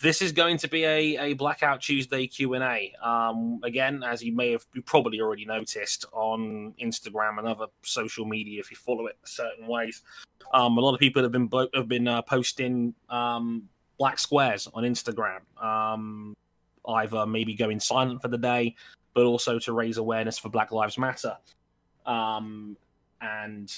[0.00, 2.92] this is going to be a, a Blackout Tuesday Q and A.
[3.02, 8.24] Um, again, as you may have you probably already noticed on Instagram and other social
[8.24, 10.02] media, if you follow it certain ways,
[10.52, 13.68] um, a lot of people have been have been uh, posting um,
[13.98, 15.40] black squares on Instagram.
[15.62, 16.34] Um,
[16.88, 18.74] either maybe going silent for the day,
[19.14, 21.36] but also to raise awareness for Black Lives Matter.
[22.06, 22.76] Um,
[23.20, 23.70] and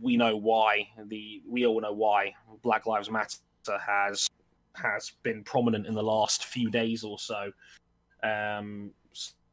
[0.00, 3.38] we know why the we all know why Black Lives Matter
[3.84, 4.28] has
[4.74, 7.52] has been prominent in the last few days or so.
[8.22, 8.92] Um,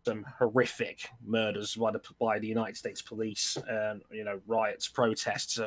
[0.07, 5.59] some horrific murders by the, by the United States police, and you know riots, protests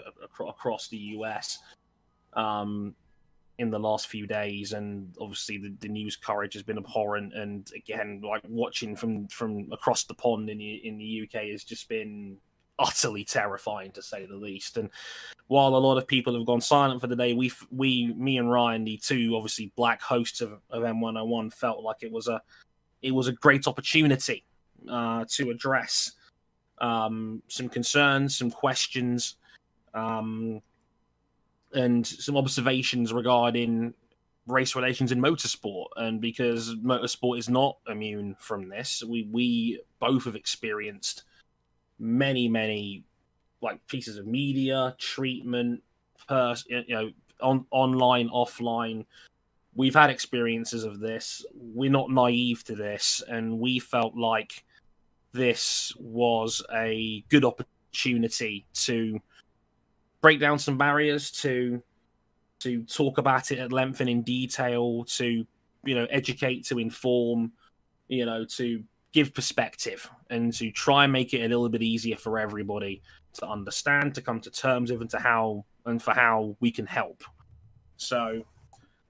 [0.49, 1.59] across the U.S.
[2.33, 2.95] Um,
[3.59, 7.35] in the last few days, and obviously the, the, news coverage has been abhorrent.
[7.35, 11.63] And again, like watching from from across the pond in the in the UK has
[11.63, 12.39] just been
[12.81, 14.77] utterly terrifying to say the least.
[14.77, 14.91] And
[15.47, 18.51] while a lot of people have gone silent for the day, we we me and
[18.51, 22.41] Ryan, the two obviously black hosts of, of M101, felt like it was a
[23.03, 24.45] it was a great opportunity
[24.91, 26.13] uh, to address
[26.79, 29.37] um, some concerns, some questions.
[29.93, 30.63] Um,
[31.73, 33.95] and some observations regarding
[34.47, 40.25] race relations in motorsport and because motorsport is not immune from this we we both
[40.25, 41.25] have experienced
[42.01, 43.05] many many
[43.63, 45.83] like pieces of media treatment
[46.27, 47.11] pers- you know
[47.43, 49.05] on online offline.
[49.75, 51.45] We've had experiences of this.
[51.55, 53.23] We're not naive to this.
[53.29, 54.65] And we felt like
[55.33, 59.21] this was a good opportunity to
[60.21, 61.83] break down some barriers to
[62.61, 65.47] to talk about it at length and in detail to
[65.85, 67.53] you know educate to inform
[68.09, 68.83] you know to
[69.13, 73.47] give perspective and to try and make it a little bit easier for everybody to
[73.47, 77.23] understand to come to terms with and to how and for how we can help
[77.97, 78.45] so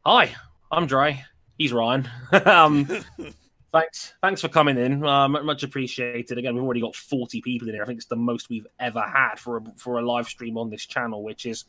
[0.05, 0.35] hi
[0.73, 1.23] i'm Trey
[1.59, 2.09] he's ryan
[2.47, 2.89] um
[3.73, 5.05] Thanks, thanks for coming in.
[5.07, 6.37] Uh, much appreciated.
[6.39, 7.85] Again, we've already got forty people in here.
[7.85, 10.71] I think it's the most we've ever had for a, for a live stream on
[10.71, 11.67] this channel, which is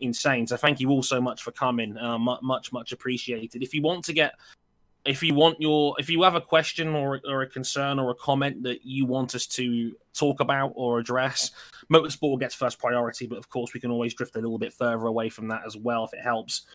[0.00, 0.46] insane.
[0.48, 1.96] So thank you all so much for coming.
[1.96, 3.62] Uh, much, much appreciated.
[3.62, 4.34] If you want to get,
[5.06, 8.14] if you want your, if you have a question or or a concern or a
[8.14, 11.50] comment that you want us to talk about or address,
[11.92, 13.26] motorsport gets first priority.
[13.26, 15.76] But of course, we can always drift a little bit further away from that as
[15.76, 16.66] well if it helps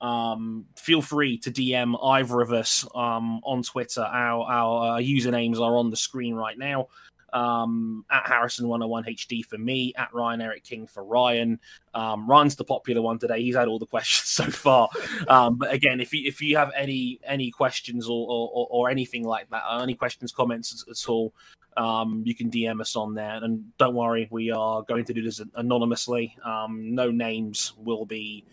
[0.00, 4.02] um, feel free to DM either of us um, on Twitter.
[4.02, 6.88] Our, our uh, usernames are on the screen right now.
[7.32, 11.58] Um, at Harrison101HD for me, at Ryan Eric King for Ryan.
[11.94, 13.42] Um, Ryan's the popular one today.
[13.42, 14.88] He's had all the questions so far.
[15.28, 19.24] Um, but again, if you if you have any any questions or or, or anything
[19.24, 21.34] like that, any questions, comments at, all,
[21.76, 23.42] um, you can DM us on there.
[23.42, 26.36] And don't worry, we are going to do this anonymously.
[26.44, 28.44] Um, no names will be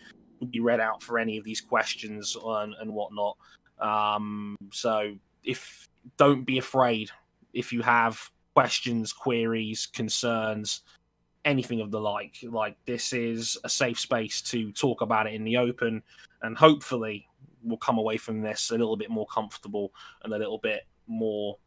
[0.51, 3.37] be read out for any of these questions and, and whatnot.
[3.79, 7.09] Um, so if don't be afraid
[7.53, 10.81] if you have questions, queries, concerns,
[11.45, 12.37] anything of the like.
[12.41, 16.01] Like this is a safe space to talk about it in the open,
[16.41, 17.27] and hopefully
[17.61, 21.59] we'll come away from this a little bit more comfortable and a little bit more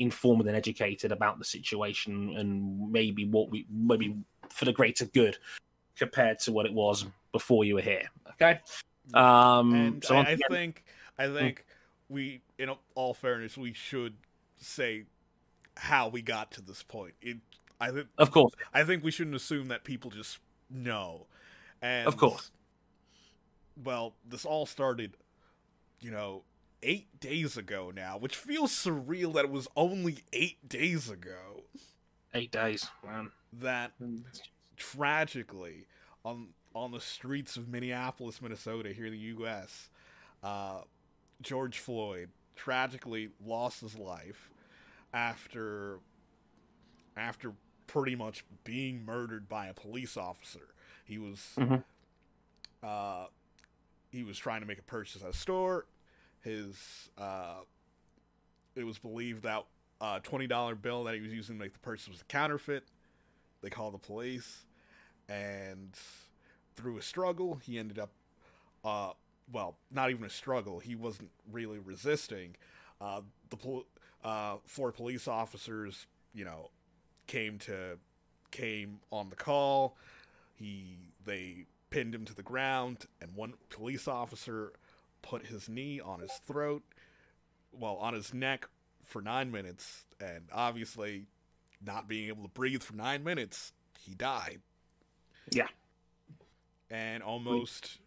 [0.00, 4.16] informed and educated about the situation and maybe what we maybe
[4.50, 5.38] for the greater good
[5.96, 8.10] compared to what it was before you were here.
[8.30, 8.58] Okay.
[9.14, 10.82] Um, and so I, I think
[11.16, 11.34] I hmm.
[11.36, 11.64] think
[12.08, 14.14] we, in all fairness, we should
[14.58, 15.04] say
[15.76, 17.14] how we got to this point.
[17.20, 17.38] It,
[17.80, 20.38] I think, of course, I think we shouldn't assume that people just
[20.70, 21.26] know.
[21.82, 22.50] And of course,
[23.82, 25.16] well, this all started,
[26.00, 26.42] you know,
[26.82, 31.64] eight days ago now, which feels surreal that it was only eight days ago.
[32.32, 33.30] Eight days, man.
[33.52, 34.18] That hmm.
[34.76, 35.86] tragically
[36.24, 39.90] on on the streets of Minneapolis, Minnesota, here in the U.S.,
[40.42, 40.80] uh,
[41.40, 44.50] George Floyd tragically lost his life
[45.14, 46.00] after
[47.16, 47.52] after
[47.86, 50.74] pretty much being murdered by a police officer.
[51.04, 51.76] He was mm-hmm.
[52.82, 53.26] uh,
[54.10, 55.86] he was trying to make a purchase at a store.
[56.42, 57.60] His uh,
[58.74, 59.64] it was believed that
[60.00, 62.24] a uh, twenty dollar bill that he was using to make the purchase was a
[62.24, 62.84] counterfeit.
[63.62, 64.64] They called the police,
[65.28, 65.96] and
[66.76, 68.10] through a struggle, he ended up,
[68.84, 69.12] uh,
[69.50, 70.80] well, not even a struggle.
[70.80, 72.56] He wasn't really resisting.
[73.00, 73.86] Uh, the pol-
[74.24, 76.70] uh, four police officers, you know,
[77.26, 77.98] came to
[78.50, 79.96] came on the call.
[80.56, 84.72] He they pinned him to the ground, and one police officer
[85.22, 86.82] put his knee on his throat,
[87.72, 88.68] well, on his neck
[89.04, 91.26] for nine minutes, and obviously,
[91.84, 94.60] not being able to breathe for nine minutes, he died.
[95.50, 95.68] Yeah
[96.90, 97.98] and almost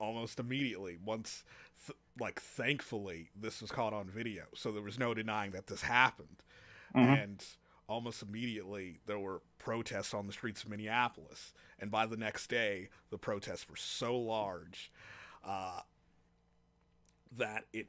[0.00, 1.44] almost immediately once
[1.86, 5.82] th- like thankfully this was caught on video, so there was no denying that this
[5.82, 6.42] happened.
[6.94, 7.22] Mhm.
[7.22, 7.44] And
[7.88, 12.88] almost immediately there were protests on the streets of Minneapolis, and by the next day
[13.10, 14.92] the protests were so large
[15.44, 15.80] uh,
[17.36, 17.88] that it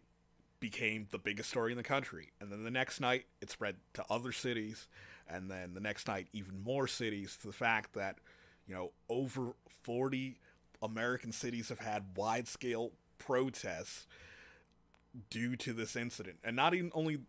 [0.59, 2.31] became the biggest story in the country.
[2.39, 4.87] And then the next night it spread to other cities,
[5.27, 7.37] and then the next night even more cities.
[7.41, 8.19] To the fact that
[8.65, 9.53] you know over
[9.83, 10.39] forty
[10.81, 14.05] American cities have had wide scale protests
[15.29, 16.37] due to this incident.
[16.43, 17.19] And not even only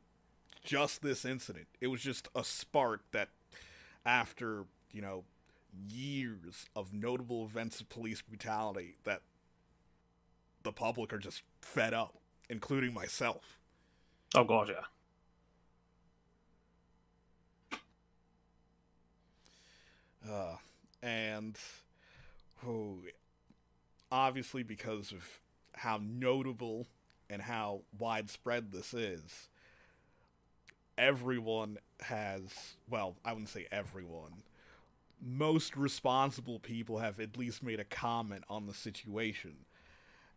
[0.64, 3.28] just this incident, it was just a spark that
[4.04, 5.24] after, you know,
[5.88, 9.22] years of notable events of police brutality that
[10.62, 12.14] the public are just fed up,
[12.48, 13.58] including myself.
[14.34, 14.84] Oh god, yeah.
[20.30, 20.56] Uh,
[21.02, 21.58] and
[22.66, 22.96] oh,
[24.10, 25.40] obviously because of
[25.76, 26.86] how notable
[27.30, 29.48] and how widespread this is,
[30.96, 34.42] everyone has, well, I wouldn't say everyone,
[35.20, 39.64] most responsible people have at least made a comment on the situation.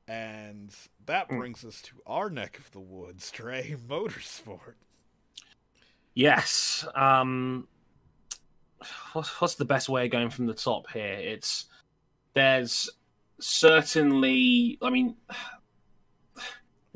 [0.08, 0.74] And
[1.06, 1.38] that Hmm.
[1.38, 4.76] brings us to our neck of the woods, Trey, motorsport.
[6.14, 6.86] Yes.
[6.96, 7.68] Um
[9.14, 11.14] what's, what's the best way of going from the top here?
[11.20, 11.66] It's
[12.34, 12.90] there's
[13.40, 15.16] certainly I mean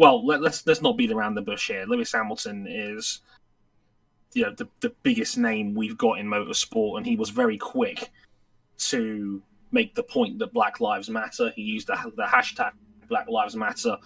[0.02, 1.86] well, let, let's let's not beat around the bush here.
[1.86, 3.20] Lewis Hamilton is
[4.34, 8.10] you know the, the biggest name we've got in motorsport and he was very quick
[8.78, 11.52] to make the point that Black Lives Matter.
[11.52, 12.72] He used the, the hashtag
[13.10, 13.98] Black Lives Matter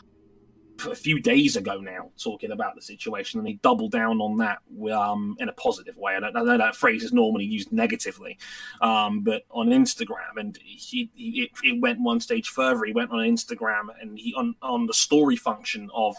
[0.90, 4.60] a few days ago now, talking about the situation, and he doubled down on that
[4.92, 6.16] um, in a positive way.
[6.16, 8.38] I, don't, I know that phrase is normally used negatively,
[8.82, 12.86] um, but on Instagram, and he, he it, it went one stage further.
[12.86, 16.16] He went on Instagram, and he on on the story function of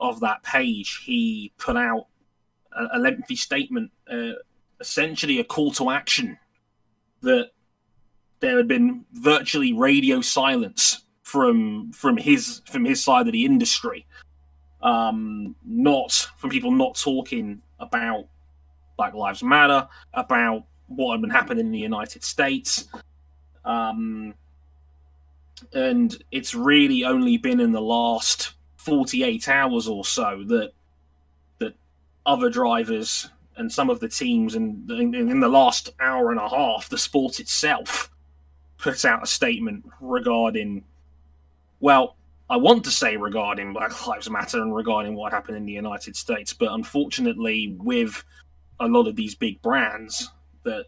[0.00, 2.06] of that page, he put out
[2.72, 4.32] a, a lengthy statement, uh,
[4.80, 6.38] essentially a call to action
[7.22, 7.50] that
[8.40, 14.06] there had been virtually radio silence from from his from his side of the industry.
[14.80, 18.26] Um not from people not talking about
[18.96, 22.86] black lives matter about what had been happening in the united states.
[23.64, 24.34] Um
[25.72, 30.70] and it's really only been in the last 48 hours or so that
[31.58, 31.74] that
[32.24, 36.48] other drivers and some of the teams and in, in the last hour and a
[36.48, 38.12] half the sport itself
[38.78, 40.84] put out a statement regarding
[41.80, 42.16] well,
[42.48, 46.16] I want to say regarding Black Lives Matter and regarding what happened in the United
[46.16, 48.22] States, but unfortunately, with
[48.78, 50.30] a lot of these big brands,
[50.62, 50.86] that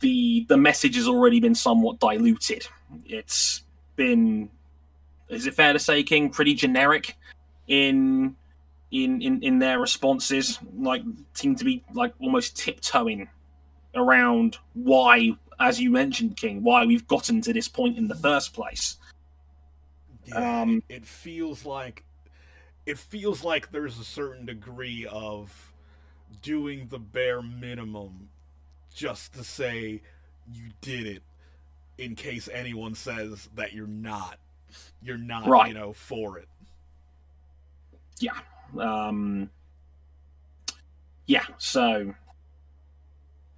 [0.00, 2.66] the the message has already been somewhat diluted.
[3.06, 3.62] It's
[3.96, 4.50] been,
[5.28, 7.16] is it fair to say, King, pretty generic
[7.68, 8.36] in
[8.90, 10.58] in in, in their responses.
[10.78, 11.02] Like
[11.34, 13.28] seem to be like almost tiptoeing
[13.94, 18.54] around why, as you mentioned, King, why we've gotten to this point in the first
[18.54, 18.96] place.
[20.26, 22.04] Yeah, Um, it feels like
[22.86, 25.72] it feels like there's a certain degree of
[26.42, 28.28] doing the bare minimum
[28.94, 30.02] just to say
[30.52, 31.22] you did it
[31.98, 34.38] in case anyone says that you're not
[35.02, 35.68] you're not Right.
[35.68, 36.48] you know for it.
[38.20, 38.38] Yeah.
[38.78, 39.50] Um
[41.26, 42.14] yeah so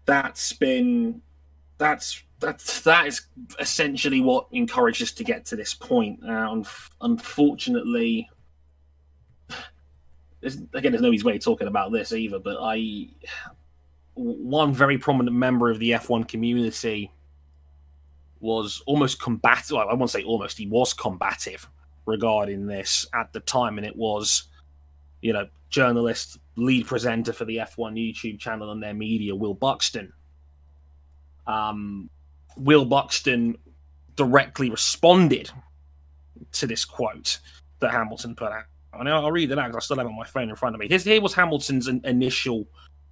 [0.04, 1.22] that's been
[1.78, 3.22] that's that's that is
[3.58, 8.28] essentially what encouraged us to get to this point uh, unf- unfortunately
[10.40, 13.06] there's, again there's no easy way of talking about this either but i
[14.14, 17.10] one very prominent member of the f1 community
[18.40, 21.68] was almost combative i won't say almost he was combative
[22.06, 24.48] regarding this at the time and it was
[25.24, 30.12] you know, journalist, lead presenter for the F1 YouTube channel and their media, Will Buxton.
[31.46, 32.10] Um,
[32.56, 33.56] Will Buxton
[34.16, 35.50] directly responded
[36.52, 37.38] to this quote
[37.80, 38.64] that Hamilton put out.
[38.92, 40.74] And I'll read it out because I still have it on my phone in front
[40.74, 40.86] of me.
[40.88, 42.66] Here's, here was Hamilton's in- initial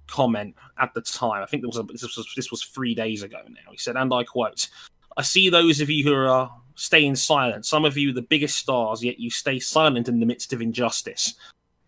[0.07, 1.43] comment at the time.
[1.43, 3.71] I think there was a, this was this was three days ago now.
[3.71, 4.69] He said, and I quote:
[5.17, 7.65] "I see those of you who are staying silent.
[7.65, 11.35] Some of you, the biggest stars, yet you stay silent in the midst of injustice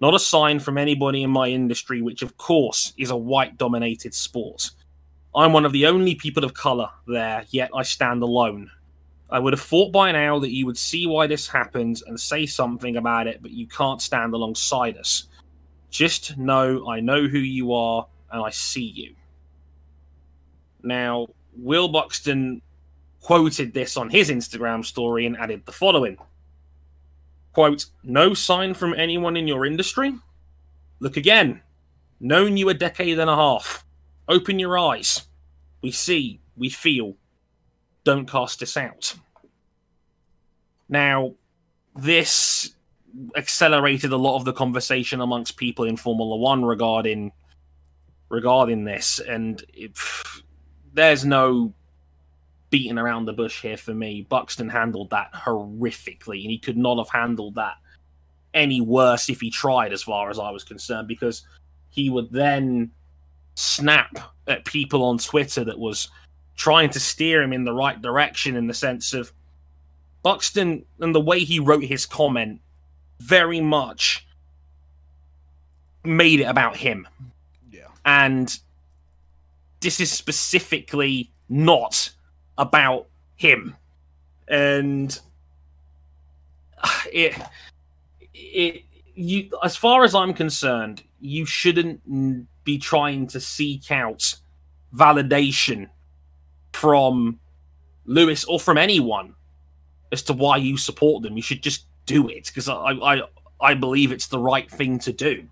[0.01, 4.13] not a sign from anybody in my industry, which of course is a white dominated
[4.13, 4.71] sport.
[5.35, 8.71] I'm one of the only people of color there, yet I stand alone.
[9.29, 12.45] I would have thought by now that you would see why this happens and say
[12.45, 15.27] something about it, but you can't stand alongside us.
[15.89, 19.15] Just know I know who you are and I see you.
[20.83, 21.27] Now,
[21.57, 22.61] Will Buxton
[23.21, 26.17] quoted this on his Instagram story and added the following
[27.53, 30.13] Quote, no sign from anyone in your industry?
[30.99, 31.61] Look again.
[32.19, 33.84] Known you a decade and a half.
[34.27, 35.27] Open your eyes.
[35.81, 37.15] We see, we feel.
[38.03, 39.15] Don't cast us out.
[40.89, 41.35] Now,
[41.95, 42.75] this
[43.35, 47.31] accelerated a lot of the conversation amongst people in Formula One regarding
[48.29, 49.97] regarding this, and it,
[50.93, 51.73] there's no
[52.71, 54.25] beating around the bush here for me.
[54.27, 57.75] Buxton handled that horrifically, and he could not have handled that
[58.53, 61.43] any worse if he tried, as far as I was concerned, because
[61.89, 62.91] he would then
[63.55, 66.09] snap at people on Twitter that was
[66.55, 69.31] trying to steer him in the right direction in the sense of
[70.23, 72.61] Buxton and the way he wrote his comment
[73.19, 74.25] very much
[76.03, 77.07] made it about him.
[77.71, 77.87] Yeah.
[78.05, 78.57] And
[79.81, 82.09] this is specifically not
[82.57, 83.75] about him.
[84.47, 85.19] And
[87.11, 87.35] it
[88.33, 88.83] it
[89.15, 92.01] you as far as I'm concerned, you shouldn't
[92.65, 94.35] be trying to seek out
[94.93, 95.89] validation
[96.73, 97.39] from
[98.05, 99.33] Lewis or from anyone
[100.11, 101.37] as to why you support them.
[101.37, 103.21] You should just do it because I, I
[103.61, 105.45] I believe it's the right thing to do.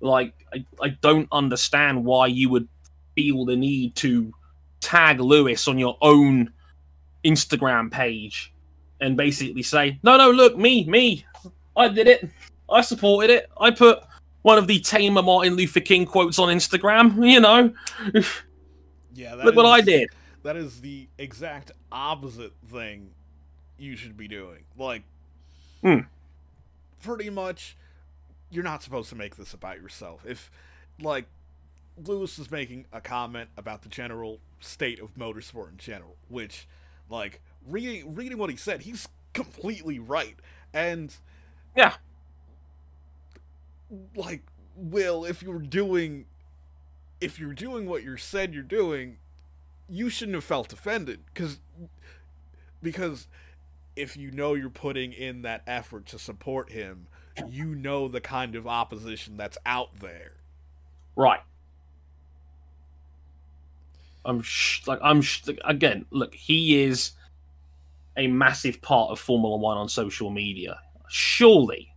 [0.00, 2.68] Like I, I don't understand why you would
[3.14, 4.32] feel the need to
[4.80, 6.52] tag Lewis on your own
[7.24, 8.52] Instagram page
[9.00, 11.24] and basically say, No, no, look, me, me.
[11.76, 12.28] I did it.
[12.70, 13.50] I supported it.
[13.60, 14.00] I put
[14.46, 17.74] one of the tamer Martin Luther King quotes on Instagram, you know.
[19.12, 20.08] Yeah, look is, what I did.
[20.44, 23.10] That is the exact opposite thing
[23.76, 24.62] you should be doing.
[24.78, 25.02] Like,
[25.82, 25.98] hmm.
[27.02, 27.76] pretty much,
[28.48, 30.24] you're not supposed to make this about yourself.
[30.24, 30.52] If,
[31.02, 31.24] like,
[32.04, 36.68] Lewis is making a comment about the general state of motorsport in general, which,
[37.10, 40.36] like, reading reading what he said, he's completely right.
[40.72, 41.12] And
[41.76, 41.94] yeah,
[44.14, 44.42] like,
[44.74, 46.26] Will, if you're doing,
[47.20, 49.18] if you're doing what you said you're doing,
[49.88, 51.60] you shouldn't have felt offended because
[52.82, 53.26] because
[53.94, 57.06] if you know you're putting in that effort to support him,
[57.48, 60.32] you know the kind of opposition that's out there.
[61.16, 61.40] Right.
[64.24, 66.04] I'm sh- like I'm sh- again.
[66.10, 67.12] Look, he is
[68.16, 70.80] a massive part of Formula One on social media.
[71.08, 71.94] Surely,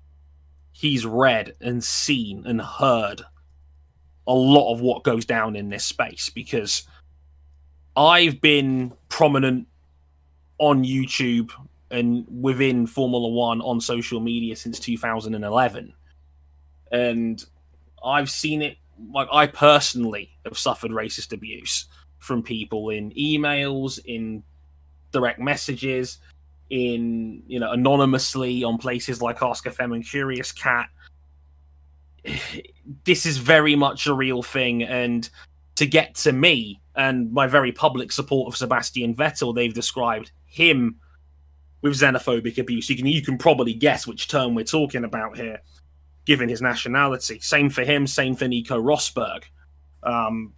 [0.79, 3.21] he's read and seen and heard
[4.25, 6.87] a lot of what goes down in this space because
[7.97, 9.67] I've been prominent
[10.57, 11.51] on YouTube
[11.91, 15.93] and within Formula One on social media since 2011.
[16.93, 17.43] And
[18.01, 18.77] I've seen it,
[19.11, 21.87] like, I personally have suffered racist abuse
[22.19, 24.43] from people in emails, in
[25.11, 26.19] direct messages,
[26.69, 30.89] in, you know, anonymously on places like Ask FM and Curious Cat.
[33.03, 34.81] This is very much a real thing.
[34.81, 35.29] And
[35.75, 40.95] to get to me and my very public support of Sebastian Vettel, they've described him
[41.81, 42.89] with xenophobic abuse.
[42.89, 45.61] You can you can probably guess which term we're talking about here,
[46.25, 47.39] given his nationality.
[47.39, 48.07] Same for him.
[48.07, 49.43] Same for Nico Rosberg.
[50.03, 50.53] Um,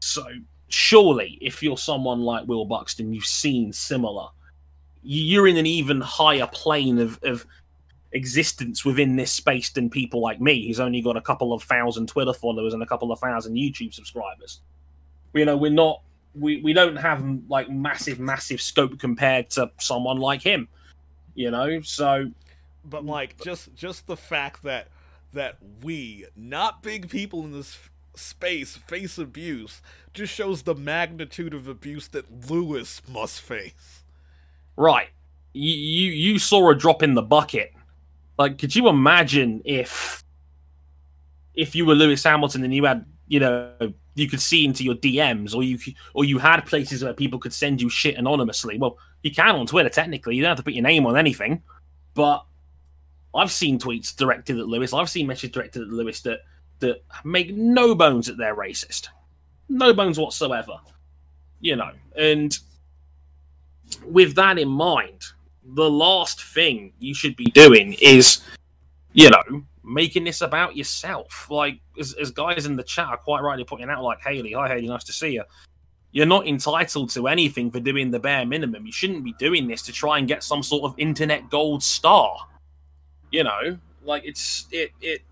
[0.00, 0.24] so
[0.68, 4.28] surely, if you're someone like Will Buxton, you've seen similar.
[5.04, 7.46] You're in an even higher plane of, of
[8.12, 12.08] existence within this space than people like me, who's only got a couple of thousand
[12.08, 14.60] Twitter followers and a couple of thousand YouTube subscribers.
[15.34, 16.00] You know, we're not
[16.34, 20.68] we, we don't have like massive massive scope compared to someone like him
[21.34, 21.80] you know?
[21.82, 22.30] So
[22.84, 24.88] but like just just the fact that
[25.32, 27.78] that we not big people in this
[28.14, 29.82] space face abuse
[30.12, 34.03] just shows the magnitude of abuse that lewis must face
[34.76, 35.08] right
[35.52, 37.72] you you, you saw a drop in the bucket
[38.38, 40.24] like could you imagine if
[41.54, 44.94] if you were lewis hamilton and you had you know you could see into your
[44.94, 45.78] DMs, or you
[46.14, 48.78] or you had places where people could send you shit anonymously.
[48.78, 50.36] Well, you can on Twitter technically.
[50.36, 51.62] You don't have to put your name on anything,
[52.14, 52.44] but
[53.34, 54.92] I've seen tweets directed at Lewis.
[54.92, 56.40] I've seen messages directed at Lewis that
[56.80, 59.08] that make no bones that they're racist,
[59.68, 60.78] no bones whatsoever.
[61.60, 62.56] You know, and
[64.04, 65.22] with that in mind,
[65.64, 68.40] the last thing you should be doing is,
[69.12, 71.48] you know, making this about yourself.
[71.50, 74.68] Like, as, as guys in the chat are quite rightly pointing out, like Haley, hi
[74.68, 75.44] Haley, nice to see you.
[76.12, 78.86] You're not entitled to anything for doing the bare minimum.
[78.86, 82.36] You shouldn't be doing this to try and get some sort of internet gold star.
[83.32, 85.22] You know, like it's it it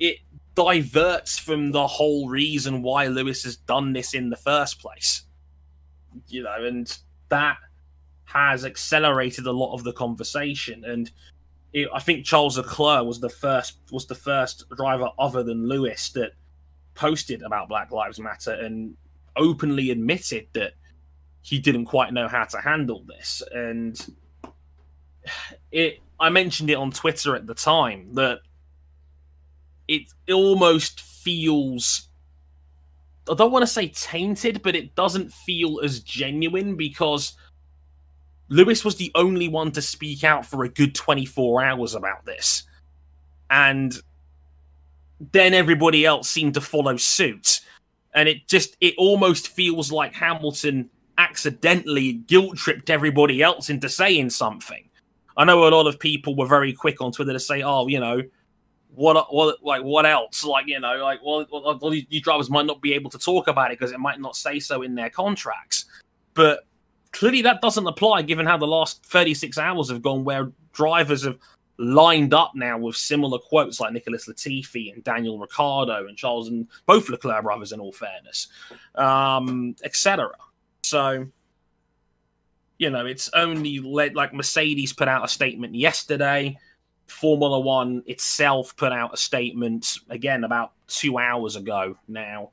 [0.00, 0.18] it
[0.56, 5.22] diverts from the whole reason why Lewis has done this in the first place.
[6.26, 6.98] You know, and
[7.34, 7.56] that
[8.24, 11.10] has accelerated a lot of the conversation and
[11.72, 16.10] it, I think Charles Leclerc was the first was the first driver other than Lewis
[16.10, 16.30] that
[16.94, 18.96] posted about Black Lives Matter and
[19.36, 20.74] openly admitted that
[21.42, 23.42] he didn't quite know how to handle this.
[23.52, 23.98] And
[25.72, 28.38] it, I mentioned it on Twitter at the time that
[29.88, 32.08] it, it almost feels.
[33.30, 37.34] I don't want to say tainted, but it doesn't feel as genuine because
[38.48, 42.64] Lewis was the only one to speak out for a good 24 hours about this.
[43.50, 43.94] And
[45.32, 47.60] then everybody else seemed to follow suit.
[48.14, 54.30] And it just, it almost feels like Hamilton accidentally guilt tripped everybody else into saying
[54.30, 54.88] something.
[55.36, 57.98] I know a lot of people were very quick on Twitter to say, oh, you
[57.98, 58.22] know,
[58.94, 60.44] what, what, like, what else?
[60.44, 63.70] Like, you know, like, well, well these drivers might not be able to talk about
[63.70, 65.86] it because it might not say so in their contracts.
[66.34, 66.66] But
[67.12, 71.38] clearly that doesn't apply given how the last 36 hours have gone, where drivers have
[71.78, 76.68] lined up now with similar quotes like Nicholas Latifi and Daniel Ricciardo and Charles and
[76.86, 78.48] both Leclerc brothers, in all fairness,
[78.94, 80.30] um, etc.
[80.82, 81.26] So,
[82.78, 86.58] you know, it's only led like Mercedes put out a statement yesterday.
[87.06, 92.50] Formula One itself put out a statement again about two hours ago now,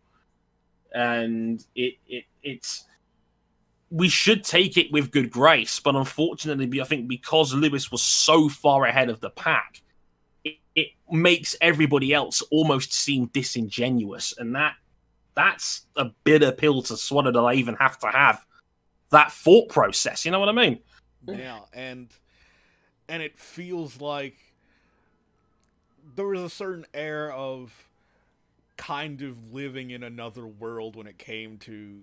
[0.94, 2.86] and it it it's
[3.90, 8.48] we should take it with good grace, but unfortunately, I think because Lewis was so
[8.48, 9.82] far ahead of the pack,
[10.46, 14.76] it, it makes everybody else almost seem disingenuous, and that
[15.36, 17.32] that's a bitter pill to swallow.
[17.32, 18.46] That I even have to have
[19.12, 20.26] that thought process.
[20.26, 20.80] You know what I mean?
[21.28, 22.12] Yeah, and
[23.12, 24.38] and it feels like
[26.16, 27.90] there was a certain air of
[28.78, 32.00] kind of living in another world when it came to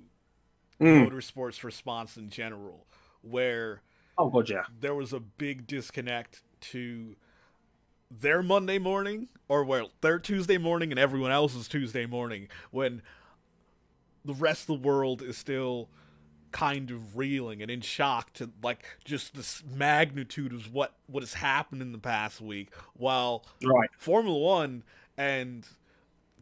[0.79, 1.09] mm.
[1.09, 2.85] motorsports response in general,
[3.23, 3.81] where
[4.19, 7.17] oh god, yeah, there was a big disconnect to
[8.11, 13.01] their Monday morning or well their Tuesday morning and everyone else's Tuesday morning when
[14.27, 15.89] the rest of the world is still
[16.53, 21.35] kind of reeling and in shock to like just the magnitude of what what has
[21.35, 24.83] happened in the past week while right Formula 1
[25.17, 25.67] and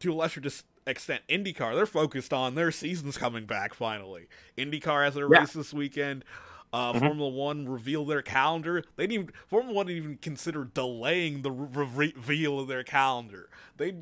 [0.01, 1.75] to a lesser dis- extent IndyCar.
[1.75, 4.29] They're focused on their season's coming back finally.
[4.57, 5.41] IndyCar has their yeah.
[5.41, 6.25] race this weekend.
[6.73, 7.01] Uh, mm-hmm.
[7.01, 8.83] Formula One revealed their calendar.
[8.97, 13.49] They didn't even Formula One didn't even consider delaying the re- reveal of their calendar.
[13.77, 13.95] They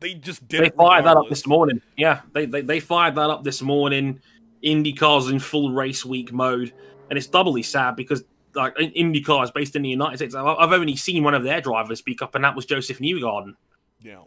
[0.00, 0.64] they just did.
[0.64, 1.80] They fired that up this morning.
[1.96, 4.20] Yeah, they, they they fired that up this morning.
[4.64, 6.72] IndyCar's in full race week mode,
[7.10, 10.34] and it's doubly sad because like IndyCar is based in the United States.
[10.34, 13.54] I've only seen one of their drivers speak up, and that was Josef Newgarden.
[14.00, 14.22] Yeah,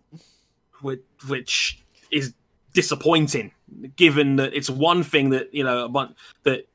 [0.81, 2.33] which, which is
[2.73, 3.51] disappointing,
[3.95, 5.87] given that it's one thing that you know
[6.43, 6.67] that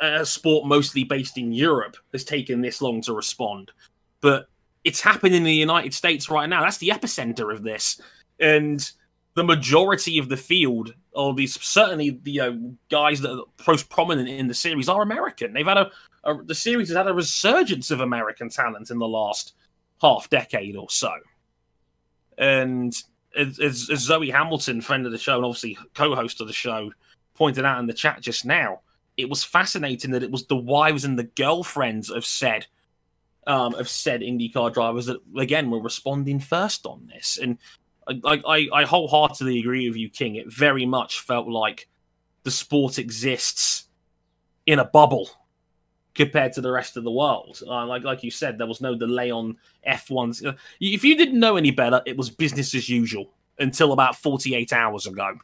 [0.00, 3.70] a sport mostly based in Europe has taken this long to respond,
[4.20, 4.48] but
[4.84, 6.62] it's happening in the United States right now.
[6.62, 8.00] That's the epicenter of this,
[8.38, 8.90] and
[9.38, 14.48] the majority of the field, or these certainly the guys that are most prominent in
[14.48, 15.52] the series, are American.
[15.52, 15.90] They've had a,
[16.24, 19.54] a the series has had a resurgence of American talent in the last
[20.02, 21.12] half decade or so,
[22.36, 22.92] and
[23.36, 26.90] as, as, Zoe Hamilton, friend of the show and obviously co-host of the show,
[27.34, 28.80] pointed out in the chat just now,
[29.16, 32.66] it was fascinating that it was the wives and the girlfriends of said
[33.46, 37.38] um, of said IndyCar drivers that again were responding first on this.
[37.40, 37.58] And
[38.08, 40.36] I, I, I wholeheartedly agree with you, King.
[40.36, 41.88] It very much felt like
[42.42, 43.84] the sport exists
[44.66, 45.30] in a bubble
[46.14, 47.60] compared to the rest of the world.
[47.66, 50.44] Uh, like like you said, there was no delay on F1s.
[50.44, 54.72] Uh, if you didn't know any better, it was business as usual until about 48
[54.72, 55.38] hours ago.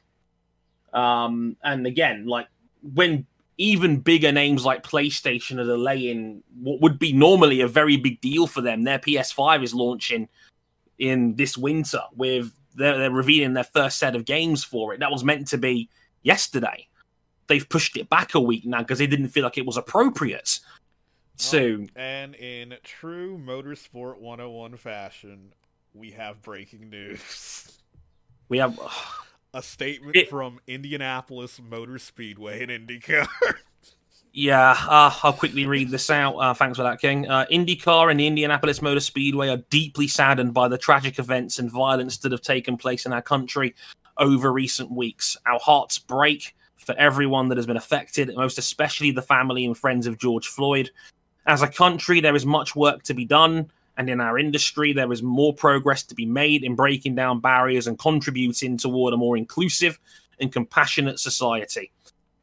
[0.93, 2.47] Um, and again, like
[2.95, 8.21] when even bigger names like PlayStation are delaying what would be normally a very big
[8.21, 10.29] deal for them, their PS5 is launching
[10.99, 15.01] in this winter with they're, they're revealing their first set of games for it.
[15.01, 15.89] That was meant to be
[16.23, 16.89] yesterday
[17.47, 20.61] they've pushed it back a week now because they didn't feel like it was appropriate.
[21.37, 25.53] So, and in true Motorsport 101 fashion,
[25.93, 27.79] we have breaking news.
[28.49, 28.79] We have
[29.53, 33.27] a statement it, from Indianapolis Motor Speedway in IndyCar.
[34.37, 36.35] yeah, uh, I'll quickly read this out.
[36.35, 37.29] Uh, thanks for that, King.
[37.29, 41.71] Uh, IndyCar and the Indianapolis Motor Speedway are deeply saddened by the tragic events and
[41.71, 43.77] violence that have taken place in our country
[44.19, 45.37] over recent weeks.
[45.47, 50.09] Our hearts break for everyone that has been affected, most especially the family and friends
[50.09, 50.91] of George Floyd.
[51.47, 55.13] As a country, there is much work to be done, and in our industry, there
[55.13, 59.37] is more progress to be made in breaking down barriers and contributing toward a more
[59.37, 60.01] inclusive
[60.41, 61.93] and compassionate society.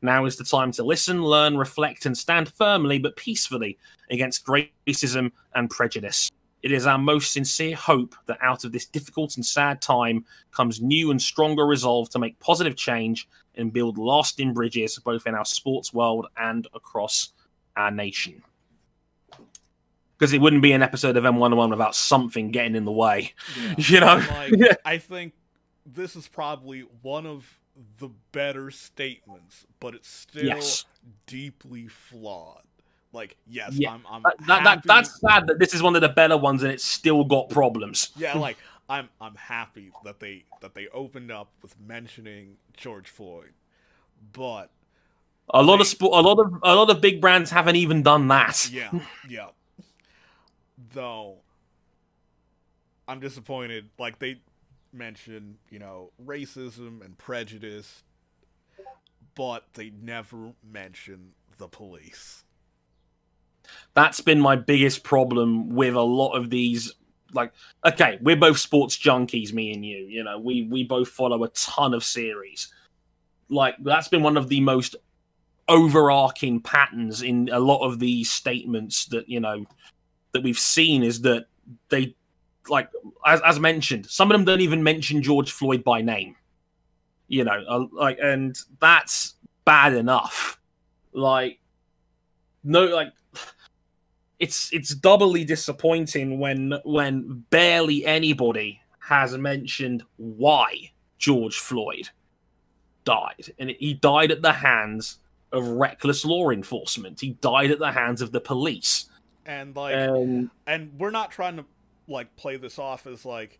[0.01, 3.77] Now is the time to listen, learn, reflect, and stand firmly but peacefully
[4.09, 6.31] against racism and prejudice.
[6.63, 10.81] It is our most sincere hope that out of this difficult and sad time comes
[10.81, 15.45] new and stronger resolve to make positive change and build lasting bridges both in our
[15.45, 17.33] sports world and across
[17.75, 18.43] our nation.
[20.17, 23.33] Because it wouldn't be an episode of M101 without something getting in the way.
[23.59, 23.75] Yeah.
[23.77, 24.25] You know?
[24.29, 25.33] Like, I think
[25.85, 27.59] this is probably one of
[27.99, 30.85] the better statements, but it's still Yes.
[31.25, 32.63] deeply flawed.
[33.13, 33.91] Like, yes, Yeah.
[33.93, 36.63] I'm, I'm That, that, that, that's sad that this is one of the better ones
[36.63, 38.11] and it's still got problems.
[38.15, 38.57] yeah, like
[38.89, 43.53] I'm I'm happy that they that they opened up with mentioning George Floyd,
[44.33, 44.69] but
[45.53, 48.03] A lot They- of sport, a lot of a lot of big brands haven't even
[48.03, 48.69] done that.
[48.71, 48.91] yeah,
[49.29, 49.47] yeah.
[50.93, 51.37] Though
[53.07, 53.89] I'm disappointed.
[53.99, 54.39] Like they
[54.93, 58.03] mention, you know, racism and prejudice,
[59.35, 62.43] but they never mention the police.
[63.93, 66.93] That's been my biggest problem with a lot of these.
[67.33, 67.53] Like,
[67.85, 69.97] okay, we're both sports junkies, me and you.
[69.97, 72.73] You know, we we both follow a ton of series.
[73.49, 74.95] Like, that's been one of the most
[75.67, 79.65] overarching patterns in a lot of these statements that you know
[80.33, 81.45] that we've seen is that
[81.89, 82.15] they
[82.69, 82.89] like
[83.25, 86.35] as, as mentioned some of them don't even mention george floyd by name.
[87.27, 90.59] You know uh, like and that's bad enough.
[91.13, 91.59] Like
[92.63, 93.13] no like
[94.39, 102.09] it's it's doubly disappointing when when barely anybody has mentioned why george floyd
[103.03, 103.53] died.
[103.59, 105.19] And he died at the hands
[105.51, 107.19] of reckless law enforcement.
[107.19, 109.07] He died at the hands of the police.
[109.45, 111.65] And like and and we're not trying to
[112.07, 113.59] like play this off as like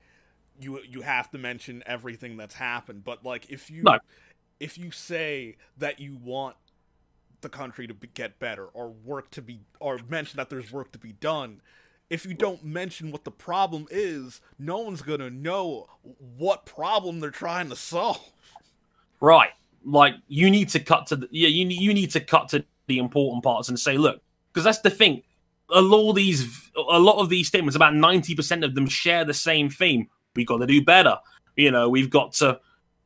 [0.59, 3.99] you you have to mention everything that's happened but like if you No.
[4.59, 6.55] if you say that you want
[7.41, 10.91] the country to be, get better or work to be or mention that there's work
[10.91, 11.61] to be done
[12.09, 15.87] if you don't mention what the problem is no one's going to know
[16.37, 18.31] what problem they're trying to solve
[19.21, 19.51] Right.
[19.85, 22.97] Like you need to cut to the yeah, you you need to cut to the
[22.97, 25.23] important parts and say, look, because that's the thing.
[25.71, 29.33] A lot of these a lot of these statements, about 90% of them share the
[29.33, 30.07] same theme.
[30.35, 31.17] We gotta do better.
[31.55, 32.59] You know, we've got to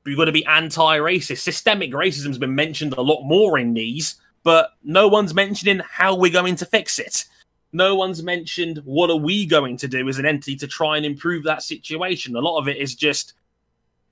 [0.03, 1.39] we've got to be anti-racist.
[1.39, 6.31] Systemic racism's been mentioned a lot more in these, but no one's mentioning how we're
[6.31, 7.25] going to fix it.
[7.73, 11.05] No one's mentioned what are we going to do as an entity to try and
[11.05, 12.35] improve that situation.
[12.35, 13.33] A lot of it is just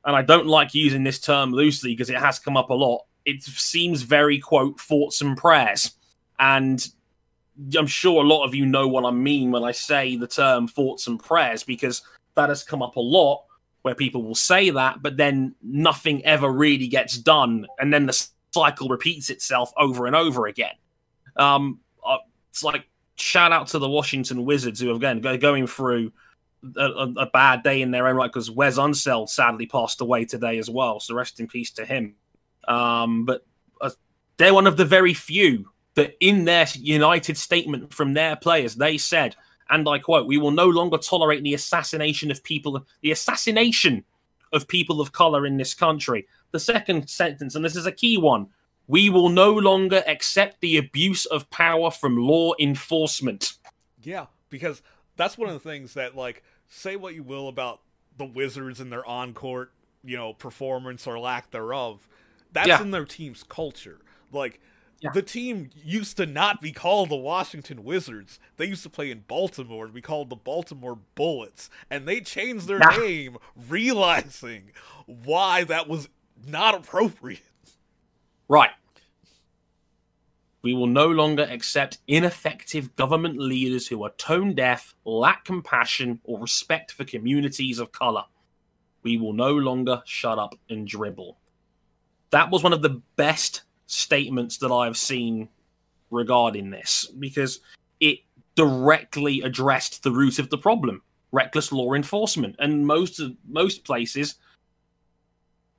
[0.06, 3.06] and I don't like using this term loosely because it has come up a lot.
[3.26, 5.94] It seems very quote thoughts and prayers,
[6.40, 6.86] and
[7.78, 10.68] I'm sure a lot of you know what I mean when I say the term
[10.68, 12.02] thoughts and prayers because
[12.36, 13.44] that has come up a lot
[13.84, 18.28] where people will say that, but then nothing ever really gets done, and then the
[18.54, 20.74] cycle repeats itself over and over again.
[21.36, 22.18] Um, uh,
[22.50, 26.12] it's like shout out to the Washington Wizards who again go- going through
[26.78, 30.26] a, a, a bad day in their own right because Wes Unseld sadly passed away
[30.26, 31.00] today as well.
[31.00, 32.16] So rest in peace to him.
[32.68, 33.46] Um, but
[33.82, 33.90] uh,
[34.38, 38.98] they're one of the very few that in their united statement from their players, they
[38.98, 39.36] said,
[39.70, 44.04] and I quote, we will no longer tolerate the assassination of people, the assassination
[44.52, 46.28] of people of color in this country.
[46.52, 48.48] The second sentence, and this is a key one,
[48.88, 53.54] we will no longer accept the abuse of power from law enforcement.
[54.04, 54.82] Yeah, because
[55.16, 57.82] that's one of the things that like say what you will about
[58.18, 59.72] the Wizards and their on court,
[60.04, 62.08] you know, performance or lack thereof.
[62.52, 62.82] That's Yeah.
[62.82, 64.00] in their team's culture.
[64.32, 64.60] Like
[65.04, 65.12] Yeah.
[65.12, 68.40] the team used to not be called the Washington Wizards.
[68.56, 71.70] They used to play in Baltimore and be called the Baltimore Bullets.
[71.90, 72.98] And they changed their Yeah.
[72.98, 74.72] name realizing
[75.06, 76.08] why that was
[76.46, 77.44] not appropriate.
[78.48, 78.72] Right.
[80.62, 86.40] We will no longer accept ineffective government leaders who are tone deaf, lack compassion, or
[86.40, 88.24] respect for communities of color.
[89.02, 91.38] We will no longer shut up and dribble.
[92.30, 95.50] That was one of the best statements that I've seen
[96.10, 97.60] regarding this because
[98.00, 98.20] it
[98.56, 101.02] directly addressed the root of the problem
[101.34, 102.56] reckless law enforcement.
[102.60, 104.36] And most of most places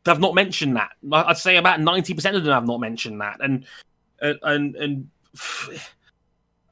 [0.05, 0.91] have not mentioned that.
[1.11, 3.39] I'd say about 90% of them have not mentioned that.
[3.41, 3.65] And
[4.21, 5.11] and and, and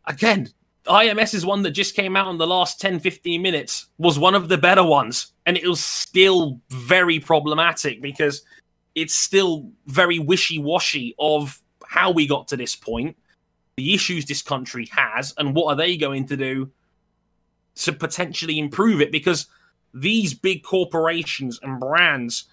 [0.07, 0.49] again
[0.87, 4.35] ims is one that just came out in the last 10 15 minutes was one
[4.35, 5.33] of the better ones.
[5.47, 8.43] And it was still very problematic because
[8.95, 13.17] it's still very wishy-washy of how we got to this point
[13.77, 16.71] the issues this country has and what are they going to do
[17.75, 19.11] to potentially improve it?
[19.11, 19.47] Because
[19.95, 22.45] these big corporations and brands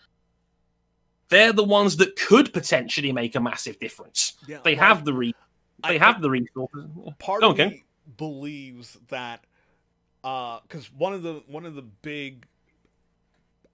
[1.30, 4.34] they're the ones that could potentially make a massive difference.
[4.47, 5.36] Yeah, they like, have the re-
[5.84, 6.86] I- they have the resources.
[7.19, 7.84] Part Go of me
[8.17, 9.45] believes that
[10.21, 12.47] because uh, one of the one of the big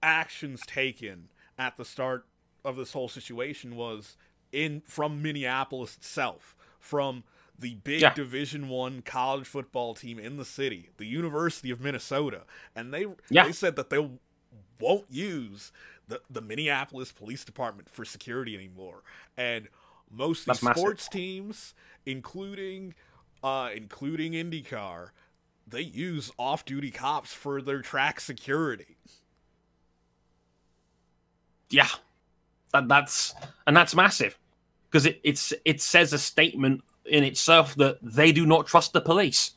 [0.02, 2.26] actions taken at the start
[2.66, 4.16] of this whole situation was
[4.52, 7.24] in from Minneapolis itself, from
[7.58, 8.12] the big yeah.
[8.12, 12.42] Division One college football team in the city, the University of Minnesota,
[12.74, 13.44] and they yeah.
[13.44, 14.10] they said that they
[14.80, 15.72] won't use
[16.08, 19.02] the the Minneapolis Police Department for security anymore,
[19.36, 19.68] and
[20.10, 21.74] most the sports teams,
[22.04, 22.94] including
[23.42, 25.10] uh, including IndyCar,
[25.66, 28.96] they use off-duty cops for their track security.
[31.70, 31.88] Yeah,
[32.76, 33.34] that, that's
[33.66, 34.38] and that's massive
[34.90, 39.00] because it it's it says a statement in itself that they do not trust the
[39.00, 39.52] police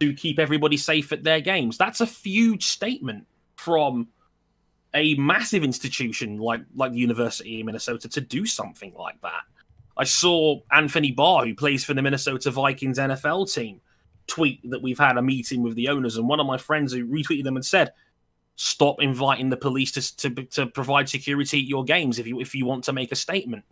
[0.00, 1.76] to keep everybody safe at their games.
[1.78, 4.08] That's a huge statement from
[4.94, 9.42] a massive institution like like the University of Minnesota to do something like that.
[9.96, 13.80] I saw Anthony Barr, who plays for the Minnesota Vikings NFL team,
[14.28, 17.04] tweet that we've had a meeting with the owners, and one of my friends who
[17.04, 17.92] retweeted them and said,
[18.60, 22.56] "Stop inviting the police to to, to provide security at your games if you if
[22.56, 23.64] you want to make a statement."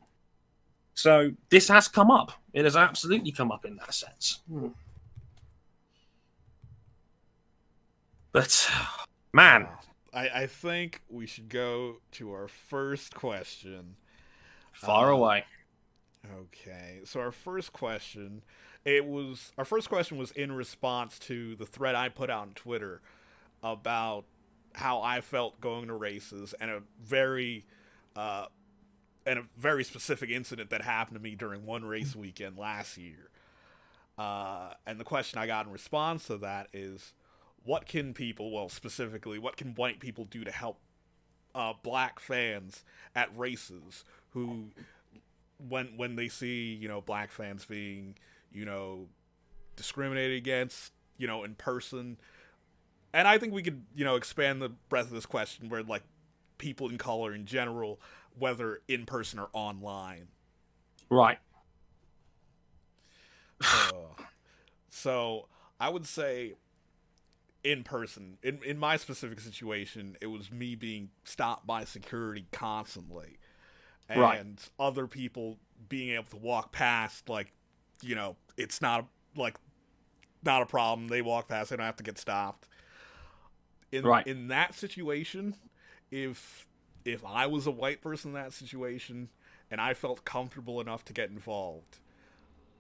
[0.94, 2.33] So this has come up.
[2.53, 4.42] It has absolutely come up in that sense.
[4.49, 4.68] Hmm.
[8.31, 8.70] But
[9.33, 9.66] man,
[10.14, 13.96] I, I think we should go to our first question.
[14.72, 15.44] Far um, away.
[16.40, 18.42] Okay, so our first question,
[18.85, 22.51] it was our first question was in response to the thread I put out on
[22.55, 23.01] Twitter
[23.62, 24.27] about
[24.77, 27.65] how I felt going to races and a very
[28.15, 28.47] uh,
[29.25, 33.31] and a very specific incident that happened to me during one race weekend last year.
[34.17, 37.12] Uh, and the question I got in response to that is,
[37.65, 40.79] what can people, well, specifically, what can white people do to help
[41.55, 42.85] uh, black fans
[43.15, 44.69] at races who,
[45.69, 48.15] when when they see you know black fans being
[48.53, 49.07] you know
[49.77, 52.19] discriminated against, you know, in person,
[53.16, 56.02] and I think we could you know expand the breadth of this question where like
[56.59, 57.98] people in color in general,
[58.38, 60.29] whether in person or online.
[61.09, 61.38] Right.
[63.64, 63.92] uh,
[64.90, 65.48] so
[65.81, 66.55] I would say
[67.64, 68.37] in person.
[68.42, 73.38] In in my specific situation, it was me being stopped by security constantly,
[74.11, 74.44] and right.
[74.79, 75.57] other people
[75.88, 77.31] being able to walk past.
[77.31, 77.55] Like,
[78.02, 79.57] you know, it's not like
[80.44, 81.09] not a problem.
[81.09, 81.70] They walk past.
[81.70, 82.68] They don't have to get stopped.
[83.92, 84.27] In right.
[84.27, 85.55] in that situation,
[86.11, 86.66] if
[87.05, 89.29] if I was a white person in that situation
[89.70, 91.99] and I felt comfortable enough to get involved,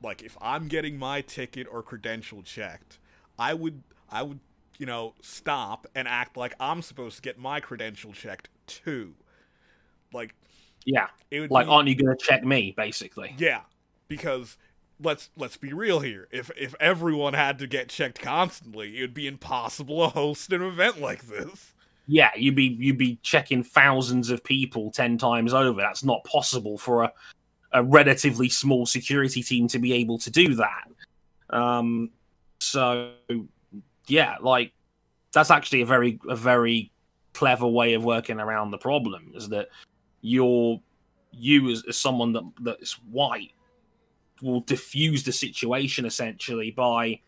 [0.02, 2.98] like if I'm getting my ticket or credential checked,
[3.38, 4.40] I would I would
[4.78, 9.14] you know, stop and act like I'm supposed to get my credential checked too.
[10.12, 10.34] Like,
[10.84, 13.34] yeah, it like, be, aren't you going to check me, basically?
[13.38, 13.62] Yeah,
[14.08, 14.56] because
[15.00, 16.28] let's let's be real here.
[16.30, 20.62] If if everyone had to get checked constantly, it would be impossible to host an
[20.62, 21.72] event like this.
[22.06, 25.80] Yeah, you'd be you'd be checking thousands of people ten times over.
[25.80, 27.12] That's not possible for a
[27.72, 30.88] a relatively small security team to be able to do that.
[31.50, 32.10] Um,
[32.60, 33.12] so
[34.06, 34.72] yeah, like
[35.32, 36.92] that's actually a very a very
[37.34, 39.32] clever way of working around the problem.
[39.34, 39.68] Is that
[40.22, 40.80] you're
[41.32, 43.52] you as, as someone that that's white
[44.42, 47.20] will diffuse the situation essentially by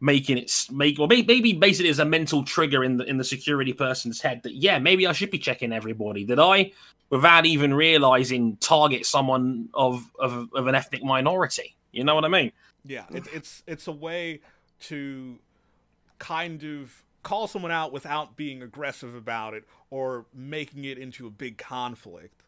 [0.00, 3.72] making it make or maybe basically as a mental trigger in the in the security
[3.72, 6.24] person's head that yeah maybe I should be checking everybody.
[6.24, 6.72] That I
[7.10, 11.76] without even realizing target someone of of, of an ethnic minority.
[11.92, 12.52] You know what I mean?
[12.84, 14.40] Yeah it's it's it's a way
[14.80, 15.38] to
[16.18, 21.30] kind of call someone out without being aggressive about it or making it into a
[21.30, 22.42] big conflict.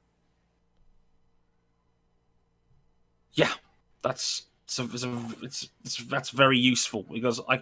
[3.32, 3.52] Yeah,
[4.02, 7.60] that's it's, a, it's, a, it's, it's that's very useful because I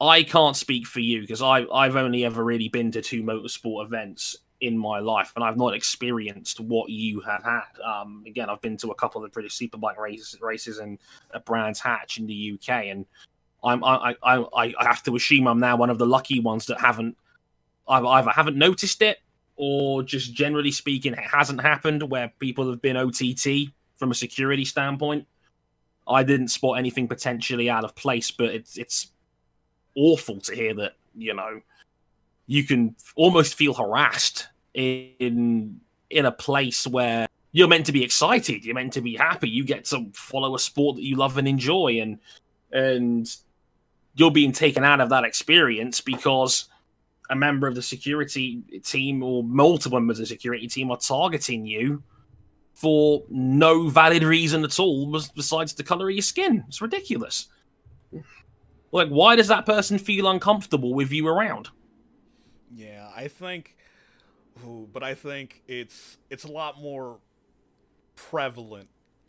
[0.00, 3.84] I can't speak for you because I I've only ever really been to two motorsport
[3.84, 7.64] events in my life and I've not experienced what you have had.
[7.84, 10.98] Um, again, I've been to a couple of British Superbike races races and
[11.34, 13.06] at Brands Hatch in the UK and
[13.62, 16.80] I'm I, I I have to assume I'm now one of the lucky ones that
[16.80, 17.16] haven't
[17.88, 19.18] either, either haven't noticed it
[19.56, 24.64] or just generally speaking it hasn't happened where people have been OTT from a security
[24.64, 25.26] standpoint.
[26.06, 29.08] I didn't spot anything potentially out of place, but it's it's
[29.94, 31.60] awful to hear that you know
[32.46, 38.64] you can almost feel harassed in in a place where you're meant to be excited,
[38.64, 41.48] you're meant to be happy, you get to follow a sport that you love and
[41.48, 42.18] enjoy, and
[42.72, 43.36] and
[44.14, 46.68] you're being taken out of that experience because
[47.30, 51.64] a member of the security team or multiple members of the security team are targeting
[51.64, 52.02] you
[52.74, 56.64] for no valid reason at all besides the color of your skin.
[56.68, 57.48] It's ridiculous.
[58.92, 61.68] Like, why does that person feel uncomfortable with you around?
[62.74, 63.76] Yeah, I think,
[64.66, 67.18] ooh, but I think it's it's a lot more
[68.16, 68.88] prevalent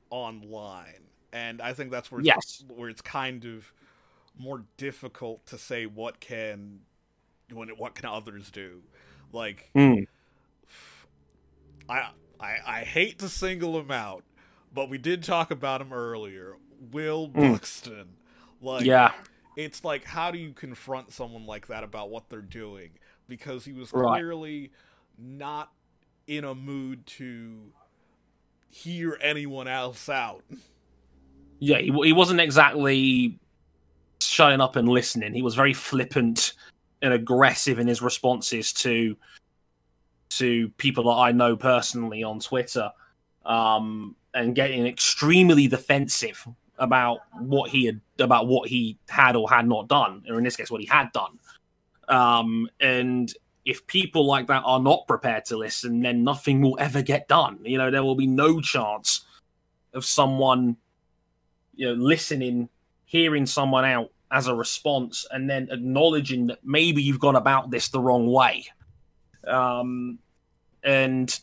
[0.10, 2.64] online, and I think that's where it's, Yes.
[2.70, 3.72] where it's kind of
[4.38, 6.80] more difficult to say what can
[7.52, 8.82] when what can others do.
[9.32, 10.04] Like Hmm.
[11.90, 12.10] I
[12.42, 14.24] I I hate to single him out,
[14.74, 16.56] but we did talk about him earlier.
[16.92, 17.52] Will Mm.
[17.54, 18.08] Buxton.
[18.62, 19.12] Like Yeah,
[19.56, 22.92] it's like how do you confront someone like that about what they're doing
[23.28, 24.18] because he was Right.
[24.20, 24.72] clearly
[25.18, 25.72] not
[26.28, 27.72] in a mood to
[28.70, 30.44] hear anyone else out.
[31.60, 31.78] yeah.
[31.80, 33.38] He, he wasn't exactly
[34.22, 35.34] shutting up and listening.
[35.34, 36.54] He was very flippant
[37.02, 39.16] and aggressive in his responses to
[40.38, 42.92] to people that I know personally on Twitter,
[43.46, 49.68] um, and getting extremely defensive about what he had about what he had or had
[49.68, 51.38] not done, or in this case, what he had done.
[52.08, 53.34] Um, and
[53.66, 57.60] if people like that are not prepared to listen, then nothing will ever get done.
[57.64, 59.26] You know, there will be no chance
[59.94, 60.78] of someone,
[61.76, 62.70] you know, listening,
[63.06, 67.90] hearing someone out as a response, and then acknowledging that maybe you've gone about this
[67.90, 68.66] the wrong way.
[69.48, 70.20] Um,
[70.84, 71.40] and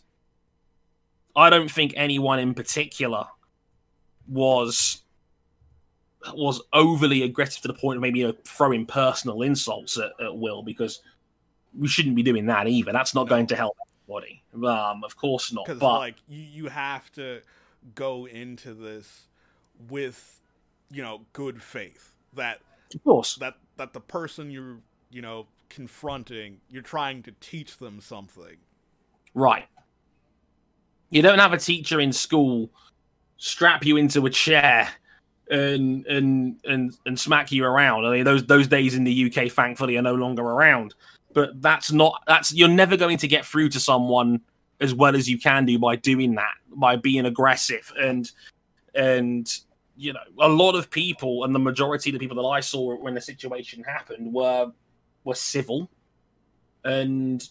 [1.36, 3.26] I don't think anyone in particular
[4.28, 5.02] was
[6.34, 10.36] was overly aggressive to the point of maybe you know, throwing personal insults at, at
[10.36, 11.00] Will because
[11.78, 12.92] we shouldn't be doing that either.
[12.92, 13.30] That's not No.
[13.30, 13.76] going to help
[14.08, 14.42] anybody.
[14.54, 15.66] Um, of course not.
[15.66, 17.40] Because But like you, you have to
[17.94, 19.28] go into this
[19.88, 20.40] with
[20.90, 22.60] you know good faith that
[22.94, 24.78] of course, that that the person you're
[25.10, 28.56] you know confronting you're trying to teach them something.
[29.34, 29.66] right.
[31.10, 32.70] You don't have a teacher in school
[33.38, 34.88] strap you into a chair
[35.50, 38.04] and and and and smack you around.
[38.04, 40.94] I mean, those those days in the UK, thankfully, are no longer around.
[41.32, 44.40] But that's not that's you're never going to get through to someone
[44.80, 48.30] as well as you can do by doing that, by being aggressive and
[48.94, 49.60] and
[49.96, 52.96] you know a lot of people and the majority of the people that I saw
[52.96, 54.70] when the situation happened were
[55.28, 55.90] were civil
[56.84, 57.50] and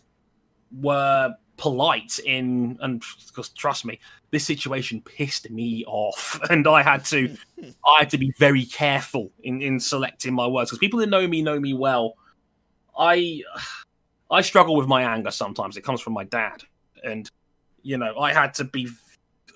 [0.82, 4.00] were polite in and because trust me
[4.32, 6.40] this situation pissed me off.
[6.50, 10.70] And i had to i had to be very careful in in selecting my words
[10.70, 12.16] because people that know me know me well.
[12.98, 13.44] I
[14.30, 15.78] i struggle with my anger sometimes.
[15.78, 16.64] It comes from my dad.
[17.04, 17.30] And
[17.84, 18.90] you know i had to be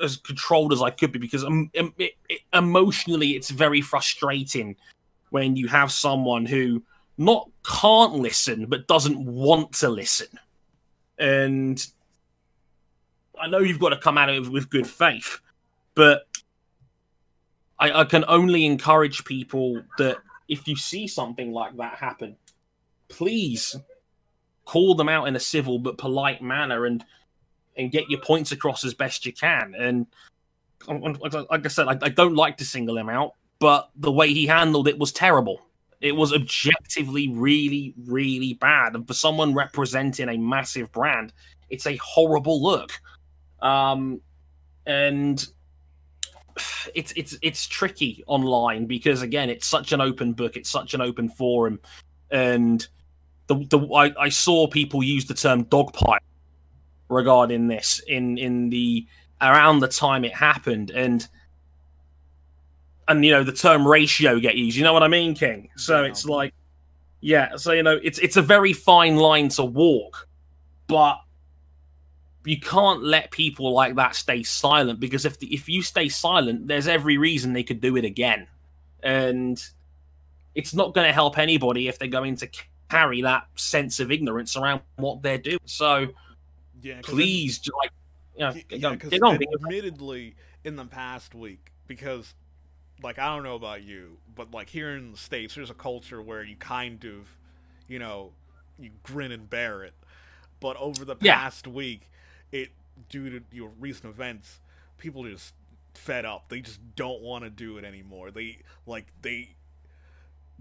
[0.01, 4.75] as controlled as i could be because um, it, it, emotionally it's very frustrating
[5.31, 6.81] when you have someone who
[7.21, 10.27] not can't listen but doesn't want to listen
[11.17, 11.85] and
[13.41, 15.39] I know you've got to come at it with, good faith,
[15.95, 16.27] but
[17.79, 22.35] I, I can only encourage people that if you see something like that happen,
[23.07, 23.75] please
[24.65, 27.03] call them out in a civil but polite manner and
[27.77, 29.73] and get your points across as best you can.
[29.75, 30.05] And
[30.87, 34.45] like I said, I, I don't like to single him out, but the way he
[34.45, 35.61] handled it was terrible.
[36.01, 38.95] It was objectively really, really bad.
[38.95, 41.31] And for someone representing a massive brand,
[41.69, 42.91] it's a horrible look.
[43.61, 44.21] Um,
[44.85, 45.45] and
[46.93, 51.01] it's it's it's tricky online because again, it's such an open book, it's such an
[51.01, 51.79] open forum,
[52.31, 52.87] and
[53.47, 56.17] the the I, I saw people use the term dogpile
[57.09, 59.05] regarding this in in the
[59.41, 61.27] around the time it happened, and
[63.11, 64.75] and you know the term ratio get used.
[64.77, 65.69] You know what I mean, King?
[65.75, 66.53] So it's like,
[67.19, 67.55] yeah.
[67.57, 70.27] So you know, it's it's a very fine line to walk,
[70.87, 71.19] but
[72.45, 76.67] you can't let people like that stay silent because if the, if you stay silent,
[76.67, 78.47] there's every reason they could do it again,
[79.03, 79.63] and
[80.55, 82.49] it's not going to help anybody if they're going to
[82.89, 85.59] carry that sense of ignorance around what they're doing.
[85.65, 86.07] So
[86.81, 87.91] yeah, please, j- like,
[88.35, 89.39] you know, yeah, 'cause get going.
[89.53, 92.33] admittedly, in the past week, because,
[93.03, 96.21] like, I don't know about you, but like here in the states, there's a culture
[96.21, 97.37] where you kind of,
[97.87, 98.31] you know,
[98.79, 99.93] you grin and bear it.
[100.59, 101.35] But over the Yeah.
[101.35, 102.09] past week,
[102.51, 102.71] it
[103.09, 104.59] due to your recent events,
[104.97, 105.53] people are just
[105.93, 106.49] fed up.
[106.49, 108.31] They just don't want to do it anymore.
[108.31, 109.55] They like they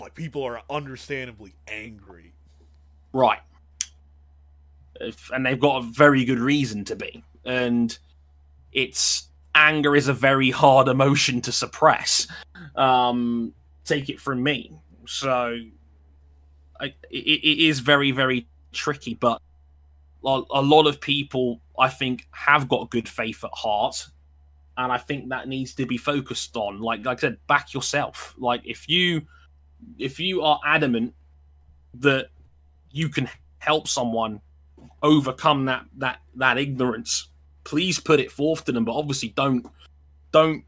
[0.01, 2.33] like people are understandably angry.
[3.13, 3.41] Right.
[5.01, 7.25] If, and they've got a very good reason to be.
[7.45, 7.99] And
[8.73, 12.27] it's anger is a very hard emotion to suppress.
[12.77, 13.53] Um,
[13.85, 14.73] take it from me.
[15.07, 15.59] So
[16.81, 19.15] I, it, it is very, very tricky.
[19.15, 19.41] But
[20.25, 24.07] a, lot of people, I think, have got good faith at heart.
[24.77, 26.81] And I think that needs to be focused on.
[26.81, 28.35] Like, like I said, back yourself.
[28.39, 29.23] Like, if you
[29.99, 31.15] if you are adamant
[31.95, 32.29] that
[32.91, 33.29] you can
[33.59, 34.41] help someone
[35.03, 37.29] overcome that that that ignorance,
[37.65, 38.85] please put it forth to them.
[38.85, 39.67] But obviously, don't
[40.33, 40.65] don't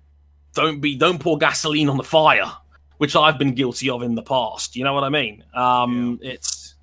[0.55, 2.51] don't be don't pour gasoline on the fire,
[2.99, 4.77] which I've been guilty of in the past.
[4.77, 5.45] You know what I mean?
[5.55, 6.33] Um, yeah.
[6.33, 6.75] It's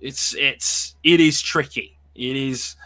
[0.00, 1.98] it's it's it is tricky.
[2.14, 2.76] It is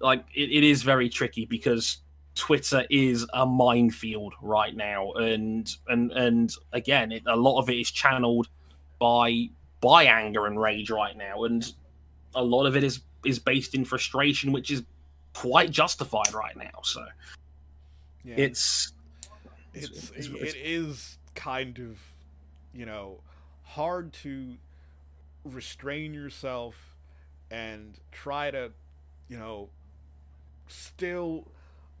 [0.00, 1.98] like it, it is very tricky because
[2.34, 7.76] Twitter is a minefield right now, and and and again, it, a lot of it
[7.76, 8.48] is channeled
[8.98, 9.48] by
[9.80, 11.72] by anger and rage right now, and
[12.34, 14.82] a lot of it is is based in frustration, which is
[15.34, 16.80] quite justified right now.
[16.82, 17.04] So
[18.24, 18.34] yeah.
[18.36, 18.92] it's,
[19.74, 21.98] it's, it's, it's it is kind of
[22.74, 23.20] you know
[23.62, 24.54] hard to
[25.44, 26.76] restrain yourself
[27.50, 28.70] and try to
[29.28, 29.68] you know
[30.68, 31.46] still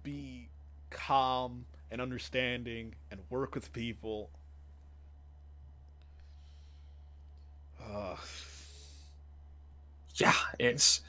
[0.02, 0.48] be
[0.90, 4.30] calm and understanding and work with people.
[7.82, 8.16] Uh.
[10.16, 11.00] Yeah, it's.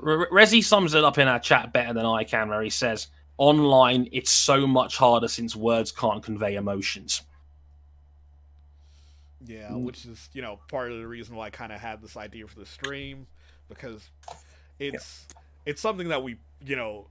[0.00, 4.08] Resi sums it up in our chat better than I can, where he says, Online,
[4.12, 7.22] it's so much harder since words can't convey emotions.
[9.42, 12.18] Yeah, which is, you know, part of the reason why I kind of had this
[12.18, 13.26] idea for the stream
[13.70, 14.10] because
[14.78, 15.26] it's
[15.64, 17.06] it's something that we, you know,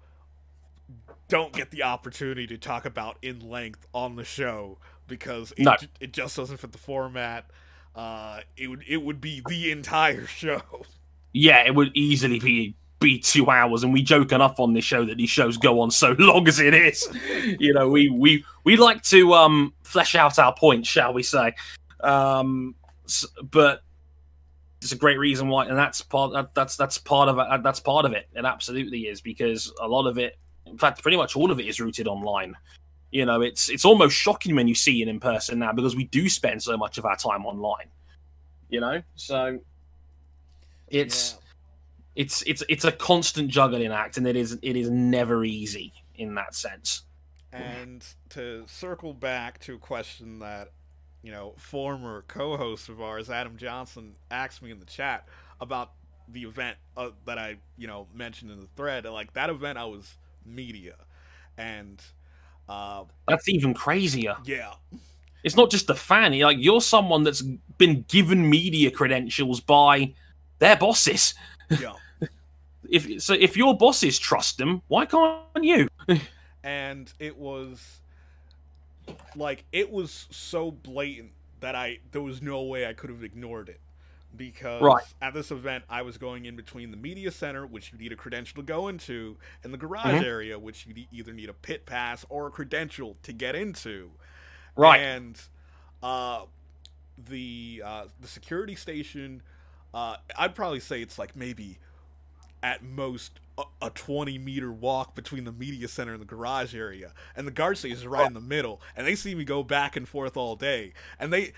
[1.28, 4.78] don't get the opportunity to talk about in length on the show
[5.08, 5.76] because it, no.
[6.00, 7.50] it just doesn't fit the format.
[7.96, 10.62] Uh, it would it would be the entire show.
[11.34, 15.06] Yeah, it would easily be be two hours, and we joke enough on this show
[15.06, 17.08] that these shows go on so long as it is.
[17.60, 21.54] you know, we we we like to um flesh out our points, shall we say?
[22.02, 22.76] Um,
[23.42, 23.82] but
[24.82, 27.64] it's a great reason why, and that's part that, that's that's part of it.
[27.64, 28.28] That's part of it.
[28.34, 30.38] It absolutely is because a lot of it
[30.70, 32.56] in fact, pretty much all of it is rooted online.
[33.12, 36.06] You know, it's it's almost shocking when you see it in person now because we
[36.06, 37.88] do spend so much of our time online.
[38.70, 39.60] You know, so
[40.90, 42.24] it's yeah.
[42.24, 46.36] it's it's it's a constant juggling act, and it is it is never easy in
[46.36, 47.04] that sense.
[47.52, 50.72] And to circle back to a question that
[51.24, 55.28] you know former co-host of ours, Adam Johnson, asked me in the chat
[55.60, 55.94] about
[56.28, 59.06] the event uh, that I you know mentioned in the thread.
[59.06, 60.96] Like that event, I was media,
[61.58, 62.02] and
[62.68, 64.38] uh, that's even crazier.
[64.46, 64.74] Yeah,
[65.44, 66.38] it's not just a fan.
[66.40, 67.42] Like you're someone that's
[67.78, 70.14] been given media credentials by
[70.60, 71.34] their bosses.
[71.70, 71.94] Yeah.
[72.90, 75.88] if so, if your bosses trust them, why can't you?
[76.64, 78.02] and it was
[79.36, 83.70] like it was so blatant that I there was no way I could have ignored
[83.70, 83.80] it
[84.36, 85.04] because right.
[85.22, 88.16] at this event I was going in between the media center, which you need a
[88.16, 90.24] credential to go into, and the garage mm-hmm.
[90.24, 94.12] area, which you either need a pit pass or a credential to get into.
[94.76, 95.00] Right.
[95.00, 95.40] And
[96.04, 96.44] uh,
[97.18, 99.42] the uh, the security station,
[99.94, 101.80] uh, I'd probably say it's like maybe
[102.62, 107.14] at most a, a 20 meter walk between the media center and the garage area
[107.36, 109.96] and the guard station is right in the middle and they see me go back
[109.96, 111.54] and forth all day and they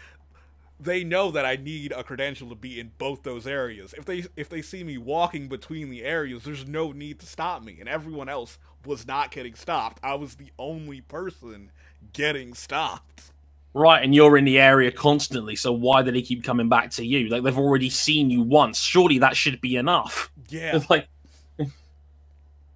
[0.82, 3.94] they know that I need a credential to be in both those areas.
[3.96, 7.64] If they if they see me walking between the areas, there's no need to stop
[7.64, 7.78] me.
[7.80, 10.00] And everyone else was not getting stopped.
[10.04, 11.72] I was the only person
[12.14, 13.31] getting stopped.
[13.74, 17.06] Right, and you're in the area constantly, so why do they keep coming back to
[17.06, 17.30] you?
[17.30, 18.80] Like they've already seen you once.
[18.80, 20.30] Surely that should be enough.
[20.50, 20.76] Yeah.
[20.76, 21.08] It's like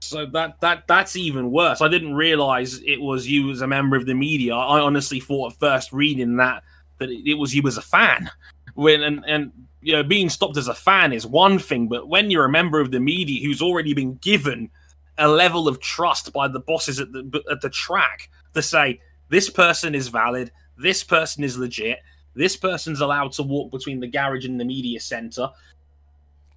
[0.05, 1.81] so that that that's even worse.
[1.81, 4.53] I didn't realize it was you as a member of the media.
[4.53, 6.63] I honestly thought at first reading that
[6.99, 8.29] that it, was you as a fan.
[8.75, 12.29] When and and you know being stopped as a fan is one thing, but when
[12.29, 14.69] you're a member of the media who's already been given
[15.17, 19.49] a level of trust by the bosses at the at the track to say this
[19.49, 21.99] person is valid, this person is legit,
[22.33, 25.49] this person's allowed to walk between the garage and the media center.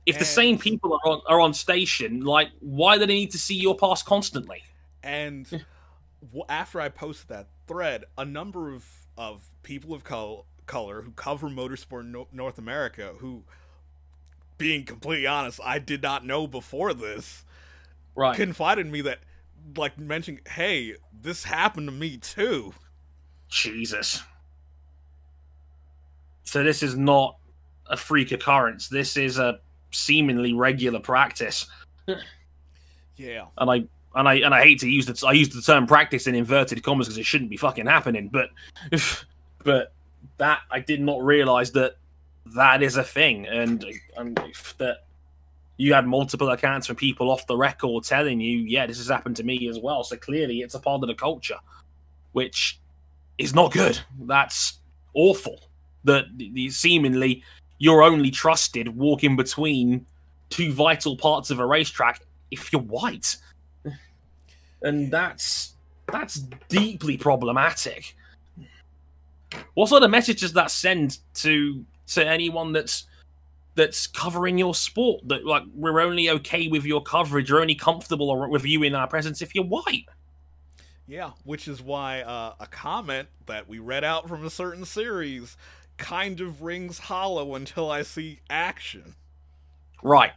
[0.07, 3.31] If and the same people are on, are on station, like why do they need
[3.33, 4.63] to see your pass constantly?
[5.03, 5.65] And
[6.49, 8.85] after I posted that thread, a number of
[9.17, 13.43] of people of col- color who cover motorsport North America who
[14.59, 17.45] being completely honest, I did not know before this.
[18.15, 18.37] Right.
[18.37, 19.21] Confided in me that
[19.77, 22.75] like mentioning, "Hey, this happened to me too."
[23.49, 24.23] Jesus.
[26.45, 27.37] So this is not
[27.87, 28.89] a freak occurrence.
[28.89, 31.67] This is a seemingly regular practice.
[33.17, 33.47] yeah.
[33.59, 33.85] And I
[34.15, 36.83] and I and I hate to use the I use the term practice in inverted
[36.83, 38.29] commas because it shouldn't be fucking happening.
[38.29, 38.51] But
[39.65, 39.93] but
[40.39, 41.97] that I did not realize that
[42.55, 43.85] that is a thing, and
[44.17, 44.41] and
[44.79, 45.05] that
[45.77, 49.37] you had multiple accounts from people off the record telling you, yeah, this has happened
[49.37, 50.03] to me as well.
[50.03, 51.59] So clearly, it's a part of the culture,
[52.33, 52.81] which
[53.39, 53.99] is not good.
[54.27, 54.81] That's
[55.15, 55.61] awful.
[56.05, 56.25] that
[56.71, 57.43] seemingly
[57.79, 60.07] you're only trusted walking between
[60.51, 63.37] two vital parts of a racetrack if you're white,
[64.83, 65.75] and that's
[66.11, 66.37] that's
[66.69, 68.17] deeply problematic.
[69.75, 73.07] What sort of message does that send to to anyone that's
[73.75, 75.29] that's covering your sport?
[75.29, 79.07] That like we're only okay with your coverage, we're only comfortable with you in our
[79.07, 80.07] presence if you're white.
[81.09, 85.57] Yeah, which is why uh, a comment that we read out from a certain series
[85.97, 89.15] kind of rings hollow until I see action.
[90.03, 90.33] Right.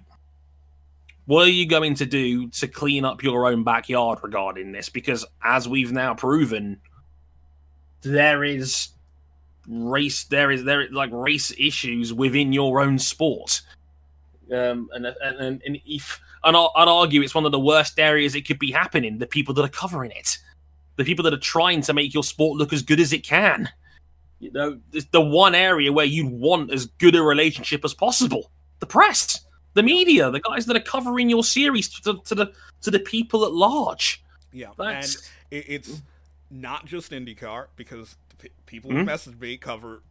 [1.26, 4.88] What are you going to do to clean up your own backyard regarding this?
[4.88, 6.80] Because as we've now proven,
[8.02, 8.90] there is
[9.68, 13.62] race there is there like race issues within your own sport
[14.52, 18.48] um and and, and if and I'd argue it's one of the worst areas it
[18.48, 20.40] could be happening the people that are covering it
[21.02, 23.70] the people that are trying to make your sport look as good as it can
[24.40, 28.52] you know it's the one area where you want as good a relationship as possible
[28.80, 29.42] the press
[29.74, 33.46] the media the guys that are covering your series to, to the to the people
[33.46, 35.16] at large yeah That's...
[35.52, 36.02] and it's
[36.50, 38.16] not just IndyCar because
[38.66, 39.00] people mm-hmm.
[39.00, 40.02] who message me cover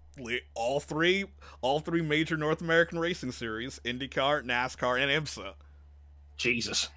[0.55, 1.25] all three
[1.61, 5.55] all three major North American racing series: IndyCar, NASCAR, and IMSA.
[6.37, 6.89] Jesus,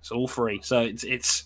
[0.00, 0.60] it's all free.
[0.62, 1.44] So it's it's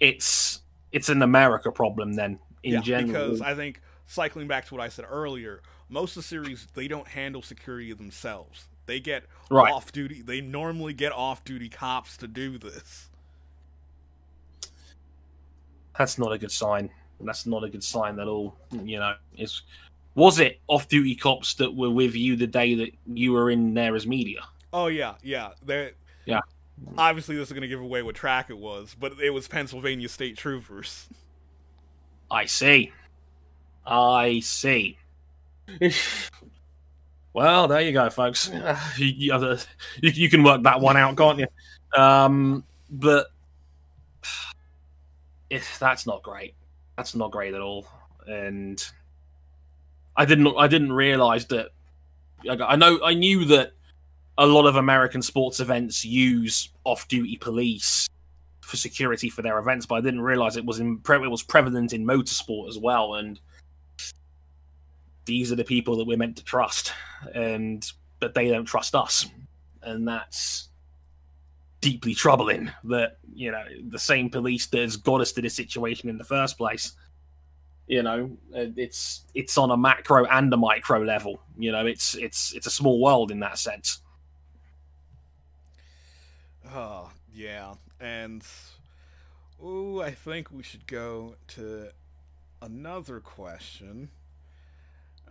[0.00, 0.60] it's
[0.96, 3.12] it's an America problem then in yeah, general.
[3.12, 6.88] Because I think cycling back to what I said earlier, most of the series they
[6.88, 8.66] don't handle security themselves.
[8.86, 9.72] They get right.
[9.72, 10.22] off duty.
[10.22, 13.10] They normally get off duty cops to do this.
[15.98, 16.90] That's not a good sign
[17.20, 18.56] that's not a good sign at all.
[18.70, 19.62] You know, it's
[20.14, 23.94] was it off-duty cops that were with you the day that you were in there
[23.94, 24.40] as media?
[24.72, 25.50] Oh yeah, yeah.
[25.64, 25.92] They,
[26.24, 26.40] yeah.
[26.98, 30.08] Obviously, this is going to give away what track it was, but it was Pennsylvania
[30.08, 31.08] State Troopers.
[32.30, 32.92] I see.
[33.86, 34.98] I see.
[37.32, 38.50] well, there you go, folks.
[38.96, 39.58] You, you,
[40.00, 41.46] you, can work that one out, can't you?
[41.96, 43.28] Um, but
[45.50, 46.54] if that's not great
[46.96, 47.86] that's not great at all.
[48.26, 48.82] And
[50.16, 51.68] I didn't I didn't realize that.
[52.48, 53.72] I know I knew that
[54.38, 58.08] a lot of American sports events use off-duty police
[58.60, 61.92] for security for their events, but I didn't realize it was in it was prevalent
[61.92, 63.14] in motorsport as well.
[63.14, 63.40] And
[65.24, 66.92] these are the people that we're meant to trust,
[67.34, 69.26] and but they don't trust us,
[69.82, 70.68] and that's
[71.80, 76.08] deeply troubling that you know the same police that has got us to this situation
[76.08, 76.96] in the first place
[77.86, 82.52] you know it's it's on a macro and a micro level you know it's it's
[82.54, 84.00] it's a small world in that sense
[86.74, 88.42] oh yeah and
[89.62, 91.88] oh i think we should go to
[92.62, 94.08] another question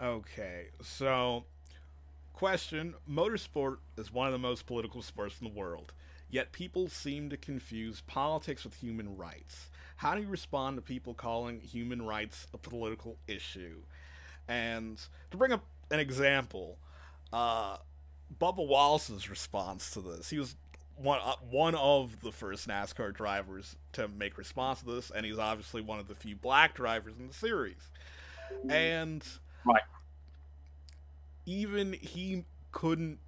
[0.02, 1.44] okay so
[2.34, 5.94] question motorsport is one of the most political sports in the world
[6.30, 9.70] Yet people seem to confuse politics with human rights.
[9.98, 13.84] How do you respond to people calling human rights a political issue?
[14.48, 15.00] And
[15.32, 16.78] to bring up an example,
[17.32, 17.78] uh,
[18.42, 20.56] Bubba Wallace's response to this, he was
[20.98, 25.40] one uh, one of the first NASCAR drivers to make response to this, and he's
[25.40, 27.90] obviously one of the few black drivers in the series.
[28.70, 29.24] And
[29.66, 29.82] right.
[31.46, 33.20] even he couldn't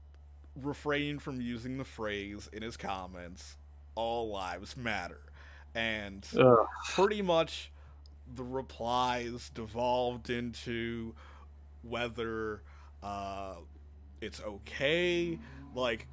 [0.61, 3.57] refrain from using the phrase in his comments,
[3.95, 5.22] all lives matter.
[5.76, 6.65] And Ugh.
[6.89, 7.72] pretty much
[8.36, 11.13] the replies devolved into
[11.84, 12.61] whether
[13.03, 13.55] uh,
[14.22, 15.38] it's okay,
[15.76, 16.07] like,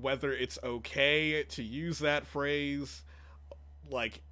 [0.00, 3.02] whether it's okay to use that phrase,
[3.90, 4.22] like,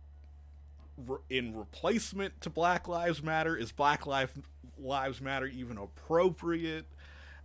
[1.28, 3.56] in replacement to Black Lives Matter.
[3.56, 4.32] Is Black Lives
[4.78, 6.86] Lives Matter even appropriate?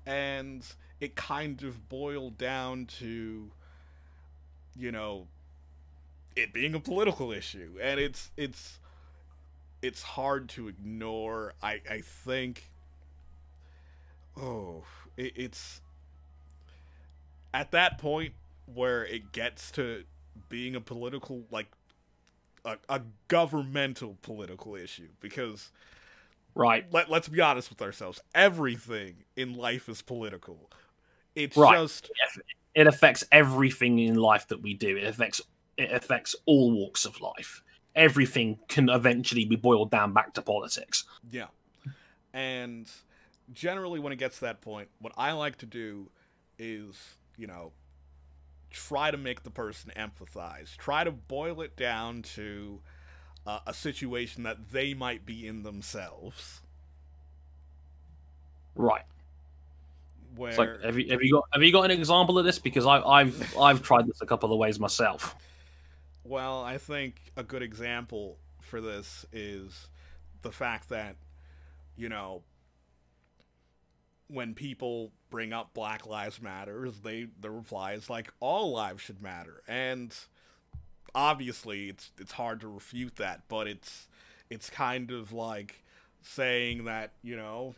[0.10, 0.66] and
[1.00, 3.52] it kind of boiled down to
[4.76, 5.28] you know
[6.36, 8.80] it being a political issue and it's it's
[9.82, 12.72] it's hard to ignore i i think
[14.36, 14.84] oh
[15.16, 15.82] it, it's
[17.54, 18.34] at that point
[18.66, 20.04] where it gets to
[20.48, 21.68] being a political like
[22.66, 25.72] a, a governmental political issue because
[26.56, 26.86] Right.
[26.92, 28.20] Let, let's be honest with ourselves.
[28.34, 30.70] Everything in life is political.
[31.36, 31.78] It's right.
[31.78, 32.12] just
[32.76, 34.98] it affects everything in life that we do.
[34.98, 35.42] It affects
[35.78, 37.62] it affects all walks of life.
[37.96, 41.06] Everything can eventually be boiled down back to politics.
[41.32, 41.48] Yeah.
[42.34, 42.90] And
[43.54, 46.10] generally when it gets to that point, what I like to do
[46.58, 46.98] is,
[47.40, 47.72] you know,
[48.70, 50.76] try to make the person empathize.
[50.78, 52.82] Try to boil it down to
[53.48, 56.62] uh, a situation that they might be in themselves.
[58.76, 59.06] Right.
[60.36, 62.60] Where like, have you have you got have you got an example of this?
[62.60, 65.36] Because I, I've I've tried this a couple of ways myself.
[66.24, 69.88] Well, I think a good example for this is
[70.44, 71.16] the fact that
[71.98, 72.44] you know
[74.30, 79.22] when people bring up Black Lives Matter, they the reply is like all lives should
[79.22, 80.16] matter, and
[81.14, 84.08] obviously it's it's hard to refute that, but it's
[84.50, 85.84] it's kind of like
[86.22, 87.76] saying that you know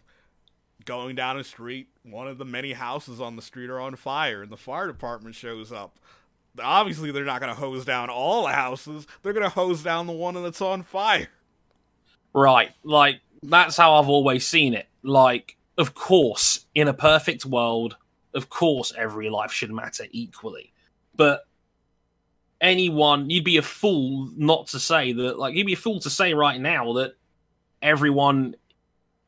[0.85, 4.43] going down a street, one of the many houses on the street are on fire,
[4.43, 5.97] and the fire department shows up.
[6.61, 9.07] Obviously, they're not going to hose down all the houses.
[9.23, 11.29] They're going to hose down the one that's on fire.
[12.33, 12.71] Right.
[12.83, 14.87] Like, that's how I've always seen it.
[15.01, 17.97] Like, of course, in a perfect world,
[18.35, 20.71] of course, every life should matter equally.
[21.15, 21.41] But
[22.61, 26.09] anyone, you'd be a fool not to say that, like, you'd be a fool to
[26.09, 27.15] say right now that
[27.81, 28.55] everyone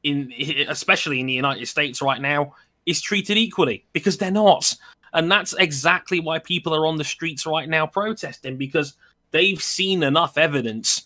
[0.04, 0.32] in,
[0.68, 2.54] especially in the United States right now,
[2.86, 4.76] is treated equally because they're not.
[5.14, 8.94] And that's exactly why people are on the streets right now protesting because
[9.32, 11.04] they've seen enough evidence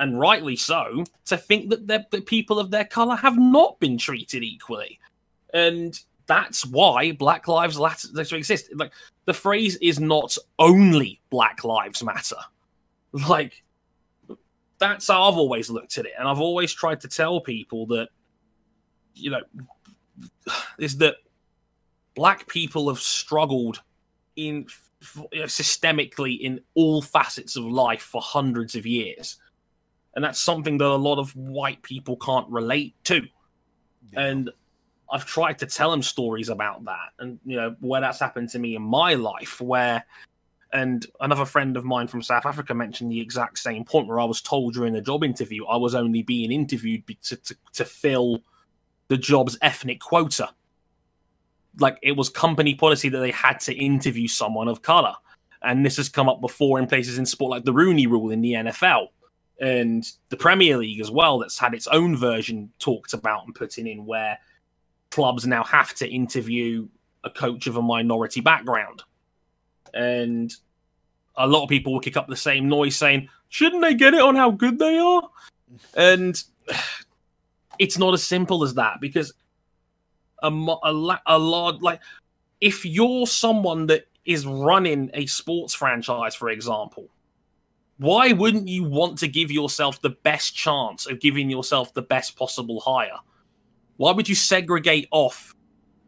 [0.00, 4.42] and rightly so, to think that the people of their color have not been treated
[4.42, 4.98] equally.
[5.52, 8.70] And that's why Black Lives Matter exist.
[8.74, 8.92] Like
[9.26, 12.36] the phrase is not only Black Lives Matter.
[13.28, 13.64] Like
[14.78, 18.08] that's how I've always looked at it, and I've always tried to tell people that
[19.16, 19.40] you know
[20.78, 21.16] is that
[22.14, 23.82] black people have struggled
[24.36, 24.64] in
[25.02, 29.38] systemically in all facets of life for hundreds of years
[30.14, 33.22] and that's something that a lot of white people can't relate to.
[34.12, 34.20] Yeah.
[34.20, 34.50] And
[35.10, 38.58] I've tried to tell them stories about that, and you know where that's happened to
[38.58, 40.04] me in my life, where.
[40.72, 44.24] And another friend of mine from South Africa mentioned the exact same point where I
[44.24, 48.44] was told during the job interview I was only being interviewed to, to, to fill
[49.08, 50.50] the job's ethnic quota.
[51.80, 55.14] Like it was company policy that they had to interview someone of color.
[55.60, 58.40] And this has come up before in places in sport like the Rooney rule in
[58.40, 59.08] the NFL
[59.60, 63.86] and the Premier League as well, that's had its own version talked about and putting
[63.86, 64.38] in where
[65.10, 66.88] clubs now have to interview
[67.24, 69.02] a coach of a minority background.
[69.92, 70.54] And
[71.36, 74.22] a lot of people will kick up the same noise saying, shouldn't they get it
[74.22, 75.28] on how good they are?
[75.94, 76.42] And
[77.78, 79.34] it's not as simple as that because
[80.42, 82.00] a, a, a lot, like,
[82.62, 87.08] if you're someone that is running a sports franchise, for example,
[88.00, 92.34] why wouldn't you want to give yourself the best chance of giving yourself the best
[92.34, 93.18] possible hire?
[93.98, 95.54] Why would you segregate off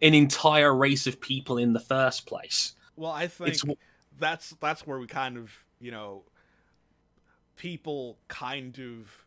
[0.00, 2.74] an entire race of people in the first place?
[2.96, 3.64] Well, I think it's...
[4.18, 6.24] that's that's where we kind of, you know,
[7.56, 9.26] people kind of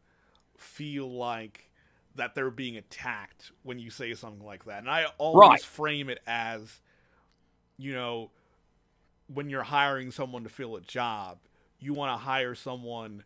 [0.58, 1.70] feel like
[2.16, 4.80] that they're being attacked when you say something like that.
[4.80, 5.62] And I always right.
[5.62, 6.80] frame it as
[7.78, 8.32] you know,
[9.32, 11.38] when you're hiring someone to fill a job,
[11.86, 13.24] you want to hire someone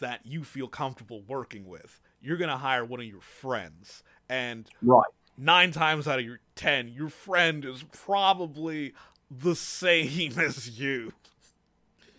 [0.00, 2.00] that you feel comfortable working with.
[2.20, 4.02] You're going to hire one of your friends.
[4.28, 5.06] And right.
[5.36, 8.94] nine times out of your 10, your friend is probably
[9.30, 11.12] the same as you.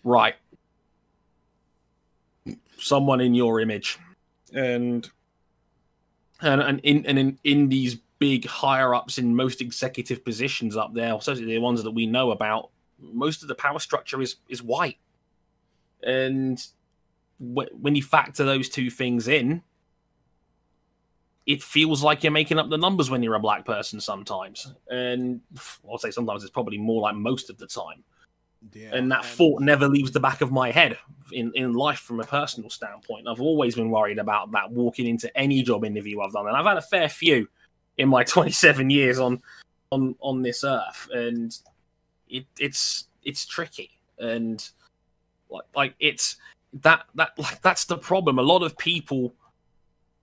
[0.04, 0.36] Right.
[2.78, 3.98] Someone in your image.
[4.52, 5.08] And
[6.42, 10.94] and and in and in, in these big higher ups in most executive positions up
[10.94, 14.62] there, especially the ones that we know about, most of the power structure is is
[14.62, 14.96] white.
[16.02, 16.64] And
[17.38, 19.62] when you factor those two things in,
[21.46, 24.72] it feels like you're making up the numbers when you're a black person sometimes.
[24.88, 25.40] And
[25.90, 28.04] I'll say sometimes it's probably more like most of the time.
[28.72, 29.28] Yeah, and that and...
[29.28, 30.98] thought never leaves the back of my head
[31.32, 33.26] in, in life from a personal standpoint.
[33.26, 36.46] I've always been worried about that walking into any job interview I've done.
[36.46, 37.48] And I've had a fair few
[37.96, 39.42] in my 27 years on
[39.90, 41.08] on on this earth.
[41.12, 41.56] And
[42.28, 43.90] it, it's it's tricky.
[44.18, 44.68] And
[45.50, 46.36] like, like it's
[46.72, 48.38] that that like that's the problem.
[48.38, 49.34] A lot of people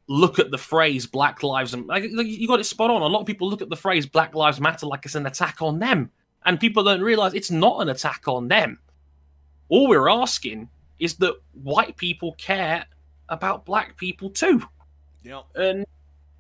[0.08, 3.02] look at the phrase Black Lives and like, you got it spot on.
[3.02, 5.62] A lot of people look at the phrase Black Lives Matter like it's an attack
[5.62, 6.10] on them,
[6.46, 8.80] and people don't realize it's not an attack on them.
[9.70, 10.70] All we're asking
[11.00, 12.86] is that white people care
[13.30, 14.64] about black people too.
[15.24, 15.86] Yeah, and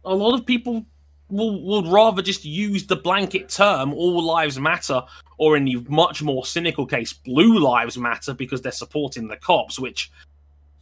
[0.05, 0.85] a lot of people
[1.29, 5.01] will would rather just use the blanket term "all lives matter,"
[5.37, 9.79] or in the much more cynical case, "blue lives matter," because they're supporting the cops,
[9.79, 10.11] which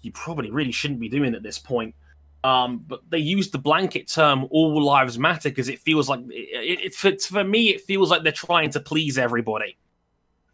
[0.01, 1.95] you probably really shouldn't be doing at this point.
[2.43, 6.95] Um, but they use the blanket term "all lives matter" because it feels like it,
[7.03, 9.77] it, for me it feels like they're trying to please everybody,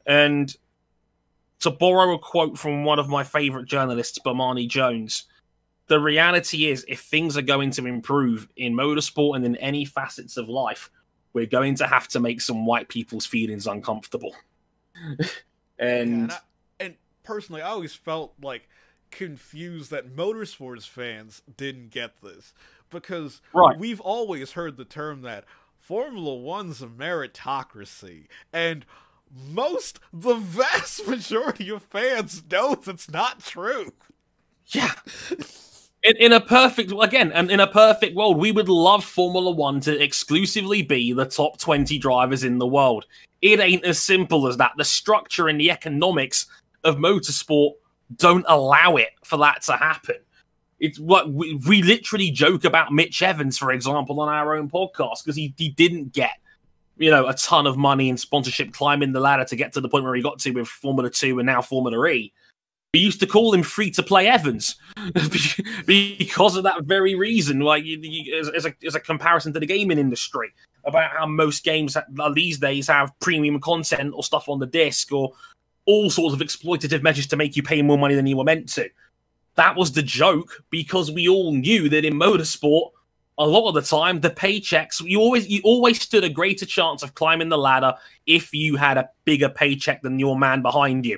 [0.06, 0.56] and
[1.60, 5.26] to borrow a quote from one of my favorite journalists, Bomani Jones,
[5.92, 10.38] the reality is if things are going to improve in motorsport and in any facets
[10.38, 10.90] of life,
[11.34, 14.34] we're going to have to make some white people's feelings uncomfortable.
[15.20, 15.26] and, Yeah,
[15.80, 16.38] and, I,
[16.80, 18.70] and personally, I always felt like
[19.10, 22.54] confused that motorsports fans didn't get this
[22.90, 23.78] because Right.
[23.78, 25.44] we've always heard the term that
[25.78, 28.86] Formula One's a meritocracy, and
[29.30, 33.92] most, the vast majority of fans know that's not true.
[34.68, 34.94] yeah.
[36.04, 39.80] In, in a perfect again, and in a perfect world, we would love Formula One
[39.82, 43.06] to exclusively be the top twenty drivers in the world.
[43.42, 44.72] It ain't as simple as that.
[44.78, 46.48] The structure and the economics
[46.84, 47.74] of motorsport
[48.16, 50.16] don't allow it for that to happen.
[50.80, 55.24] It's what we, we literally joke about Mitch Evans, for example, on our own podcast
[55.24, 56.32] because he, he didn't get
[56.98, 59.90] you know a ton of money and sponsorship climbing the ladder to get to the
[59.90, 62.34] point where he got to with Formula Two and now Formula E.
[62.94, 64.76] We used to call him free to play Evans
[65.86, 67.62] because of that very reason.
[67.62, 71.26] Like you, you, as, as, a, as a comparison to the gaming industry, about how
[71.26, 72.02] most games uh,
[72.34, 75.32] these days have premium content or stuff on the disc or
[75.86, 78.68] all sorts of exploitative measures to make you pay more money than you were meant
[78.70, 78.90] to.
[79.56, 82.92] That was the joke because we all knew that in motorsport,
[83.38, 87.04] a lot of the time, the paychecks you always you always stood a greater chance
[87.04, 87.94] of climbing the ladder
[88.26, 91.18] if you had a bigger paycheck than your man behind you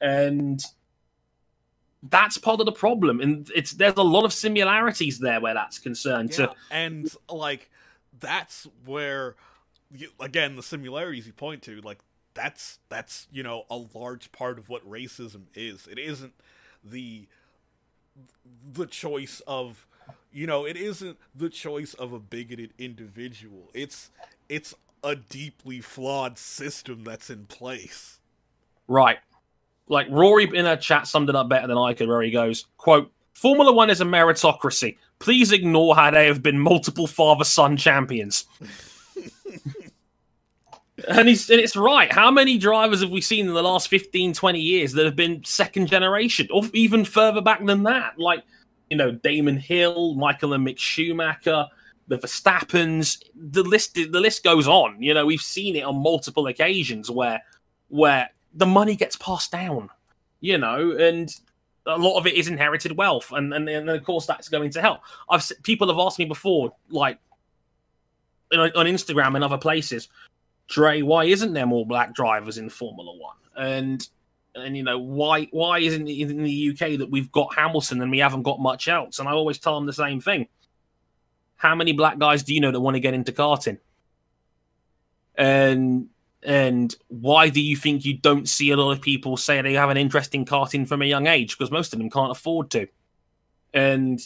[0.00, 0.62] and
[2.02, 3.20] that's part of the problem.
[3.20, 7.70] And it's there's a lot of similarities there where that's concerned Yeah, to and like
[8.18, 9.36] that's where
[9.90, 11.98] you, again the similarities you point to like
[12.34, 15.86] that's that's you know a large part of what racism is.
[15.86, 16.34] It isn't
[16.84, 17.28] the
[18.72, 19.86] the choice of
[20.32, 23.70] you know it isn't the choice of a bigoted individual.
[23.74, 24.10] It's
[24.48, 28.20] it's a deeply flawed system that's in place.
[28.88, 29.18] Right
[29.88, 32.66] like rory in a chat summed it up better than i could where he goes
[32.76, 34.96] quote formula one is a meritocracy.
[35.18, 38.46] Please ignore how they have been multiple father son champions.
[41.08, 42.10] And he's and it's right.
[42.10, 45.42] How many drivers have we seen in the last 15 20 years that have been
[45.44, 48.18] second generation or even further back than that?
[48.18, 48.44] Like
[48.88, 51.66] you know damon hill michael and mick schumacher
[52.06, 53.22] the verstappens.
[53.34, 55.02] The list the list goes on.
[55.02, 57.42] You know we've seen it on multiple occasions where
[57.88, 59.90] where the money gets passed down
[60.40, 61.40] you know and
[61.86, 64.80] a lot of it is inherited wealth and and, and of course that's going to
[64.80, 65.00] help
[65.30, 67.18] i've people have asked me before like
[68.50, 70.08] you know, on instagram and other places
[70.68, 73.36] Trey, why isn't there more black drivers in Formula One?
[73.56, 74.08] And
[74.54, 78.10] and you know why why isn't it in the UK that we've got Hamilton and
[78.10, 79.18] we haven't got much else?
[79.18, 80.48] And I always tell them the same thing.
[81.56, 83.78] How many black guys do you know that want to get into karting?
[85.36, 86.08] And
[86.44, 89.90] and why do you think you don't see a lot of people say they have
[89.90, 91.56] an interest in karting from a young age?
[91.56, 92.86] Because most of them can't afford to.
[93.72, 94.20] And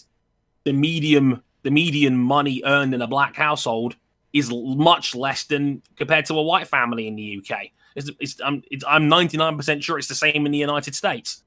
[0.64, 3.96] the medium the median money earned in a black household
[4.32, 7.66] is much less than compared to a white family in the UK.
[7.96, 11.42] It's, it's, I'm, it's, I'm 99% sure it's the same in the United States.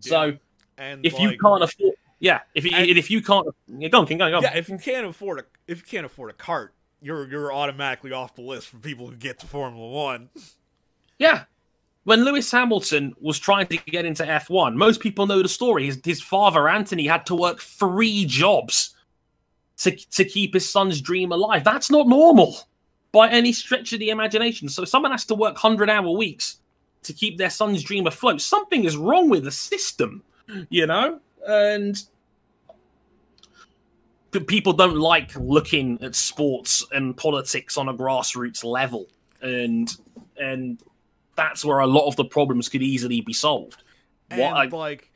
[0.00, 0.34] So
[0.76, 4.06] and if you can't afford, yeah, if you, And- if you can't, yeah, go on,
[4.06, 4.42] go on, go on.
[4.42, 8.12] yeah if you can't afford a if you can't afford a cart you're you're automatically
[8.12, 10.28] off the list for people who get to formula one
[11.18, 11.44] Yeah.
[12.04, 15.84] When Lewis Hamilton was trying to get into F1, most people know the story.
[15.84, 18.94] His, his father, Anthony, had to work three jobs
[19.78, 21.64] to, to keep his son's dream alive.
[21.64, 22.56] That's not normal
[23.12, 24.70] by any stretch of the imagination.
[24.70, 26.58] So someone has to work 100 hour weeks
[27.02, 28.40] to keep their son's dream afloat.
[28.40, 30.22] Something is wrong with the system,
[30.70, 31.20] you know?
[31.46, 32.02] And
[34.46, 39.08] people don't like looking at sports and politics on a grassroots level.
[39.40, 39.94] And
[40.36, 40.80] and
[41.36, 43.82] that's where a lot of the problems could easily be solved.
[44.30, 45.12] and I- like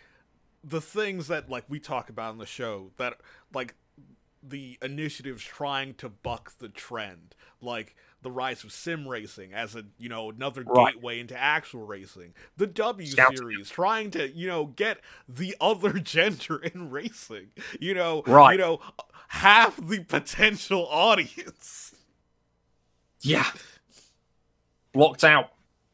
[0.64, 3.14] the things that like we talk about on the show that
[3.52, 3.74] like
[4.42, 9.84] the initiatives trying to buck the trend like the rise of sim racing as a
[9.98, 10.94] you know another Right.
[10.94, 14.98] gateway into actual racing the w series trying to you know get
[15.28, 17.48] the other gender in racing
[17.80, 18.52] you know Right.
[18.52, 18.80] you know
[19.28, 21.94] half the potential audience
[23.20, 23.46] Yeah.
[24.94, 25.50] Locked out.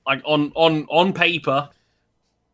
[0.06, 1.68] Like on on on paper,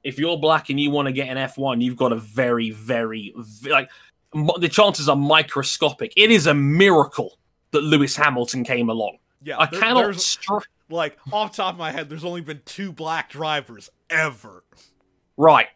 [0.03, 3.33] if you're black and you want to get an F1, you've got a very very
[3.69, 3.89] like
[4.33, 6.13] the chances are microscopic.
[6.17, 7.39] It is a miracle
[7.71, 9.19] that Lewis Hamilton came along.
[9.45, 10.59] Yeah I there- cannot str-
[10.91, 14.65] like off top of my head there's only been two black drivers ever
[15.37, 15.67] Right.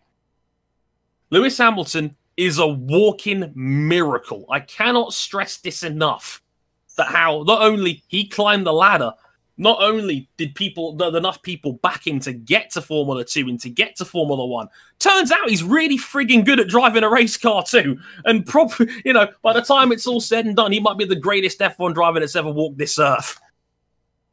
[1.31, 4.47] Lewis Hamilton is a walking miracle.
[4.51, 6.43] I cannot stress this enough.
[6.97, 9.13] That how not only he climbed the ladder,
[9.57, 13.69] not only did people enough people back him to get to Formula Two and to
[13.71, 17.63] get to Formula One, turns out he's really frigging good at driving a race car
[17.63, 17.99] too.
[18.25, 18.73] And prob
[19.05, 21.61] you know, by the time it's all said and done, he might be the greatest
[21.61, 23.39] F1 driver that's ever walked this earth.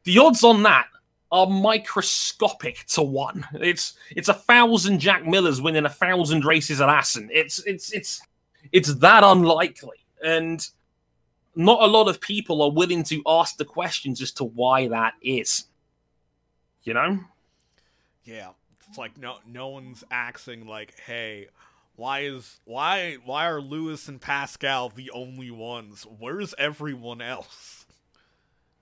[0.06, 0.86] The odds on that
[1.32, 3.44] are microscopic to one.
[3.54, 7.28] It's it's a thousand Jack Millers winning a thousand races at Assen.
[7.32, 8.22] It's it's it's
[8.70, 9.98] it's that unlikely.
[10.24, 10.64] And
[11.56, 15.14] not a lot of people are willing to ask the questions as to why that
[15.20, 15.64] is.
[16.84, 17.18] You know?
[18.24, 18.50] Yeah.
[18.88, 21.48] It's like no no one's asking like, hey,
[21.96, 26.06] why is why why are Lewis and Pascal the only ones?
[26.20, 27.86] Where's everyone else?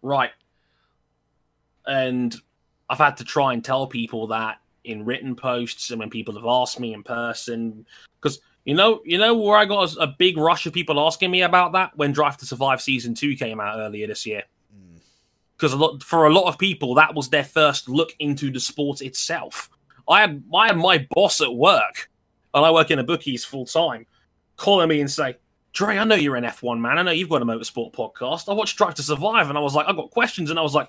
[0.02, 0.32] Right.
[1.86, 2.34] And
[2.88, 6.44] I've had to try and tell people that in written posts and when people have
[6.46, 7.86] asked me in person
[8.20, 11.30] because you know, you know where I got a, a, big rush of people asking
[11.30, 14.42] me about that when Drive to Survive season two came out earlier this year.
[15.56, 15.74] Because mm.
[15.74, 19.02] a lot for a lot of people, that was their first look into the sport
[19.02, 19.68] itself.
[20.08, 22.10] I had I had my boss at work,
[22.54, 24.06] and I work in a bookies full time,
[24.56, 25.36] calling me and say,
[25.74, 26.96] "Trey, I know you're an F1 man.
[26.96, 28.48] I know you've got a motorsport podcast.
[28.48, 30.74] I watched Drive to Survive, and I was like, I got questions, and I was
[30.74, 30.88] like,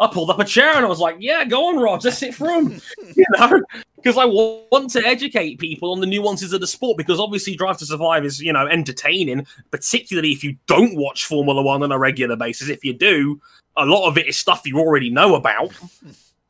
[0.00, 2.34] I pulled up a chair and I was like, "Yeah, go on, Rod, just sit
[2.34, 2.80] through them,"
[3.14, 3.62] you know,
[3.96, 6.96] because I want to educate people on the nuances of the sport.
[6.96, 11.62] Because obviously, Drive to Survive is you know entertaining, particularly if you don't watch Formula
[11.62, 12.68] One on a regular basis.
[12.68, 13.40] If you do,
[13.76, 15.72] a lot of it is stuff you already know about.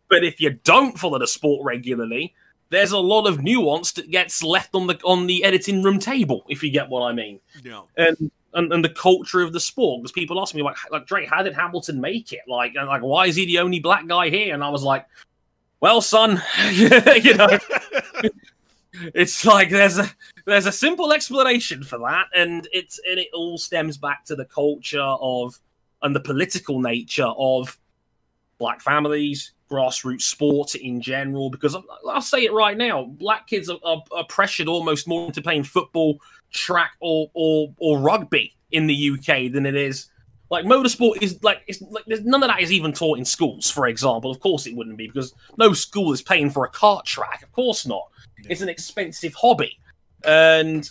[0.08, 2.34] But if you don't follow the sport regularly,
[2.70, 6.44] there's a lot of nuance that gets left on the on the editing room table.
[6.48, 7.40] If you get what I mean.
[7.62, 7.82] Yeah.
[7.96, 10.02] And and, and the culture of the sport.
[10.02, 12.40] Because people ask me like, like Drake, how did Hamilton make it?
[12.46, 14.54] Like, and like, why is he the only black guy here?
[14.54, 15.06] And I was like,
[15.80, 16.42] well, son,
[16.72, 17.58] you know,
[19.14, 20.10] it's like there's a
[20.44, 24.44] there's a simple explanation for that, and it's and it all stems back to the
[24.44, 25.58] culture of
[26.02, 27.78] and the political nature of
[28.58, 31.50] black families, grassroots sports in general.
[31.50, 31.76] Because
[32.08, 35.64] I'll say it right now, black kids are, are, are pressured almost more into playing
[35.64, 36.20] football
[36.52, 40.10] track or or or rugby in the UK than it is
[40.50, 43.70] like motorsport is like it's like there's none of that is even taught in schools
[43.70, 44.30] for example.
[44.30, 47.42] Of course it wouldn't be because no school is paying for a kart track.
[47.42, 48.08] Of course not.
[48.48, 49.78] It's an expensive hobby.
[50.24, 50.88] And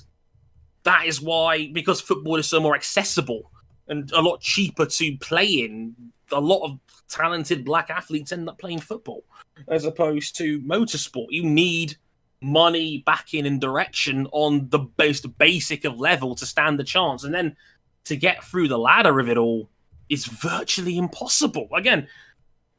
[0.84, 3.52] that is why because football is so more accessible
[3.88, 5.96] and a lot cheaper to play in
[6.32, 6.80] a lot of
[7.10, 9.24] talented black athletes end up playing football
[9.70, 11.28] as opposed to motorsport.
[11.30, 11.98] You need
[12.42, 17.24] money, backing, and direction on the most basic of level to stand a chance.
[17.24, 17.56] And then
[18.06, 19.70] to get through the ladder of it all
[20.10, 21.68] is virtually impossible.
[21.76, 22.08] Again,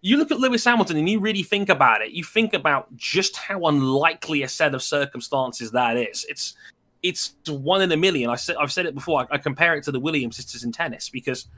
[0.00, 2.12] you look at Lewis Hamilton and you really think about it.
[2.12, 6.24] You think about just how unlikely a set of circumstances that is.
[6.28, 6.54] It's
[7.02, 8.30] it's one in a million.
[8.30, 9.22] I said I've said it before.
[9.22, 11.48] I, I compare it to the Williams sisters in tennis because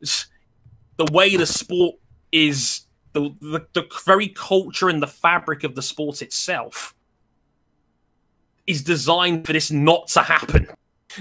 [0.00, 1.96] the way the sport
[2.32, 2.82] is,
[3.12, 6.95] the, the the very culture and the fabric of the sport itself
[8.66, 10.68] is designed for this not to happen.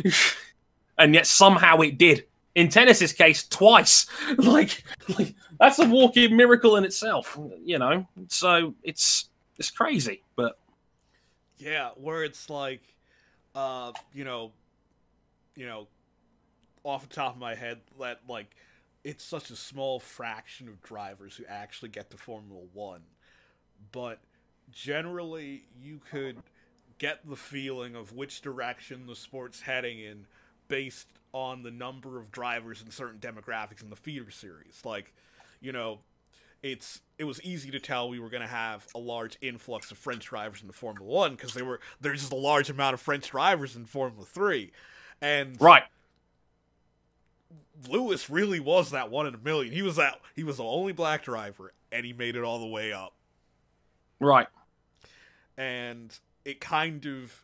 [0.98, 2.26] and yet somehow it did.
[2.56, 4.08] In tennis's case, twice.
[4.38, 4.84] like,
[5.18, 8.08] like that's a walking miracle in itself, you know.
[8.30, 10.58] So it's it's crazy, but
[11.58, 12.82] yeah, where it's like,
[13.54, 14.52] uh, you know,
[15.56, 15.88] you know,
[16.84, 18.56] off the top of my head, that like
[19.04, 23.02] it's such a small fraction of drivers who actually get to Formula One,
[23.92, 24.20] but
[24.72, 26.38] generally you could
[26.98, 30.26] get the feeling of which direction the sport's heading in
[30.68, 34.82] based on the number of drivers in certain demographics in the feeder series.
[34.86, 35.14] Like,
[35.60, 36.00] you know,
[36.64, 39.98] it's it was easy to tell we were going to have a large influx of
[39.98, 43.02] French drivers in the Formula One because they were there's just a large amount of
[43.02, 44.72] French drivers in Formula Three,
[45.22, 45.84] and right.
[47.90, 49.74] Lewis really was that one in a million.
[49.74, 52.66] He was that he was the only black driver, and he made it all the
[52.66, 53.14] way up.
[54.20, 54.48] Right.
[55.58, 57.44] And it kind of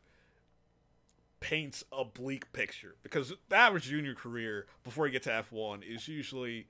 [1.39, 6.07] paints a bleak picture because the average junior career before you get to F1 is
[6.07, 6.67] usually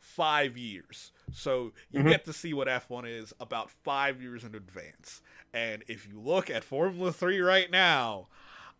[0.00, 1.12] five years.
[1.32, 2.08] So you mm-hmm.
[2.08, 5.22] get to see what F1 is about five years in advance.
[5.52, 8.28] And if you look at Formula 3 right now,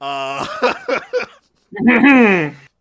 [0.01, 0.47] uh,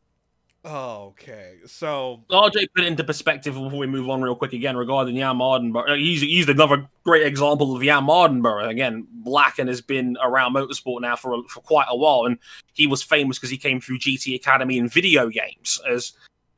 [0.66, 5.18] Okay, so RJ put it into perspective before we move on real quick again regarding
[5.18, 5.90] Jan Mardenborough.
[5.90, 8.70] Uh, he's he's another great example of Jan Mardenborough.
[8.70, 12.38] Again, black and has been around motorsport now for for quite a while, and
[12.74, 16.14] he was famous because he came through GT Academy and video games as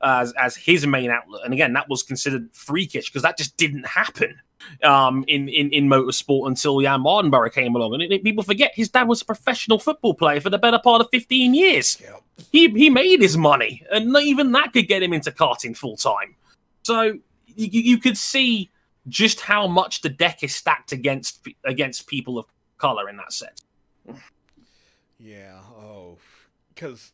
[0.06, 1.42] as as his main outlet.
[1.44, 4.40] And again, that was considered freakish because that just didn't happen
[4.84, 7.96] um, in, in, in motorsport until Jan Mardenborough came along.
[7.96, 10.80] And it, it, people forget his dad was a professional football player for the better
[10.80, 12.00] part of 15 years.
[12.02, 12.18] Yeah.
[12.52, 15.96] He, he made his money, and not even that could get him into karting full
[15.96, 16.36] time.
[16.84, 18.70] So you, you could see
[19.08, 22.46] just how much the deck is stacked against against people of
[22.78, 23.64] color in that sense.
[25.18, 25.60] Yeah.
[25.78, 26.18] Oh,
[26.74, 27.14] because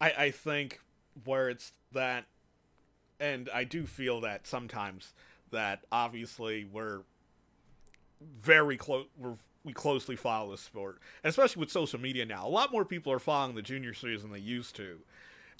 [0.00, 0.80] I I think
[1.24, 2.24] where it's that,
[3.20, 5.12] and I do feel that sometimes
[5.50, 7.00] that obviously we're
[8.40, 9.06] very close.
[9.18, 12.46] We're we closely follow the sport, and especially with social media now.
[12.46, 14.98] A lot more people are following the junior series than they used to.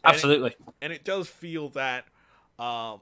[0.05, 2.05] And Absolutely, it, and it does feel that
[2.59, 2.99] uh,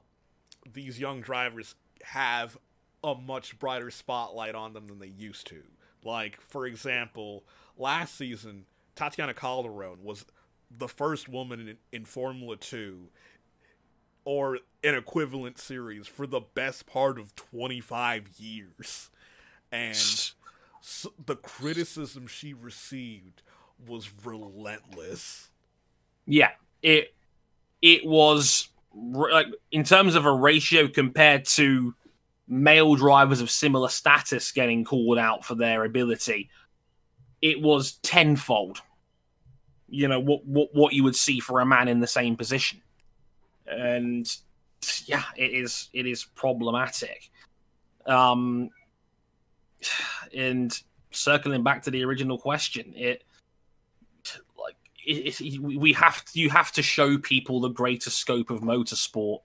[0.71, 2.57] these young drivers have
[3.03, 5.61] a much brighter spotlight on them than they used to.
[6.03, 7.43] Like, for example,
[7.77, 10.25] last season, Tatiana Calderon was
[10.77, 13.07] the first woman in, in Formula 2
[14.25, 19.09] or an equivalent series for the best part of 25 years.
[19.71, 19.95] And
[20.81, 23.41] so the criticism she received
[23.87, 25.49] was relentless.
[26.25, 26.51] Yeah,
[26.81, 27.13] it
[27.81, 31.95] it was like in terms of a ratio compared to
[32.47, 36.49] male drivers of similar status getting called out for their ability,
[37.41, 38.81] it was tenfold.
[39.93, 42.81] You know what what what you would see for a man in the same position,
[43.67, 44.25] and
[45.05, 47.29] yeah, it is it is problematic.
[48.07, 48.71] Um,
[50.35, 50.75] and
[51.11, 53.23] circling back to the original question, it
[54.57, 54.75] like
[55.05, 59.41] it, it, we have to, you have to show people the greater scope of motorsport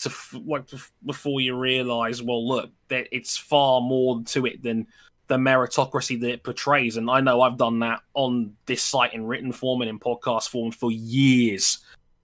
[0.00, 0.12] to
[0.44, 0.68] like
[1.06, 4.86] before you realize, well, look, that it's far more to it than
[5.28, 6.96] the meritocracy that it portrays.
[6.96, 10.48] And I know I've done that on this site in written form and in podcast
[10.48, 11.78] form for years,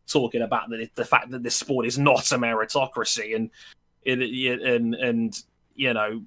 [0.06, 3.50] talking about the, the fact that this sport is not a meritocracy, and
[4.06, 5.42] and and
[5.74, 6.22] you know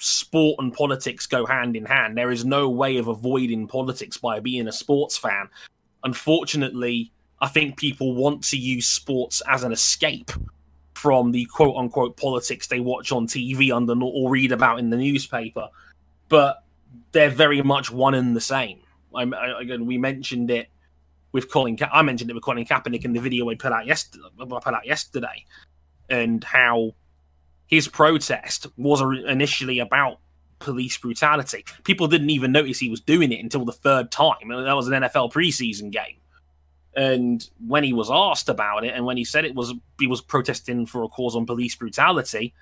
[0.00, 2.16] sport and politics go hand in hand.
[2.16, 5.48] There is no way of avoiding politics by being a sports fan.
[6.04, 10.30] Unfortunately, I think people want to use sports as an escape
[10.94, 14.96] from the quote unquote politics they watch on TV under or read about in the
[14.96, 15.68] newspaper.
[16.28, 16.62] But
[17.12, 18.80] they're very much one and the same.
[19.14, 20.68] I, I, again, we mentioned it
[21.32, 21.76] with Colin.
[21.76, 24.24] Ka- I mentioned it with Colin Kaepernick in the video we put out yesterday.
[24.38, 25.44] Put out yesterday,
[26.08, 26.94] and how
[27.66, 30.18] his protest was initially about
[30.58, 31.64] police brutality.
[31.84, 34.48] People didn't even notice he was doing it until the third time.
[34.48, 36.16] That was an NFL preseason game.
[36.96, 40.20] And when he was asked about it, and when he said it was he was
[40.20, 42.54] protesting for a cause on police brutality,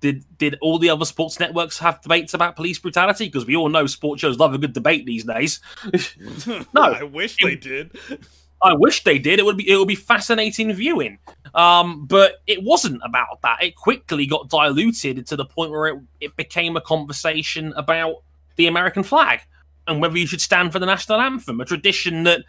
[0.00, 3.26] did did all the other sports networks have debates about police brutality?
[3.26, 5.60] Because we all know sports shows love a good debate these days.
[6.46, 7.96] no, I wish they did.
[8.62, 9.38] I wish they did.
[9.38, 11.18] It would be it would be fascinating viewing.
[11.54, 13.62] Um, but it wasn't about that.
[13.62, 18.16] It quickly got diluted to the point where it, it became a conversation about
[18.56, 19.40] the American flag
[19.86, 22.42] and whether you should stand for the national anthem, a tradition that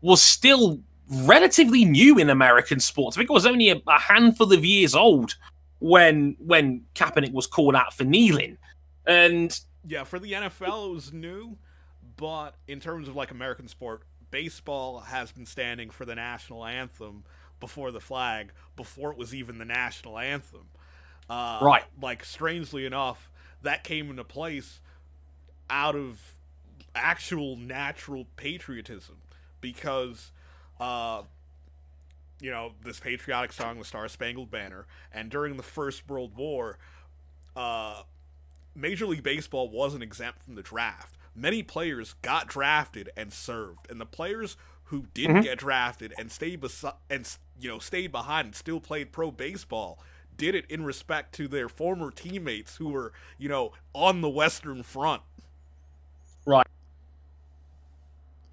[0.00, 0.80] was still
[1.24, 3.16] relatively new in American sports.
[3.16, 5.36] I think it was only a, a handful of years old
[5.80, 8.58] when when Kaepernick was called out for kneeling.
[9.06, 11.58] And yeah, for the NFL it was new,
[12.16, 17.24] but in terms of like American sport, baseball has been standing for the national anthem
[17.58, 20.68] before the flag before it was even the national anthem.
[21.28, 21.84] Uh, right.
[22.00, 23.30] Like strangely enough,
[23.62, 24.80] that came into place
[25.68, 26.36] out of
[26.94, 29.16] actual natural patriotism
[29.60, 30.32] because
[30.80, 31.22] uh,
[32.40, 34.86] you know this patriotic song the star spangled banner.
[35.12, 36.78] And during the first world war
[37.56, 38.02] uh,
[38.74, 41.16] major league baseball wasn't exempt from the draft.
[41.34, 43.90] Many players got drafted and served.
[43.90, 45.44] And the players who didn't mm-hmm.
[45.44, 47.28] get drafted and stayed beside and
[47.60, 50.00] you know stayed behind and still played pro baseball
[50.36, 54.82] did it in respect to their former teammates who were you know on the western
[54.82, 55.22] front.
[56.44, 56.66] Right.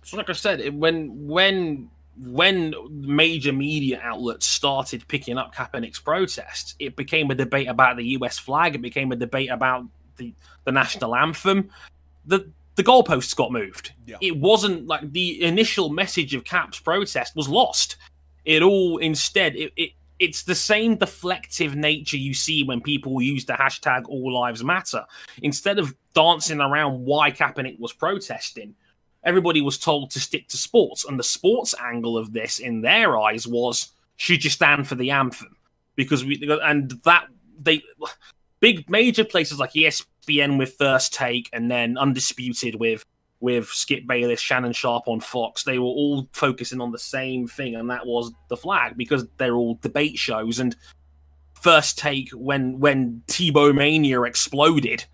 [0.03, 6.75] So, like I said, when when when major media outlets started picking up Kaepernick's protests,
[6.79, 8.39] it became a debate about the U.S.
[8.39, 8.75] flag.
[8.75, 9.85] It became a debate about
[10.17, 11.69] the the national anthem.
[12.25, 13.93] The the goalposts got moved.
[14.05, 14.17] Yeah.
[14.21, 17.97] It wasn't like the initial message of Cap's protest was lost.
[18.45, 23.45] It all instead it, it it's the same deflective nature you see when people use
[23.45, 25.05] the hashtag All Lives Matter.
[25.43, 28.73] Instead of dancing around why Kaepernick was protesting,
[29.27, 31.05] everybody was told to stick to sports.
[31.05, 35.11] And the sports angle of this, in their eyes, was should you stand for the
[35.11, 35.55] anthem?
[35.95, 37.27] Because we and that
[37.61, 37.83] they
[38.59, 43.03] big major places like ESPN with First Take and then Undisputed with
[43.39, 47.75] with Skip Bayless, Shannon Sharpe on Fox, they were all focusing on the same thing,
[47.75, 50.57] and that was the flag because they're all debate shows.
[50.57, 50.75] And
[51.61, 55.05] First Take, when when Tebow Mania exploded,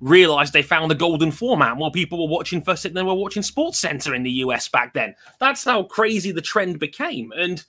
[0.00, 4.14] realized they found the golden format while people were watching first they were watching SportsCenter
[4.14, 7.64] in the us back then that's how crazy the trend became and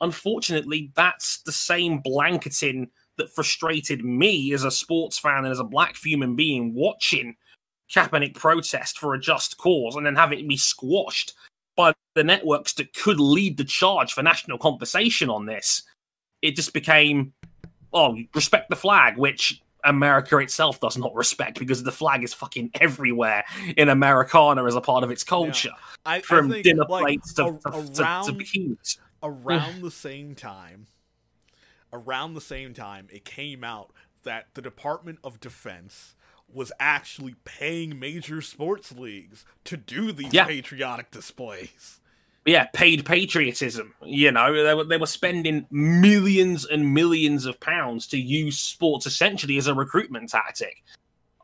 [0.00, 5.64] unfortunately, that's the same blanketing that frustrated me as a sports fan and as a
[5.64, 7.34] black human being watching
[7.92, 11.34] Kaepernick protest for a just cause and then having it be squashed
[11.76, 15.82] by the networks that could lead the charge for national conversation on this.
[16.42, 17.32] It just became,
[17.92, 22.70] oh, respect the flag, which America itself does not respect because the flag is fucking
[22.80, 23.44] everywhere
[23.76, 25.70] in Americana as a part of its culture.
[25.70, 25.74] Yeah.
[26.04, 28.98] I, from I think, dinner like, plates to, a- to, around- to, to bikinis.
[29.22, 30.86] around the same time,
[31.92, 33.92] around the same time, it came out
[34.24, 36.14] that the Department of Defense
[36.52, 40.46] was actually paying major sports leagues to do these Yeah.
[40.46, 42.00] patriotic displays.
[42.46, 43.92] Yeah, paid patriotism.
[44.04, 49.04] You know, they were they were spending millions and millions of pounds to use sports
[49.06, 50.82] essentially as a recruitment tactic.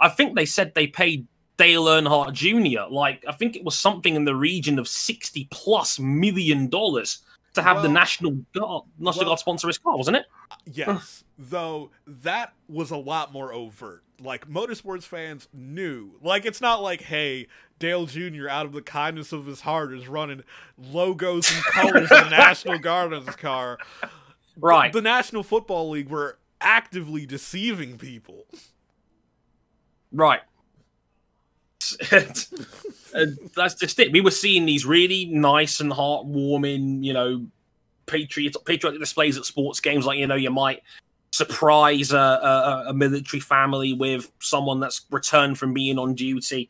[0.00, 1.26] I think they said they paid
[1.56, 2.92] Dale Earnhardt Jr.
[2.92, 7.18] like I think it was something in the region of sixty plus million dollars
[7.54, 10.26] to have the National Guard National well- Guard sponsor his car, wasn't it?
[10.64, 14.04] Yes, though that was a lot more overt.
[14.22, 16.12] Like motorsports fans knew.
[16.22, 17.48] Like it's not like, hey,
[17.78, 18.48] Dale Jr.
[18.48, 20.42] out of the kindness of his heart is running
[20.78, 23.78] logos and colors of the National Guard on his car.
[24.56, 24.92] Right.
[24.92, 28.46] The National Football League were actively deceiving people.
[30.12, 30.40] Right.
[32.12, 34.12] and that's just it.
[34.12, 37.46] We were seeing these really nice and heartwarming, you know,
[38.06, 40.06] patriot patriotic displays at sports games.
[40.06, 40.82] Like you know, you might
[41.32, 46.68] surprise a, a, a military family with someone that's returned from being on duty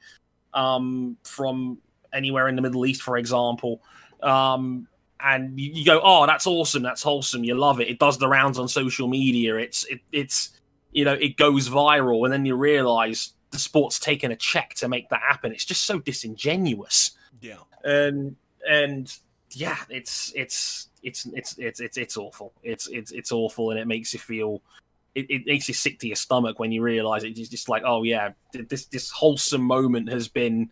[0.54, 1.78] um, from
[2.12, 3.82] anywhere in the Middle East, for example.
[4.22, 4.86] Um,
[5.20, 7.88] and you, you go, oh, that's awesome, that's wholesome, you love it.
[7.88, 9.56] It does the rounds on social media.
[9.56, 10.50] It's it, it's
[10.92, 14.88] you know, it goes viral, and then you realize the sport's taken a check to
[14.88, 15.52] make that happen.
[15.52, 17.56] It's just so disingenuous, Yeah.
[17.84, 18.36] and
[18.68, 19.12] and
[19.52, 22.52] yeah, it's it's it's it's it's it's it's awful.
[22.62, 24.62] It's it's it's awful, and it makes you feel.
[25.14, 27.36] It, it makes you sick to your stomach when you realize it.
[27.36, 30.70] It's just like, oh yeah, this this wholesome moment has been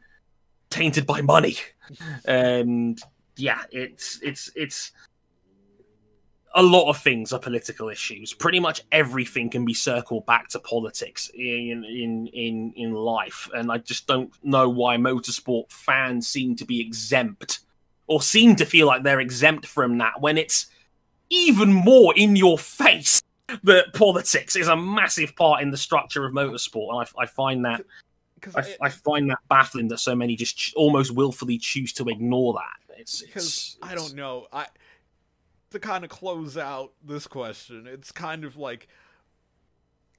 [0.71, 1.57] tainted by money,
[2.25, 2.99] and
[3.37, 4.93] yeah, it's it's it's
[6.55, 8.33] a lot of things are political issues.
[8.33, 13.71] Pretty much everything can be circled back to politics in in in in life, and
[13.71, 17.61] I just don't know why motorsport fans seem to be exempt
[18.11, 20.67] or seem to feel like they're exempt from that when it's
[21.31, 23.23] even more in your face
[23.63, 27.65] that politics is a massive part in the structure of motorsport, and I, I find
[27.65, 27.85] that
[28.57, 32.55] I, I find that baffling that so many just ch- almost willfully choose to ignore
[32.55, 32.99] that.
[32.99, 34.49] It's because I don't know.
[34.53, 34.67] I
[35.71, 38.89] to kind of close out this question, it's kind of like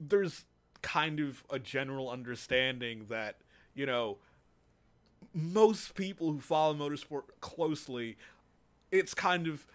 [0.00, 0.46] there's
[0.80, 3.36] kind of a general understanding that
[3.74, 4.16] you know
[5.34, 8.16] most people who follow motorsport closely,
[8.90, 9.66] it's kind of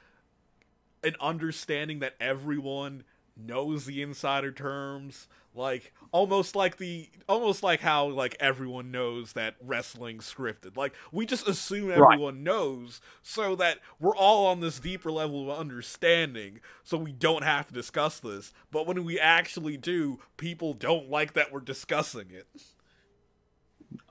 [1.04, 3.04] an understanding that everyone
[3.36, 9.56] knows the insider terms like almost like the almost like how like everyone knows that
[9.62, 10.76] wrestling scripted.
[10.76, 12.20] Like we just assume Right.
[12.20, 17.44] everyone knows so that we're all on this deeper level of understanding so we don't
[17.44, 18.54] have to discuss this.
[18.72, 22.48] But when we actually do people don't like that we're discussing it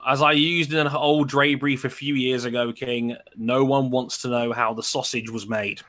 [0.07, 3.17] as I used in an old Dre brief a few years ago, King.
[3.37, 5.81] No one wants to know how the sausage was made.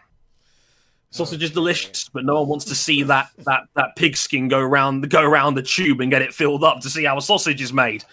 [1.10, 5.10] Sausage is delicious, but no one wants to see that that that pigskin go around
[5.10, 7.72] go around the tube and get it filled up to see how a sausage is
[7.72, 8.04] made.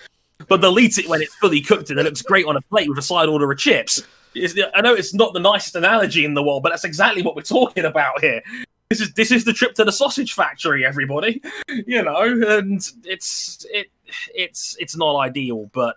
[0.48, 2.88] But they'll eat it when it's fully cooked and it looks great on a plate
[2.88, 4.02] with a side order of chips.
[4.34, 7.36] It's, I know it's not the nicest analogy in the world, but that's exactly what
[7.36, 8.42] we're talking about here.
[8.90, 11.42] This is this is the trip to the sausage factory, everybody.
[11.86, 12.22] You know,
[12.58, 13.88] and it's it
[14.34, 15.96] it's it's not ideal, but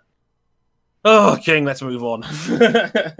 [1.04, 2.24] oh, King, let's move on.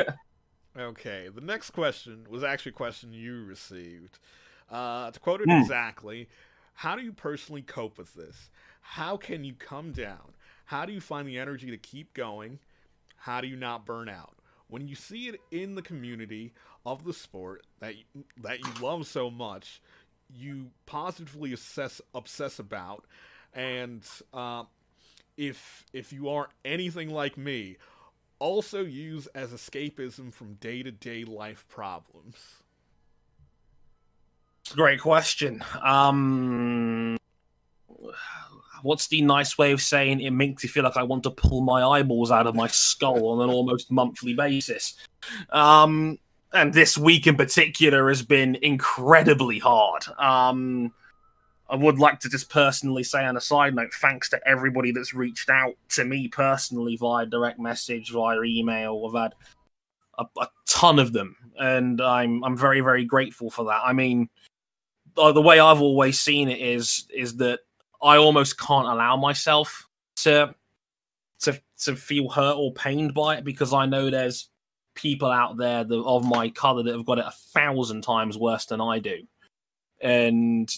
[0.79, 4.19] Okay, the next question was actually a question you received.
[4.71, 5.61] Uh, to quote it Hmm.
[5.61, 6.29] exactly,
[6.75, 8.51] how do you personally cope with this?
[8.81, 10.35] How can you come down?
[10.67, 12.61] How do you find the energy to keep going?
[13.17, 14.37] How do you not burn out?
[14.69, 16.53] When you see it in the community
[16.87, 18.05] of the sport that you,
[18.43, 19.81] that you love so much,
[20.33, 23.07] you positively assess obsess about,
[23.55, 24.65] and uh,
[25.39, 27.79] if if you aren't anything like me,
[28.39, 32.37] also use as escapism from day to day life problems.
[34.75, 35.65] Great question.
[35.83, 37.17] Um,
[38.83, 41.63] what's the nice way of saying it makes you feel like I want to pull
[41.63, 44.95] my eyeballs out of my skull on an almost monthly basis?
[45.51, 46.19] Um,
[46.53, 50.05] and this week in particular has been incredibly hard.
[50.19, 50.93] Um,
[51.71, 55.13] I would like to just personally say, on a side note, thanks to everybody that's
[55.13, 59.05] reached out to me personally via direct message, via email.
[59.07, 59.35] I've had
[60.19, 63.83] a, a ton of them, and I'm I'm very very grateful for that.
[63.85, 64.31] I mean,
[65.17, 67.61] uh, the way I've always seen it is is that
[68.03, 69.89] I almost can't allow myself
[70.23, 70.55] to
[71.41, 74.49] to to feel hurt or pained by it because I know there's
[74.95, 78.65] people out there that, of my color that have got it a thousand times worse
[78.65, 79.19] than I do,
[80.01, 80.69] and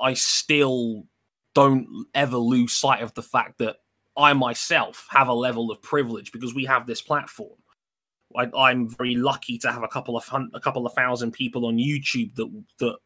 [0.00, 1.04] I still
[1.54, 3.76] don't ever lose sight of the fact that
[4.16, 7.58] I myself have a level of privilege because we have this platform.
[8.36, 11.76] I, am very lucky to have a couple of a couple of thousand people on
[11.76, 12.96] YouTube that that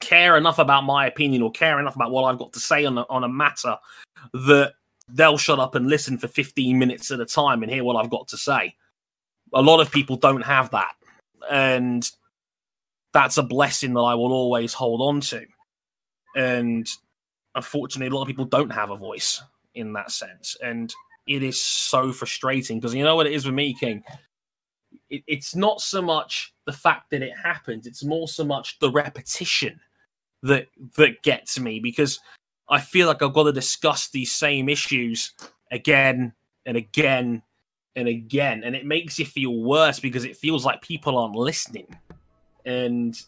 [0.00, 2.98] care enough about my opinion or care enough about what I've got to say on
[2.98, 3.76] a, on a matter
[4.32, 4.74] that
[5.08, 8.10] they'll shut up and listen for 15 minutes at a time and hear what I've
[8.10, 8.74] got to say.
[9.54, 10.94] A lot of people don't have that.
[11.50, 12.08] And
[13.12, 15.46] that's a blessing that I will always hold on to.
[16.38, 16.88] And
[17.56, 19.42] unfortunately, a lot of people don't have a voice
[19.74, 20.56] in that sense.
[20.62, 20.94] And
[21.26, 24.04] it is so frustrating because you know what it is with me, King?
[25.10, 28.90] It, it's not so much the fact that it happens, it's more so much the
[28.90, 29.80] repetition
[30.44, 32.20] that that gets me because
[32.68, 35.32] I feel like I've got to discuss these same issues
[35.72, 36.32] again
[36.66, 37.42] and again
[37.96, 41.98] and again, and it makes you feel worse because it feels like people aren't listening,
[42.64, 43.20] and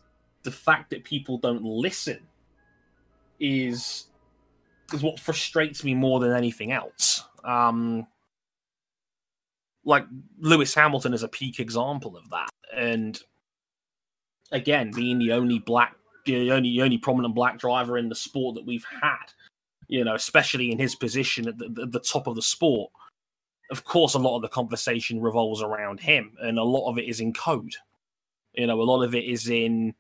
[0.45, 2.20] the fact that people don't listen
[3.41, 4.07] is
[4.93, 7.25] is what frustrates me more than anything else.
[7.45, 8.07] Um,
[9.85, 10.05] like
[10.39, 13.21] Lewis Hamilton is a peak example of that, and
[14.53, 15.97] again, being the only black
[16.27, 19.33] the only only prominent black driver in the sport that we've had.
[19.89, 22.93] You know, especially in his position at the, the, the top of the sport.
[23.73, 27.07] Of course, a lot of the conversation revolves around him, and a lot of it
[27.09, 27.75] is in code.
[28.55, 29.95] You know, a lot of it is in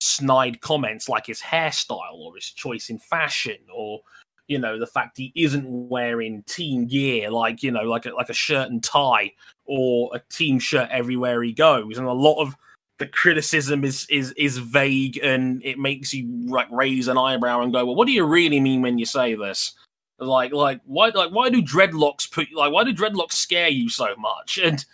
[0.00, 4.00] snide comments like his hairstyle or his choice in fashion or
[4.46, 8.28] you know the fact he isn't wearing team gear like you know like a, like
[8.28, 9.32] a shirt and tie
[9.64, 12.54] or a team shirt everywhere he goes and a lot of
[12.98, 17.72] the criticism is is is vague and it makes you like raise an eyebrow and
[17.72, 19.72] go, well, what do you really mean when you say this?
[20.18, 24.16] Like, like why, like why do dreadlocks put like why do dreadlocks scare you so
[24.16, 24.58] much?
[24.62, 24.84] And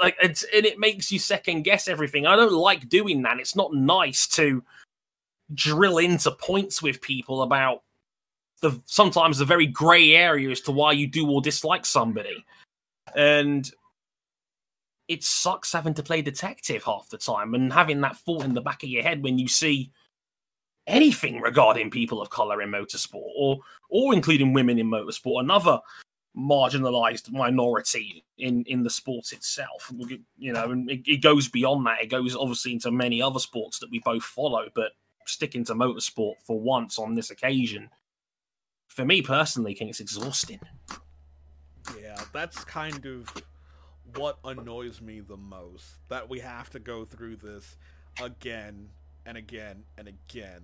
[0.00, 2.26] like, and it makes you second guess everything.
[2.26, 3.38] I don't like doing that.
[3.38, 4.62] It's not nice to
[5.54, 7.82] drill into points with people about
[8.60, 12.44] the sometimes the very grey area as to why you do or dislike somebody.
[13.14, 13.70] And
[15.08, 18.60] it sucks having to play detective half the time and having that thought in the
[18.60, 19.90] back of your head when you see
[20.86, 23.58] anything regarding people of color in motorsport or
[23.88, 25.78] or including women in motorsport another
[26.36, 29.92] marginalized minority in in the sport itself.
[30.38, 32.02] You know and it, it goes beyond that.
[32.02, 34.92] It goes obviously into many other sports that we both follow but
[35.26, 37.88] sticking to motorsport for once on this occasion
[38.88, 40.60] for me personally it's exhausting.
[42.00, 43.28] Yeah that's kind of
[44.16, 47.76] what annoys me the most that we have to go through this
[48.20, 48.88] again
[49.24, 50.62] and again and again.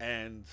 [0.00, 0.44] And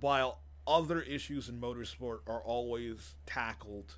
[0.00, 3.96] while other issues in motorsport are always tackled,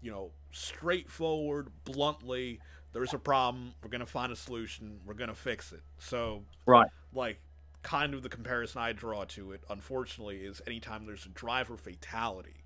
[0.00, 2.60] you know, straightforward, bluntly,
[2.92, 5.82] there's a problem, we're going to find a solution, we're going to fix it.
[5.98, 6.88] So, right.
[7.12, 7.40] Like,
[7.82, 12.64] kind of the comparison I draw to it, unfortunately, is anytime there's a driver fatality.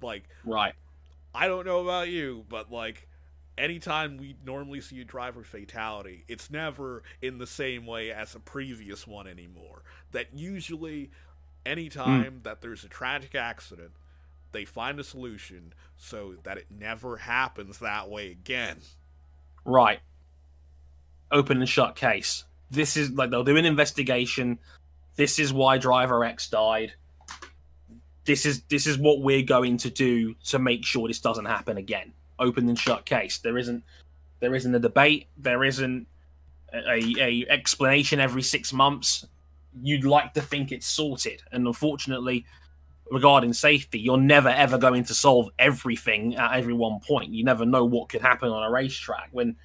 [0.00, 0.74] Like, right
[1.34, 3.06] I don't know about you, but like
[3.56, 8.40] anytime we normally see a driver fatality, it's never in the same way as a
[8.40, 9.82] previous one anymore.
[10.12, 11.10] That usually,
[11.68, 12.42] anytime mm.
[12.42, 13.92] that there's a tragic accident,
[14.52, 18.78] they find a solution so that it never happens that way again.
[19.64, 20.00] Right.
[21.30, 22.44] Open and shut case.
[22.70, 24.58] This is like they'll do an investigation.
[25.16, 26.94] This is why driver X died
[28.28, 31.78] this is this is what we're going to do to make sure this doesn't happen
[31.78, 32.12] again.
[32.38, 33.38] Open and shut case.
[33.38, 33.82] There isn't
[34.38, 35.26] there isn't a debate.
[35.38, 36.06] There isn't
[36.72, 39.26] a, a explanation every six months.
[39.82, 42.44] You'd like to think it's sorted, and unfortunately,
[43.10, 47.32] regarding safety, you're never ever going to solve everything at every one point.
[47.32, 49.56] You never know what could happen on a racetrack when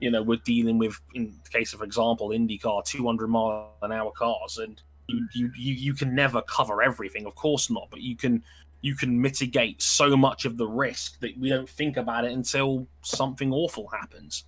[0.00, 4.10] you know we're dealing with, in the case of example, IndyCar, 200 mile an hour
[4.12, 8.42] cars, and you, you you can never cover everything, of course not, but you can
[8.80, 12.86] you can mitigate so much of the risk that we don't think about it until
[13.02, 14.44] something awful happens.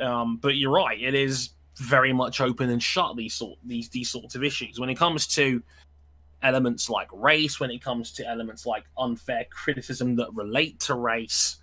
[0.00, 1.50] Um, but you're right; it is
[1.82, 5.26] very much open and shut these sort these these sorts of issues when it comes
[5.26, 5.62] to
[6.42, 11.58] elements like race, when it comes to elements like unfair criticism that relate to race.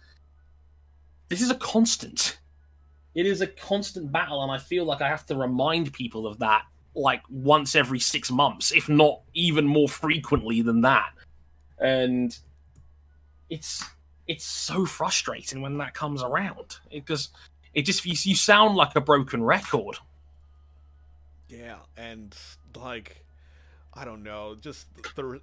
[1.28, 2.40] This is a constant.
[3.16, 6.40] It is a constant battle, and I feel like I have to remind people of
[6.40, 6.64] that
[6.96, 11.12] like once every six months, if not even more frequently than that.
[11.80, 12.38] And
[13.50, 13.84] it's
[14.28, 17.30] it's so frustrating when that comes around because
[17.74, 19.98] it just you, you sound like a broken record.
[21.50, 22.36] Yeah, and
[22.76, 23.26] like
[23.94, 25.42] I don't know, just the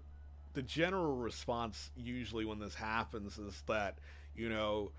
[0.55, 3.99] the general response usually when this happens is that
[4.35, 4.93] you know,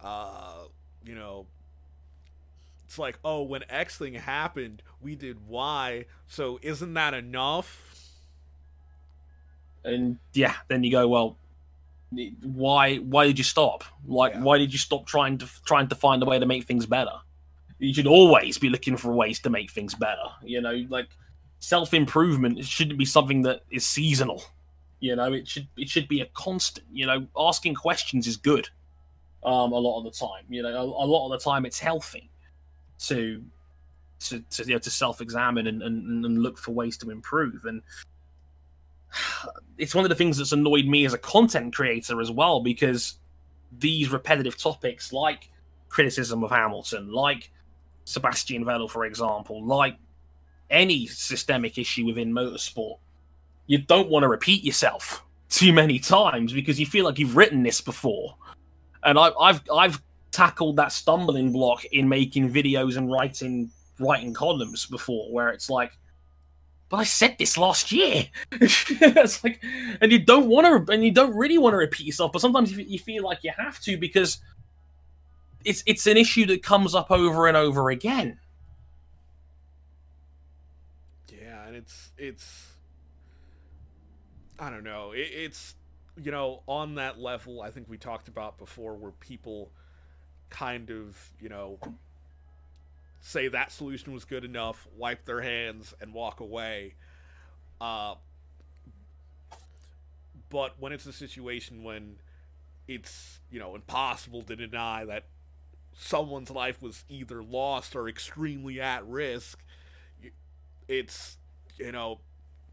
[0.00, 0.64] uh,
[1.04, 1.46] you know,
[2.86, 7.82] it's like, oh, when X thing happened, we did Y, so isn't that enough?
[9.84, 11.36] And yeah, then you go, well,
[12.42, 13.84] why why did you stop?
[14.06, 14.40] Like, yeah.
[14.40, 17.20] why did you stop trying to trying to find a way to make things better?
[17.84, 20.26] You should always be looking for ways to make things better.
[20.42, 21.08] You know, like
[21.58, 24.42] self improvement shouldn't be something that is seasonal.
[25.00, 26.86] You know, it should it should be a constant.
[26.90, 28.68] You know, asking questions is good.
[29.44, 31.78] Um, a lot of the time, you know, a, a lot of the time it's
[31.78, 32.30] healthy
[33.00, 33.44] to
[34.20, 37.66] to to, you know, to self examine and, and, and look for ways to improve.
[37.66, 37.82] And
[39.78, 43.18] it's one of the things that's annoyed me as a content creator as well because
[43.78, 45.50] these repetitive topics like
[45.88, 47.50] criticism of Hamilton, like
[48.04, 49.96] Sebastian Vettel, for example, like
[50.70, 52.98] any systemic issue within motorsport,
[53.66, 57.62] you don't want to repeat yourself too many times because you feel like you've written
[57.62, 58.36] this before.
[59.02, 64.86] And I, I've I've tackled that stumbling block in making videos and writing writing columns
[64.86, 65.92] before, where it's like,
[66.88, 68.26] but I said this last year.
[68.52, 69.62] it's like,
[70.00, 72.76] and you don't want to, and you don't really want to repeat yourself, but sometimes
[72.76, 74.38] you feel like you have to because
[75.64, 78.38] it's it's an issue that comes up over and over again.
[81.28, 82.74] Yeah, and it's it's
[84.58, 85.12] I don't know.
[85.12, 85.74] It, it's
[86.22, 89.70] you know on that level I think we talked about before where people
[90.50, 91.78] kind of you know
[93.20, 96.94] say that solution was good enough, wipe their hands, and walk away.
[97.80, 98.14] Uh,
[100.50, 102.16] but when it's a situation when
[102.86, 105.24] it's you know impossible to deny that
[105.98, 109.62] someone's life was either lost or extremely at risk,
[110.88, 111.36] it's
[111.76, 112.20] you know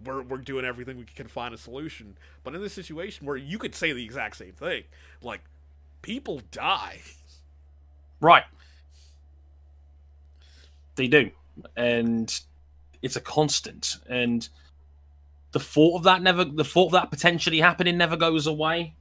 [0.03, 2.18] we're we're doing everything we can find a solution.
[2.43, 4.84] But in this situation where you could say the exact same thing,
[5.22, 5.41] like
[6.02, 6.99] people die.
[8.19, 8.43] Right.
[10.95, 11.31] They do.
[11.76, 12.39] And
[13.02, 13.98] it's a constant.
[14.07, 14.48] And
[15.52, 18.95] the thought of that never the thought of that potentially happening never goes away.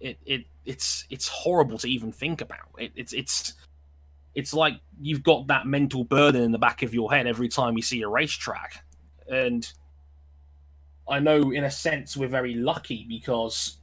[0.00, 2.68] It it it's it's horrible to even think about.
[2.78, 3.54] It, it's it's
[4.34, 7.76] it's like you've got that mental burden in the back of your head every time
[7.76, 8.84] you see a racetrack.
[9.28, 9.70] And
[11.08, 13.78] I know in a sense we're very lucky because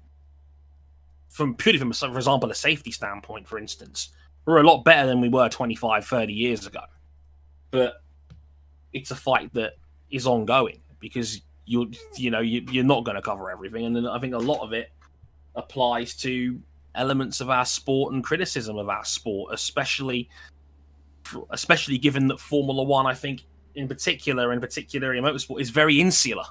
[1.29, 4.13] from purely from for example a safety standpoint, for instance,
[4.45, 6.81] we're a lot better than we were 25, 30 years ago
[7.75, 8.01] but
[8.93, 9.73] it's a fight that
[10.09, 14.33] is ongoing because you're you know you're not going to cover everything, and I think
[14.33, 14.91] a lot of it
[15.55, 16.57] applies to
[16.95, 20.29] elements of our sport and criticism of our sport, especially
[21.49, 25.99] especially given that Formula One, I think in particular, in particular in motorsport, is very
[25.99, 26.45] insular.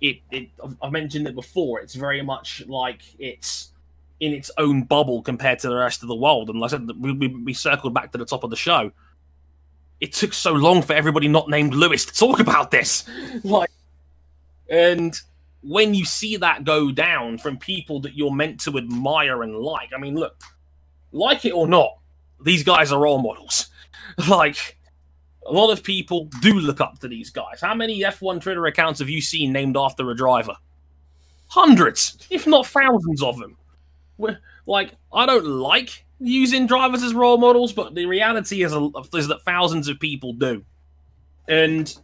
[0.00, 0.48] It, it
[0.82, 1.80] I've mentioned it before.
[1.80, 3.72] It's very much like it's
[4.20, 6.50] in its own bubble compared to the rest of the world.
[6.50, 8.92] And like I said, we, we, we circled back to the top of the show
[10.00, 13.04] it took so long for everybody not named Lewis to talk about this.
[13.42, 13.70] Like,
[14.68, 15.14] and
[15.64, 19.90] when you see that go down from people that you're meant to admire and like,
[19.94, 20.40] I mean, look,
[21.12, 21.98] like it or not,
[22.42, 23.68] these guys are role models.
[24.28, 24.78] like,
[25.46, 27.60] a lot of people do look up to these guys.
[27.60, 30.54] How many F1 Twitter accounts have you seen named after a driver?
[31.46, 33.56] Hundreds, if not thousands of them.
[34.18, 39.28] We're, like, I don't like using drivers as role models, but the reality is, is
[39.28, 40.64] that thousands of people do,
[41.48, 41.96] and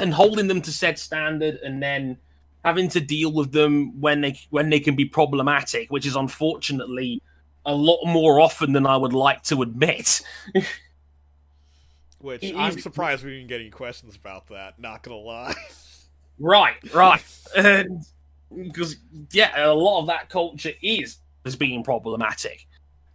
[0.00, 2.18] and holding them to said standard, and then
[2.64, 7.22] having to deal with them when they when they can be problematic, which is unfortunately
[7.66, 10.22] a lot more often than I would like to admit.
[12.18, 12.82] which it I'm is...
[12.82, 14.78] surprised we didn't get any questions about that.
[14.78, 15.54] Not gonna lie.
[16.38, 17.22] right, right,
[17.56, 18.04] and
[18.50, 18.96] because
[19.32, 22.66] yeah, a lot of that culture is as being problematic.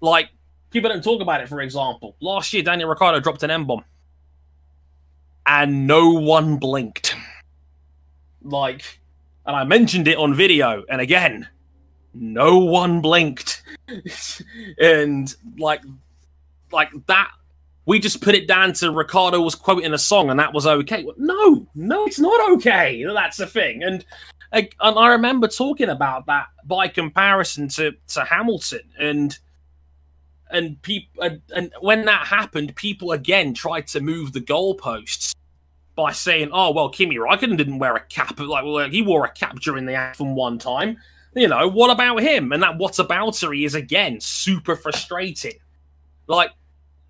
[0.02, 0.30] Like,
[0.70, 2.16] people don't talk about it, for example.
[2.20, 3.86] Last year, Daniel Ricciardo dropped an M bomb.
[5.46, 7.16] And no one blinked.
[8.42, 9.00] Like,
[9.46, 11.48] and I mentioned it on video, and again,
[12.14, 13.62] no one blinked.
[14.80, 15.82] and like,
[16.72, 17.32] like that,
[17.86, 21.06] we just put it down to Ricciardo was quoting a song, and that was okay.
[21.18, 23.04] No, no, it's not okay.
[23.04, 23.84] That's the thing.
[23.84, 24.06] And
[24.54, 29.38] and I remember talking about that by comparison to to Hamilton, and
[30.54, 35.36] and people and, and when that happened, people again tried to move the goalposts
[35.96, 38.40] by saying, "Oh well, Kimi Raikkonen didn't wear a cap.
[38.40, 40.98] Like, well, he wore a cap during the anthem one time.
[41.36, 42.52] You know, what about him?
[42.52, 45.60] And that what's aboutery is again super frustrating.
[46.28, 46.52] Like,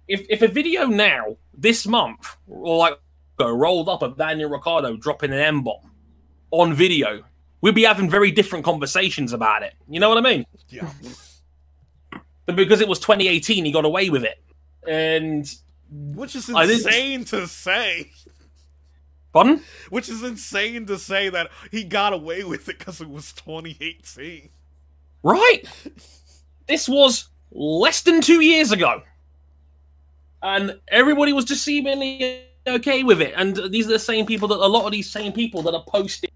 [0.07, 2.99] if if a video now this month or like
[3.39, 5.91] rolled up of Daniel Ricciardo dropping an M bomb
[6.51, 7.23] on video,
[7.61, 9.73] we'd be having very different conversations about it.
[9.89, 10.45] You know what I mean?
[10.69, 10.89] Yeah.
[12.45, 14.39] But because it was 2018, he got away with it,
[14.87, 15.49] and
[15.89, 18.11] Which is insane to say.
[19.31, 19.61] pardon.
[19.89, 24.49] Which is insane to say that he got away with it because it was 2018.
[25.23, 25.63] Right.
[26.67, 29.01] This was less than two years ago.
[30.41, 33.33] And everybody was just seemingly okay with it.
[33.37, 35.83] And these are the same people that a lot of these same people that are
[35.87, 36.29] posting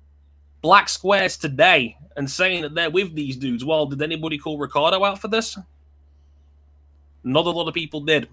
[0.61, 3.65] black squares today and saying that they're with these dudes.
[3.65, 5.57] Well, did anybody call Ricciardo out for this?
[7.27, 8.29] Not a lot of people did.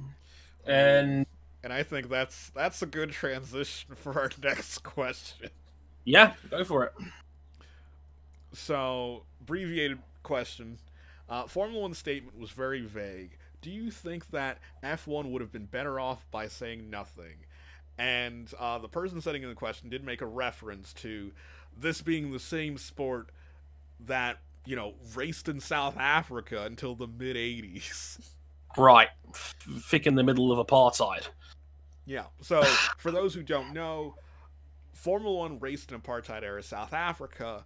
[0.67, 1.27] And
[1.63, 5.51] And I think that's that's a good transition for our next question.
[6.05, 6.93] yeah, go for it.
[8.53, 10.79] So, abbreviated question.
[11.29, 13.39] Uh, Formula One statement was very vague.
[13.63, 17.47] Do you think that F1 would have been better off by saying nothing?
[17.99, 21.33] And uh, the person setting in the question did make a reference to
[21.77, 23.31] this being the same sport
[24.01, 28.21] that, you know, raced in South Africa until the mid 80s.
[28.77, 29.09] Right.
[29.33, 31.29] Thick in the middle of apartheid.
[32.07, 32.25] Yeah.
[32.41, 32.63] So,
[32.99, 34.17] for those who don't know,
[34.93, 37.65] Formula One raced in apartheid era South Africa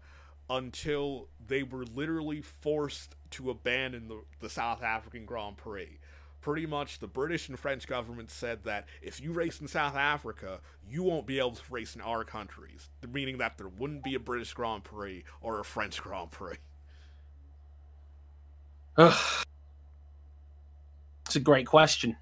[0.50, 5.98] until they were literally forced to abandon the, the South African Grand Prix.
[6.40, 10.60] Pretty much, the British and French government said that if you race in South Africa,
[10.88, 14.20] you won't be able to race in our countries, meaning that there wouldn't be a
[14.20, 16.56] British Grand Prix or a French Grand Prix.
[21.28, 22.16] It's a great question.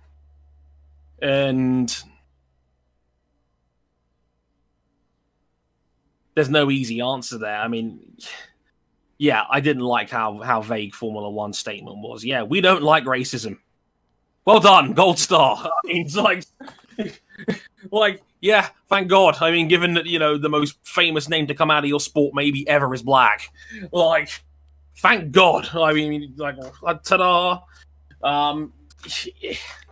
[1.22, 1.96] And
[6.34, 7.56] there's no easy answer there.
[7.56, 8.00] I mean,
[9.16, 12.24] yeah, I didn't like how, how vague Formula One statement was.
[12.24, 13.58] Yeah, we don't like racism.
[14.44, 15.56] Well done, gold star.
[15.84, 16.44] I mean, it's like,
[17.92, 19.36] like, yeah, thank God.
[19.40, 22.00] I mean, given that you know the most famous name to come out of your
[22.00, 23.52] sport maybe ever is black,
[23.92, 24.42] like,
[24.98, 25.68] thank God.
[25.76, 26.56] I mean, like,
[27.04, 27.60] ta-da.
[28.24, 28.72] Um,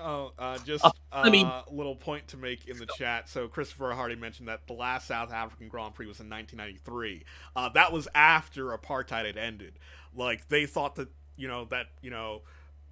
[0.01, 3.29] Oh, uh, just Uh, a I mean- little point to make in the chat.
[3.29, 7.25] So Christopher Hardy mentioned that the last South African Grand Prix was in 1993.
[7.57, 9.79] Uh, that was after apartheid had ended.
[10.15, 12.43] Like they thought that you know that you know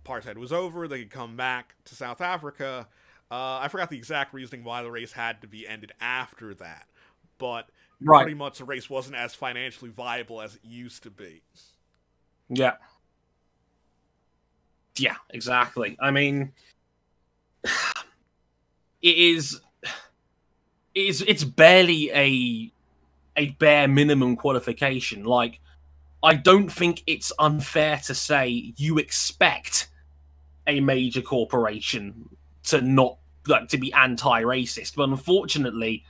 [0.04, 2.88] apartheid was over, they could come back to South Africa.
[3.30, 6.86] Uh, I forgot the exact reasoning why the race had to be ended after that,
[7.38, 7.68] but
[8.00, 8.22] right.
[8.24, 11.40] pretty much the race wasn't as financially viable as it used to be.
[12.48, 12.74] Yeah.
[14.96, 15.96] Yeah, exactly.
[16.00, 16.52] I mean,
[17.64, 19.60] it is,
[20.94, 22.72] it is, it's barely a,
[23.36, 25.24] a bare minimum qualification.
[25.24, 25.60] Like,
[26.22, 29.88] I don't think it's unfair to say you expect
[30.66, 32.28] a major corporation
[32.64, 36.04] to not like to be anti-racist, but unfortunately,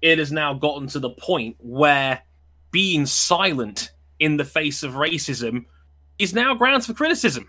[0.00, 2.22] it has now gotten to the point where
[2.70, 5.66] being silent in the face of racism
[6.18, 7.48] is now grounds for criticism.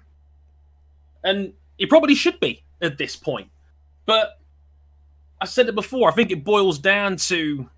[1.23, 3.49] And it probably should be at this point.
[4.05, 4.39] But
[5.41, 7.69] I said it before, I think it boils down to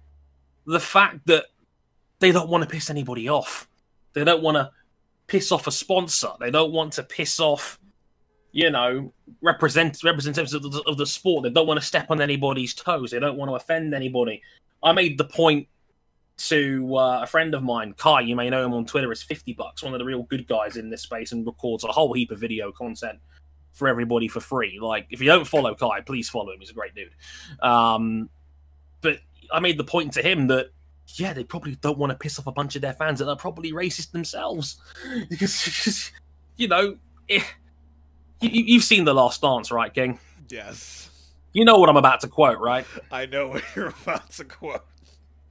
[0.66, 1.46] the fact that
[2.20, 3.68] they don't want to piss anybody off.
[4.14, 4.72] They don't want to
[5.28, 6.30] piss off a sponsor.
[6.40, 7.80] They don't want to piss off,
[8.52, 11.44] you know, represent representatives of the, of the sport.
[11.44, 13.12] They don't want to step on anybody's toes.
[13.12, 14.42] They don't want to offend anybody.
[14.84, 15.68] I made the point
[16.38, 18.22] to uh, a friend of mine, Kai.
[18.22, 20.78] You may know him on Twitter as Fifty Bucks, one of the real good guys
[20.78, 23.20] in this space, and records a whole heap of video content
[23.76, 24.80] for everybody for free.
[24.82, 26.60] Like, if you don't follow Kai, please follow him.
[26.60, 27.12] He's a great dude.
[27.62, 28.30] Um,
[29.02, 29.20] but
[29.52, 30.72] I made the point to him that
[31.14, 33.36] yeah, they probably don't want to piss off a bunch of their fans that are
[33.36, 34.78] probably racist themselves
[35.30, 36.12] because,
[36.58, 36.98] you know,
[37.30, 37.44] eh,
[38.42, 40.20] you, you've seen the Last Dance, right, King?
[40.50, 41.10] Yes,
[41.54, 42.86] You know what I'm about to quote, right?
[43.12, 44.84] I know what you're about to quote.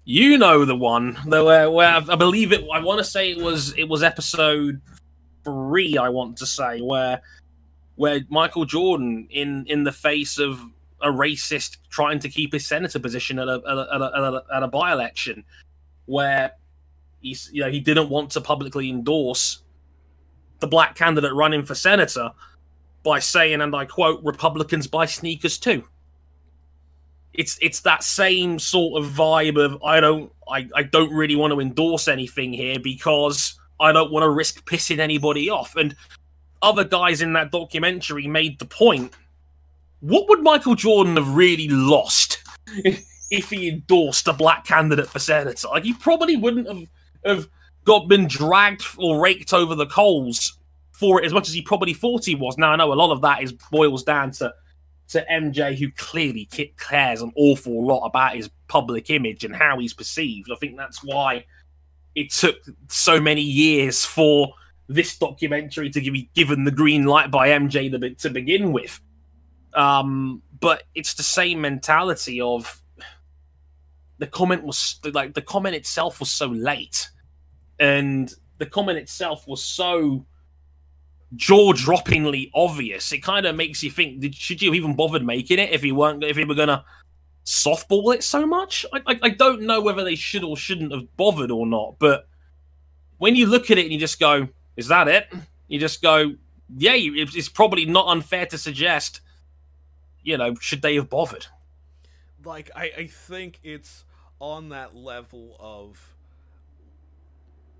[0.04, 2.64] You know the one where, where I believe it.
[2.72, 4.82] I want to say it was it was episode
[5.44, 5.96] three.
[5.96, 7.22] I want to say where
[7.96, 10.60] where Michael Jordan in in the face of
[11.00, 14.62] a racist trying to keep his senator position at a at a, at a, at
[14.62, 15.44] a, by election,
[16.06, 16.52] where
[17.20, 19.62] he's you know he didn't want to publicly endorse
[20.60, 22.30] the black candidate running for senator
[23.02, 25.84] by saying, and I quote, "Republicans buy sneakers too."
[27.34, 31.52] it's it's that same sort of vibe of I don't I, I don't really want
[31.52, 35.74] to endorse anything here because I don't want to risk pissing anybody off.
[35.76, 35.96] And
[36.64, 39.12] other guys in that documentary made the point.
[40.00, 42.42] What would Michael Jordan have really lost
[43.30, 45.68] if he endorsed a black candidate for senator?
[45.68, 46.88] Like he probably wouldn't have
[47.24, 47.48] have
[47.84, 50.58] got been dragged or raked over the coals
[50.92, 52.56] for it as much as he probably thought he was.
[52.58, 54.52] Now I know a lot of that is boils down to
[55.08, 59.92] to MJ, who clearly cares an awful lot about his public image and how he's
[59.92, 60.50] perceived.
[60.50, 61.44] I think that's why
[62.14, 62.56] it took
[62.88, 64.54] so many years for
[64.88, 69.00] this documentary to be given the green light by MJ to, to begin with.
[69.74, 72.80] Um, but it's the same mentality of
[74.18, 77.10] the comment was like the comment itself was so late,
[77.80, 80.24] and the comment itself was so
[81.34, 83.12] jaw-droppingly obvious.
[83.12, 85.94] It kind of makes you think: did, should you even bothered making it if you
[85.94, 86.84] weren't if you were gonna
[87.44, 88.86] softball it so much?
[88.92, 92.28] I, I, I don't know whether they should or shouldn't have bothered or not, but
[93.18, 95.32] when you look at it and you just go, "Is that it?"
[95.68, 96.34] You just go,
[96.76, 99.20] "Yeah." It's probably not unfair to suggest,
[100.22, 101.46] you know, should they have bothered?
[102.44, 104.04] Like I, I think it's
[104.40, 106.14] on that level of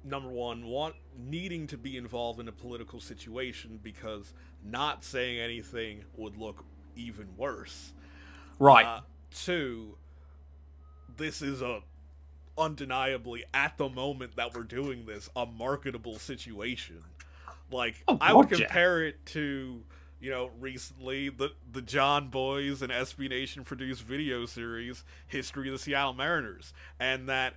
[0.05, 6.05] number one, want needing to be involved in a political situation because not saying anything
[6.17, 6.65] would look
[6.95, 7.93] even worse.
[8.59, 8.87] Right.
[8.87, 9.01] Uh,
[9.35, 9.97] two,
[11.17, 11.81] this is a
[12.57, 17.03] undeniably at the moment that we're doing this a marketable situation.
[17.71, 19.09] Like oh, I would compare yeah.
[19.09, 19.83] it to
[20.21, 25.73] you know recently the the Jon Bois and SB Nation produced video series History of
[25.73, 27.55] the Seattle Mariners and that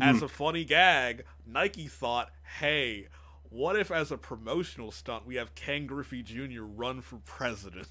[0.00, 0.24] as hmm.
[0.24, 3.08] a funny gag, Nike thought, hey,
[3.48, 6.62] what if as a promotional stunt we have Ken Griffey Jr.
[6.62, 7.88] run for president?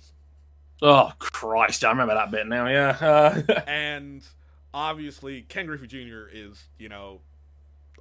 [0.81, 2.68] Oh Christ, I remember that bit now.
[2.68, 3.61] Yeah, uh...
[3.68, 4.23] and
[4.73, 6.27] obviously Ken Griffey Jr.
[6.31, 7.21] is you know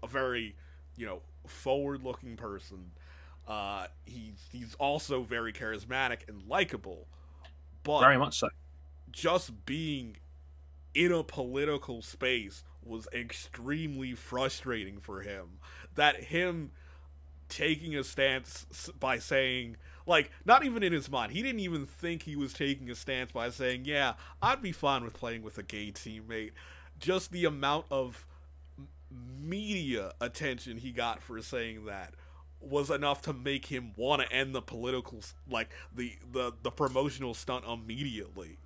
[0.02, 0.56] a very
[0.96, 2.92] you know forward-looking person.
[3.46, 7.06] Uh, he's he's also very charismatic and likable,
[7.82, 8.48] but very much so.
[9.10, 10.16] Just being
[10.94, 15.60] in a political space was extremely frustrating for him.
[15.94, 16.72] That him
[17.48, 19.76] taking a stance by saying,
[20.08, 23.32] like, not even in his mind, he didn't even think he was taking a stance
[23.32, 26.52] by saying, yeah, I'd be fine with playing with a gay teammate.
[26.98, 28.26] Just the amount of
[29.40, 32.14] media attention he got for saying that
[32.60, 37.32] was enough to make him want to end the political like the the the promotional
[37.32, 38.58] stunt immediately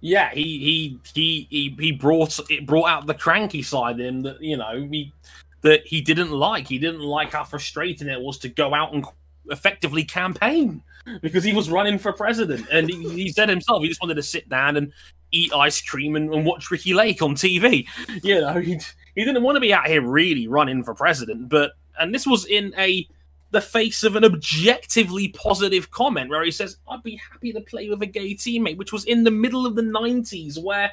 [0.00, 4.22] yeah, he he he he he brought it brought out the cranky side in him
[4.24, 5.14] that you know he
[5.62, 6.68] that he didn't like.
[6.68, 9.02] He didn't like how frustrating it was to go out and
[9.50, 10.82] effectively campaign
[11.20, 14.22] because he was running for president, and he, he said himself he just wanted to
[14.22, 14.92] sit down and
[15.32, 17.86] eat ice cream and, and watch Ricki Lake on TV.
[18.22, 18.80] You know, he
[19.14, 22.46] he didn't want to be out here really running for president, but and this was
[22.46, 23.06] in a
[23.50, 27.88] the face of an objectively positive comment where he says, I'd be happy to play
[27.88, 30.90] with a gay teammate, which was in the middle of the 90s where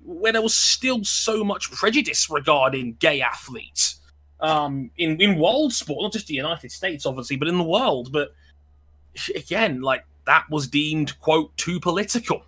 [0.00, 3.97] where there was still so much prejudice regarding gay athletes
[4.40, 8.12] um, in, in world sport, not just the United States, obviously, but in the world.
[8.12, 8.34] But
[9.34, 12.42] again, like that was deemed, quote, too political.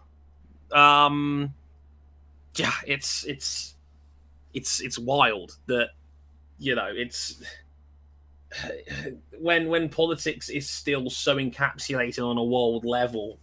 [0.73, 1.55] Um,
[2.55, 3.75] yeah, it's, it's,
[4.55, 5.91] it's, it's wild that,
[6.59, 7.43] you know, it's,
[9.39, 13.39] when when politics is still so encapsulated on a world level,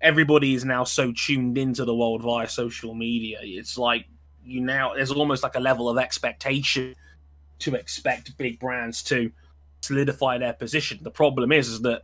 [0.00, 3.38] everybody is now so tuned into the world via social media.
[3.42, 4.06] It's like
[4.44, 6.94] you now there's almost like a level of expectation
[7.60, 9.30] to expect big brands to
[9.80, 10.98] solidify their position.
[11.02, 12.02] The problem is, is that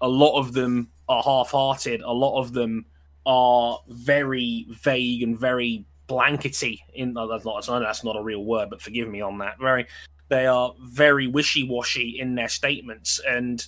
[0.00, 2.02] a lot of them are half-hearted.
[2.02, 2.86] A lot of them
[3.26, 6.84] are very vague and very blankety.
[6.94, 9.58] In that's not that's not a real word, but forgive me on that.
[9.58, 9.86] Very
[10.28, 13.66] they are very wishy-washy in their statements and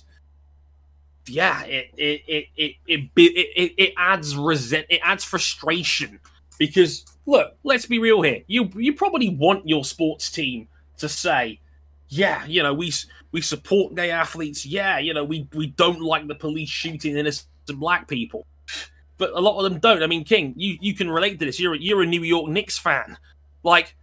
[1.27, 6.19] yeah it it it it it, it, it adds resent it adds frustration
[6.57, 10.67] because look let's be real here you you probably want your sports team
[10.97, 11.59] to say
[12.09, 12.91] yeah you know we
[13.31, 14.65] we support gay athletes.
[14.65, 18.45] Yeah you know we we don't like the police shooting innocent black people.
[19.17, 20.03] But a lot of them don't.
[20.03, 21.59] I mean king you you can relate to this.
[21.59, 23.17] You're you're a new york knicks fan.
[23.63, 23.95] Like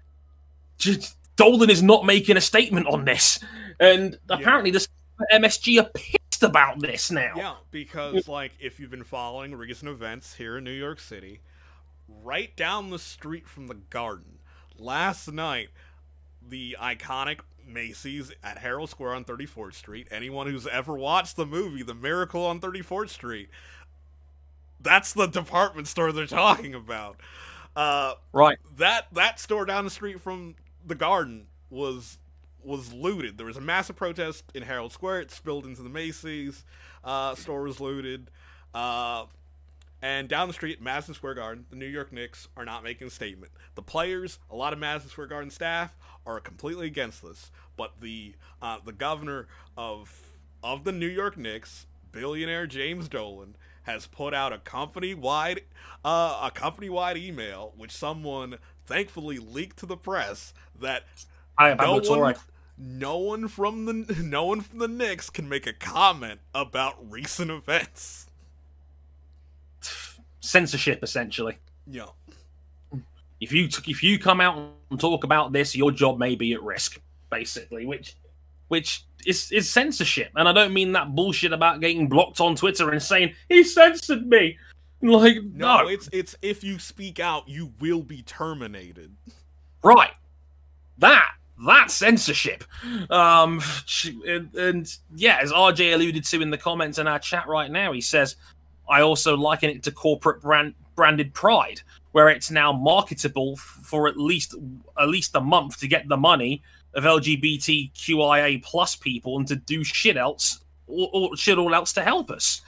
[0.78, 3.40] just Dolan is not making a statement on this,
[3.80, 4.80] and apparently yeah.
[5.18, 7.32] the MSG are pissed about this now.
[7.36, 11.40] Yeah, because like if you've been following recent events here in New York City,
[12.08, 14.38] right down the street from the Garden,
[14.78, 15.70] last night,
[16.48, 20.08] the iconic Macy's at Herald Square on 34th Street.
[20.10, 23.48] Anyone who's ever watched the movie The Miracle on 34th Street,
[24.80, 27.20] that's the department store they're talking about.
[27.74, 28.58] Uh, right.
[28.76, 30.54] That that store down the street from
[30.86, 32.18] the garden was
[32.62, 33.36] was looted.
[33.36, 35.20] There was a massive protest in Herald Square.
[35.22, 36.64] It spilled into the Macy's.
[37.02, 38.30] Uh, store was looted.
[38.72, 39.26] Uh,
[40.04, 43.10] And down the street, Madison Square Garden, the New York Knicks are not making a
[43.10, 43.52] statement.
[43.74, 47.50] The players, a lot of Madison Square Garden staff, are completely against this.
[47.74, 49.48] But the uh, the governor
[49.78, 50.14] of
[50.62, 55.62] of the New York Knicks, billionaire James Dolan, has put out a company wide
[56.04, 61.04] uh, a company wide email, which someone thankfully leaked to the press that
[61.56, 62.38] I, no it's all one, right.
[62.76, 67.50] no one from the no one from the Knicks can make a comment about recent
[67.50, 68.26] events.
[70.44, 71.58] Censorship essentially.
[71.86, 72.06] Yeah.
[73.40, 76.52] If you t- if you come out and talk about this, your job may be
[76.52, 77.00] at risk,
[77.30, 78.16] basically, which
[78.68, 80.30] which is is censorship.
[80.36, 84.26] And I don't mean that bullshit about getting blocked on Twitter and saying he censored
[84.26, 84.56] me.
[85.02, 89.14] Like No, no, it's it's if you speak out, you will be terminated.
[89.82, 90.12] right.
[90.98, 91.32] That
[91.66, 92.64] that censorship.
[93.10, 93.60] Um,
[94.26, 97.92] and, and yeah, as RJ alluded to in the comments in our chat right now,
[97.92, 98.36] he says,
[98.88, 101.80] I also liken it to corporate brand branded pride,
[102.12, 104.54] where it's now marketable f- for at least
[104.98, 106.62] at least a month to get the money
[106.94, 112.02] of LGBTQIA plus people and to do shit else or, or shit all else to
[112.02, 112.60] help us.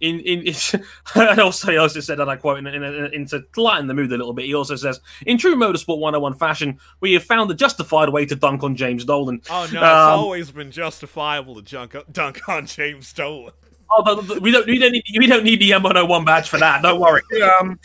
[0.00, 0.74] In in it's,
[1.14, 4.12] and also he also said that I quote in, in, in, to lighten the mood
[4.12, 4.44] a little bit.
[4.44, 8.34] He also says, "In true motorsport 101 fashion, we have found the justified way to
[8.36, 12.66] dunk on James Dolan." Oh no, it's Um, always been justifiable to junk, dunk on
[12.66, 13.52] James Dolan.
[13.96, 16.82] Oh, we don't we don't need we don't need the M101 badge for that.
[16.82, 17.22] Don't worry.
[17.60, 17.78] Um,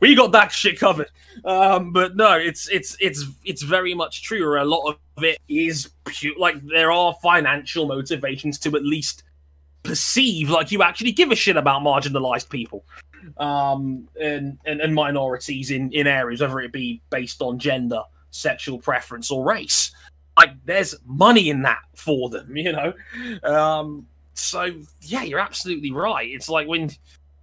[0.00, 1.08] we got that shit covered.
[1.44, 4.44] Um, but no, it's it's it's it's very much true.
[4.44, 9.24] Or a lot of it is pure, like there are financial motivations to at least
[9.82, 12.84] perceive like you actually give a shit about marginalized people
[13.38, 18.78] um and, and and minorities in in areas whether it be based on gender sexual
[18.78, 19.92] preference or race
[20.36, 22.92] like there's money in that for them you know
[23.44, 24.06] um
[24.38, 24.70] so
[25.02, 26.28] yeah you're absolutely right.
[26.28, 26.90] It's like when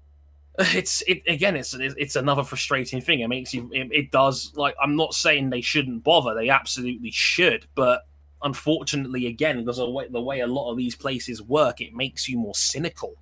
[0.60, 3.20] it's it again it's it's another frustrating thing.
[3.22, 6.34] It makes you it, it does like i'm not saying they shouldn't bother.
[6.34, 7.68] They absolutely should.
[7.76, 8.08] But
[8.44, 11.96] unfortunately again because of the way, the way a lot of these places work it
[11.96, 13.14] makes you more cynical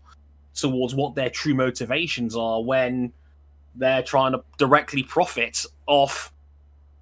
[0.54, 3.14] towards what their true motivations are when
[3.76, 6.34] they're trying to directly profit off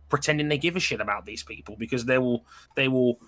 [0.10, 2.46] pretending they give a shit about these people because they will
[2.76, 3.20] they will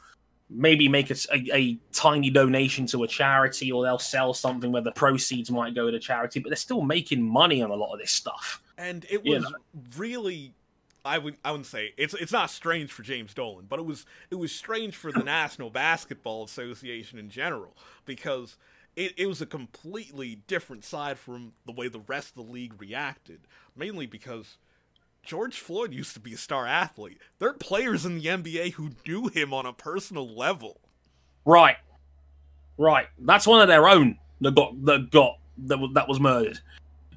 [0.54, 4.82] maybe make a, a, a tiny donation to a charity or they'll sell something where
[4.82, 8.00] the proceeds might go to charity but they're still making money on a lot of
[8.00, 9.54] this stuff And it You was
[9.98, 10.54] really
[11.06, 14.06] I would I wouldn't say it's it's not strange for James Dolan, but it was
[14.32, 17.76] it was strange for the National Basketball Association in general
[18.06, 18.58] because
[18.96, 22.80] it, it was a completely different side from the way the rest of the league
[22.80, 23.42] reacted.
[23.76, 24.58] Mainly because
[25.24, 27.18] George Floyd used to be a star athlete.
[27.40, 30.82] There are players in the NBA who knew him on a personal level.
[31.46, 31.78] Right,
[32.78, 33.08] right.
[33.20, 36.60] That's one of their own that got that got that was, that was murdered.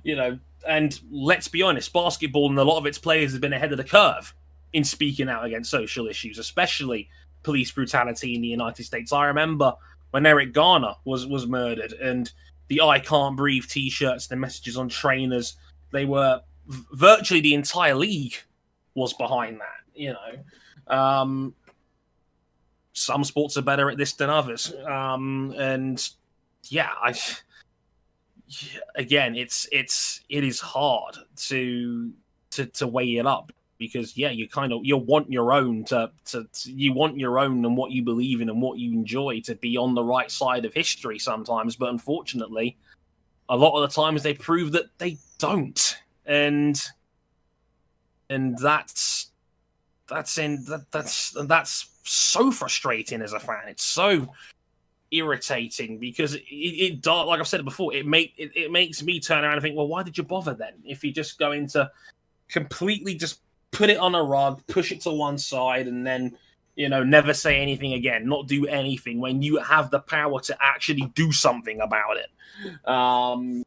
[0.04, 3.52] You know, and let's be honest, basketball and a lot of its players have been
[3.52, 4.32] ahead of the curve
[4.72, 7.08] in speaking out against social issues, especially
[7.42, 9.12] police brutality in the United States.
[9.12, 9.74] I remember
[10.12, 12.30] when Eric Garner was was murdered, and
[12.68, 15.56] the "I Can't Breathe" T-shirts, the messages on trainers,
[15.90, 18.34] they were virtually the entire league
[18.94, 19.80] was behind that.
[19.94, 20.94] You know.
[20.94, 21.55] Um,
[22.93, 24.72] some sports are better at this than others.
[24.86, 26.09] Um, and
[26.64, 27.14] yeah, I
[28.94, 32.12] again, it's it's it is hard to
[32.52, 36.10] to to weigh it up because yeah, you kind of you want your own to,
[36.26, 39.40] to to you want your own and what you believe in and what you enjoy
[39.40, 42.76] to be on the right side of history sometimes, but unfortunately,
[43.48, 46.82] a lot of the times they prove that they don't, and
[48.28, 49.31] and that's
[50.09, 53.69] that's in that, that's that's so frustrating as a fan.
[53.69, 54.32] It's so
[55.11, 59.44] irritating because it, it like I've said before, it make it, it makes me turn
[59.44, 60.74] around and think, well, why did you bother then?
[60.85, 61.90] If you're just going to
[62.48, 63.40] completely just
[63.70, 66.36] put it on a rug, push it to one side, and then
[66.74, 70.57] you know never say anything again, not do anything when you have the power to
[70.61, 72.89] actually do something about it.
[72.89, 73.65] Um,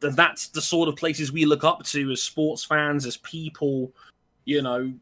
[0.00, 3.92] that's the sort of places we look up to as sports fans, as people.
[4.44, 4.92] You know,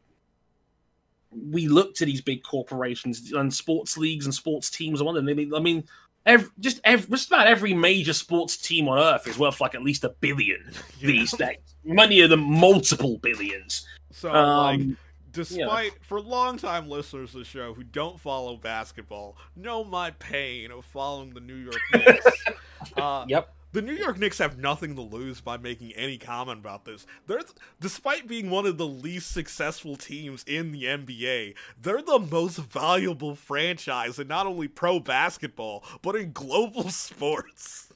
[1.51, 5.25] we look to these big corporations and sports leagues and sports teams are one of
[5.25, 5.31] them.
[5.31, 5.85] I mean, I mean
[6.27, 9.83] every, just every, just about every major sports team on earth is worth like at
[9.83, 11.59] least a billion these days.
[11.85, 13.87] Many of them multiple billions.
[14.11, 14.97] So like Um,
[15.33, 20.85] despite for longtime listeners of the show who don't follow basketball know my pain of
[20.85, 22.27] following the New York Knicks.
[22.97, 23.53] uh, Yep.
[23.75, 27.07] The New York Knicks have nothing to lose by making any comment about this.
[27.27, 27.41] They're,
[27.81, 33.35] despite being one of the least successful teams in the NBA, they're the most valuable
[33.35, 37.93] franchise in not only pro basketball, but in global sports.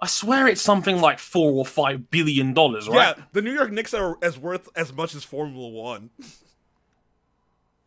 [0.00, 3.14] I swear it's something like four or five billion dollars, right?
[3.14, 6.08] Yeah, the New York Knicks are as worth as much as Formula One.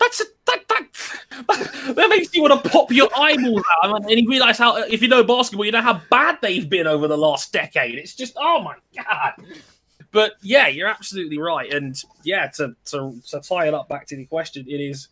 [0.02, 4.28] That's a, that, that that makes you want to pop your eyeballs out, and you
[4.28, 7.54] realize how if you know basketball, you know how bad they've been over the last
[7.54, 7.96] decade.
[7.96, 9.34] It's just oh my god.
[10.12, 14.16] But yeah, you're absolutely right, and yeah, to to, to tie it up back to
[14.16, 15.10] the question, it is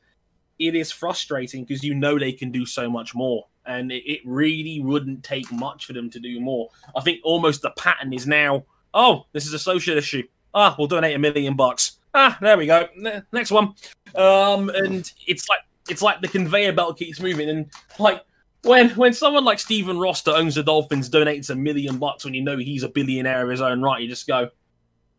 [0.57, 4.19] it is frustrating because you know they can do so much more and it, it,
[4.25, 6.69] really wouldn't take much for them to do more.
[6.95, 10.23] I think almost the pattern is now, oh, this is a social issue.
[10.53, 11.98] Ah, we'll donate a million bucks.
[12.13, 12.87] Ah, there we go.
[13.31, 13.73] Next one.
[14.15, 15.59] Um, and it's like
[15.89, 17.67] it's like the conveyor belt keeps moving, and
[17.99, 18.23] like
[18.63, 22.33] when when someone like Stephen Ross that owns the Dolphins donates a million bucks when
[22.33, 24.49] you know he's a billionaire of his own right, you just go.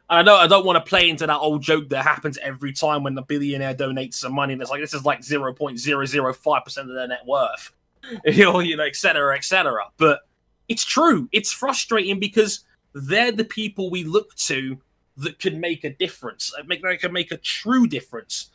[0.08, 3.04] I don't I don't want to play into that old joke that happens every time
[3.04, 4.52] when the billionaire donates some money.
[4.52, 7.24] And it's like this is like zero point zero zero five percent of their net
[7.26, 7.72] worth.
[8.24, 9.84] you know, you know, et cetera, et cetera.
[9.96, 10.20] But
[10.68, 11.28] it's true.
[11.32, 14.78] It's frustrating because they're the people we look to
[15.20, 16.52] that can make a difference.
[16.66, 18.50] Make they can make a true difference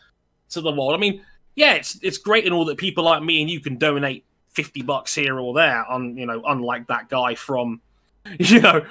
[0.49, 0.93] to the world.
[0.93, 1.21] I mean,
[1.55, 4.81] yeah, it's it's great and all that people like me and you can donate fifty
[4.81, 5.85] bucks here or there.
[5.85, 7.81] On you know, unlike that guy from.
[8.39, 8.83] You know,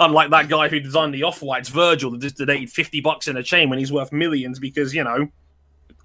[0.00, 3.36] unlike that guy who designed the Off Whites, Virgil, that just donated fifty bucks in
[3.36, 5.28] a chain when he's worth millions because you know,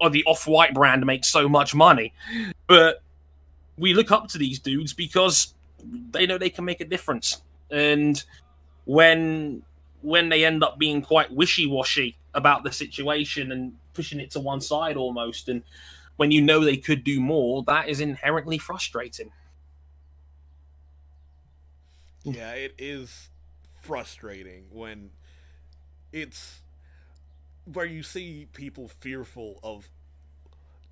[0.00, 2.14] or the Off White brand makes so much money.
[2.68, 3.02] But
[3.76, 5.52] we look up to these dudes because
[6.12, 7.42] they know they can make a difference.
[7.72, 8.22] And
[8.84, 9.62] when
[10.06, 14.60] when they end up being quite wishy-washy about the situation and pushing it to one
[14.60, 15.64] side almost and
[16.14, 19.32] when you know they could do more, that is inherently frustrating.
[22.24, 23.30] Yeah, it is
[23.82, 25.10] frustrating when
[26.12, 26.62] it's
[27.64, 29.88] where you see people fearful of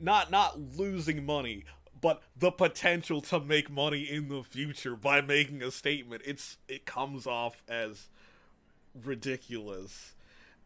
[0.00, 1.64] not not losing money
[2.00, 6.84] but the potential to make money in the future by making a statement it's it
[6.84, 8.08] comes off as
[9.02, 10.14] ridiculous.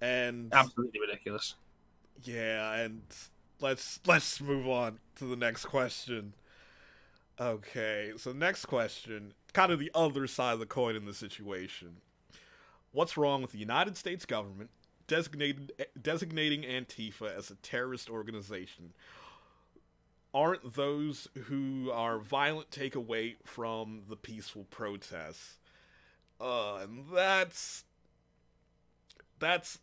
[0.00, 1.54] And absolutely ridiculous.
[2.22, 3.02] Yeah and
[3.60, 6.34] let's let's move on to the next question.
[7.40, 11.96] Okay so next question kind of the other side of the coin in the situation.
[12.92, 14.70] What's wrong with the united states government
[15.06, 18.92] designated designating antifa as a terrorist organization?
[20.34, 25.56] Aren't those who are violent take away from the peaceful protests.
[26.40, 27.84] Uh, and that's
[29.38, 29.78] that's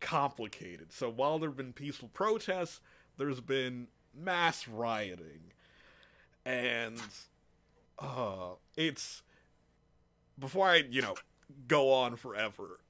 [0.00, 0.92] complicated.
[0.92, 2.80] So while there've been peaceful protests,
[3.18, 5.52] there's been mass rioting.
[6.44, 7.00] And
[7.98, 9.22] uh it's
[10.38, 11.16] before I, you know,
[11.68, 12.80] go on forever.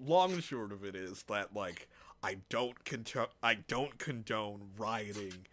[0.00, 1.88] Long and short of it is that like
[2.22, 5.46] I don't con- I don't condone rioting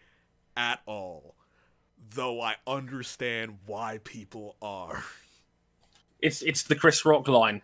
[0.55, 1.35] at all,
[2.13, 5.03] though I understand why people are.
[6.21, 7.61] It's it's the Chris Rock line,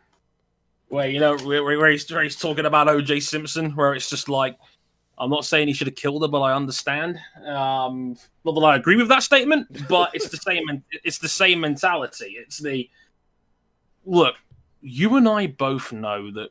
[0.89, 3.19] where you know where, where, he's, where he's talking about O.J.
[3.21, 4.57] Simpson, where it's just like,
[5.17, 7.19] I'm not saying he should have killed her, but I understand.
[7.45, 10.83] Um, not that I agree with that statement, but it's the same.
[11.03, 12.35] It's the same mentality.
[12.37, 12.89] It's the
[14.05, 14.35] look.
[14.81, 16.49] You and I both know that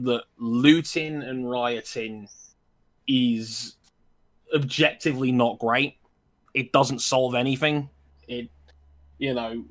[0.00, 2.28] that looting and rioting
[3.06, 3.76] is
[4.54, 5.96] objectively not great.
[6.54, 7.88] It doesn't solve anything.
[8.28, 8.48] It,
[9.18, 9.64] you know,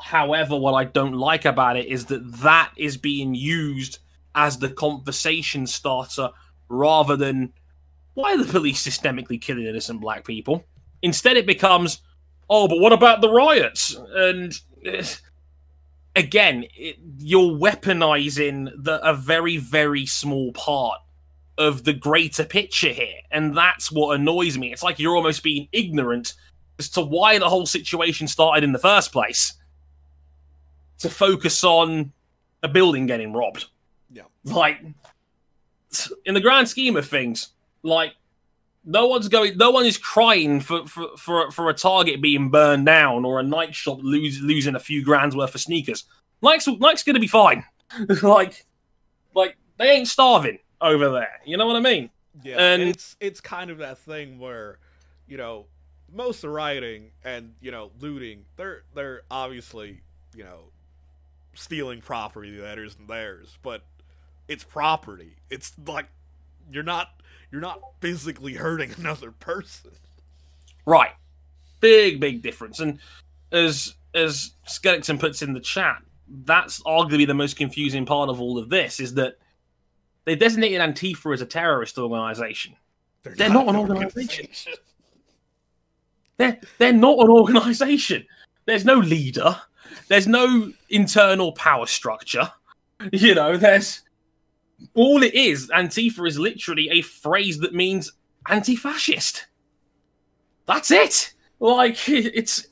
[0.00, 3.98] however, what I don't like about it is that that is being used
[4.34, 6.30] as the conversation starter
[6.68, 7.52] rather than
[8.14, 10.64] why are the police systemically killing innocent black people?
[11.02, 12.00] Instead, it becomes,
[12.50, 13.96] oh, but what about the riots?
[14.14, 14.52] And
[14.86, 15.04] uh,
[16.16, 21.00] again, it, you're weaponizing the, a very, very small part
[21.56, 23.20] of the greater picture here.
[23.30, 24.72] And that's what annoys me.
[24.72, 26.34] It's like you're almost being ignorant
[26.78, 29.54] as to why the whole situation started in the first place
[30.98, 32.12] to focus on
[32.62, 33.66] a building getting robbed.
[34.10, 34.22] Yeah.
[34.44, 34.80] Like,
[36.24, 37.48] in the grand scheme of things,
[37.82, 38.14] like,
[38.84, 39.56] no one's going.
[39.56, 43.42] No one is crying for, for, for, for a Target being burned down or a
[43.42, 46.04] Nike shop lose, losing a few grand's worth of sneakers.
[46.42, 47.64] Nike's Nike's gonna be fine.
[48.22, 48.64] like,
[49.34, 51.40] like they ain't starving over there.
[51.44, 52.10] You know what I mean?
[52.42, 54.78] Yeah, and it's it's kind of that thing where,
[55.26, 55.66] you know,
[56.12, 60.00] most of the rioting and you know looting, they're they're obviously
[60.34, 60.70] you know
[61.58, 63.82] stealing property that isn't theirs, but
[64.46, 65.36] it's property.
[65.50, 66.06] It's like
[66.70, 67.08] you're not
[67.50, 69.90] you're not physically hurting another person.
[70.86, 71.12] Right.
[71.80, 72.80] Big big difference.
[72.80, 72.98] And
[73.52, 76.02] as as Skellington puts in the chat,
[76.44, 79.38] that's arguably the most confusing part of all of this is that
[80.24, 82.74] they designated Antifa as a terrorist organization.
[83.22, 84.46] They're, they're not, not, an organization.
[84.46, 84.72] organization.
[86.36, 88.26] They're they're not an organization.
[88.66, 89.56] There's no leader.
[90.08, 92.52] There's no internal power structure.
[93.12, 94.02] You know, there's
[94.94, 95.68] all it is.
[95.68, 98.10] Antifa is literally a phrase that means
[98.48, 99.46] anti-fascist.
[100.66, 101.32] That's it.
[101.60, 102.66] Like it's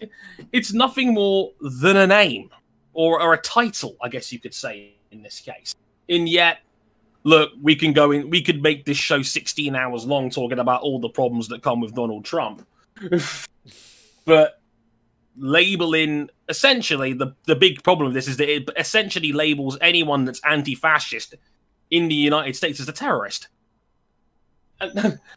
[0.52, 2.50] it's nothing more than a name
[2.92, 5.74] or, or a title, I guess you could say in this case.
[6.08, 6.58] And yet,
[7.24, 8.30] look, we can go in.
[8.30, 11.80] We could make this show 16 hours long talking about all the problems that come
[11.80, 12.66] with Donald Trump.
[14.24, 14.60] but
[15.38, 20.40] labeling essentially the the big problem of this is that it essentially labels anyone that's
[20.44, 21.34] anti-fascist
[21.90, 23.48] in the United States as a terrorist.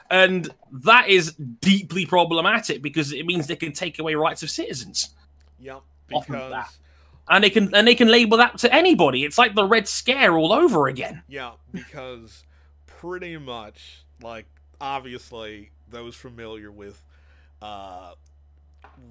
[0.10, 5.10] And, that is deeply problematic because it means they can take away rights of citizens.
[5.60, 6.80] Yep, because
[7.30, 9.24] and they can and they can label that to anybody.
[9.24, 11.24] It's like the Red Scare all over again.
[11.28, 12.44] Yeah, because
[12.88, 14.48] pretty much like
[14.82, 17.02] obviously those familiar with
[17.62, 18.14] uh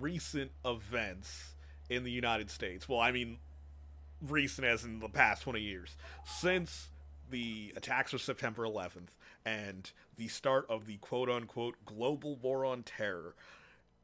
[0.01, 1.55] recent events
[1.89, 2.89] in the United States.
[2.89, 3.39] Well, I mean
[4.27, 6.89] recent as in the past 20 years since
[7.31, 9.11] the attacks of September 11th
[9.45, 13.35] and the start of the quote unquote global war on terror.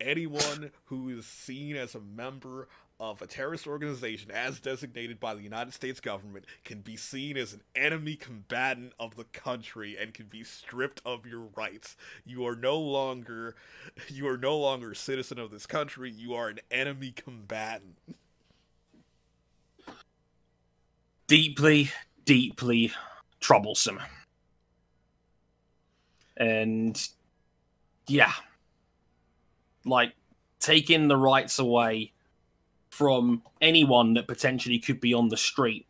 [0.01, 2.69] Anyone who is seen as a member
[3.11, 7.53] of a terrorist organization as designated by the United States government can be seen as
[7.53, 11.97] an enemy combatant of the country and can be stripped of your rights.
[12.25, 13.57] You are no longer
[14.09, 17.99] you are no longer a citizen of this country, you are an enemy combatant.
[21.27, 21.91] Deeply,
[22.25, 22.93] deeply
[23.41, 24.01] troublesome.
[26.39, 27.09] And
[28.07, 28.33] yeah,
[29.85, 30.15] like
[30.59, 32.14] taking the rights away
[32.95, 35.87] from anyone that potentially could be on the street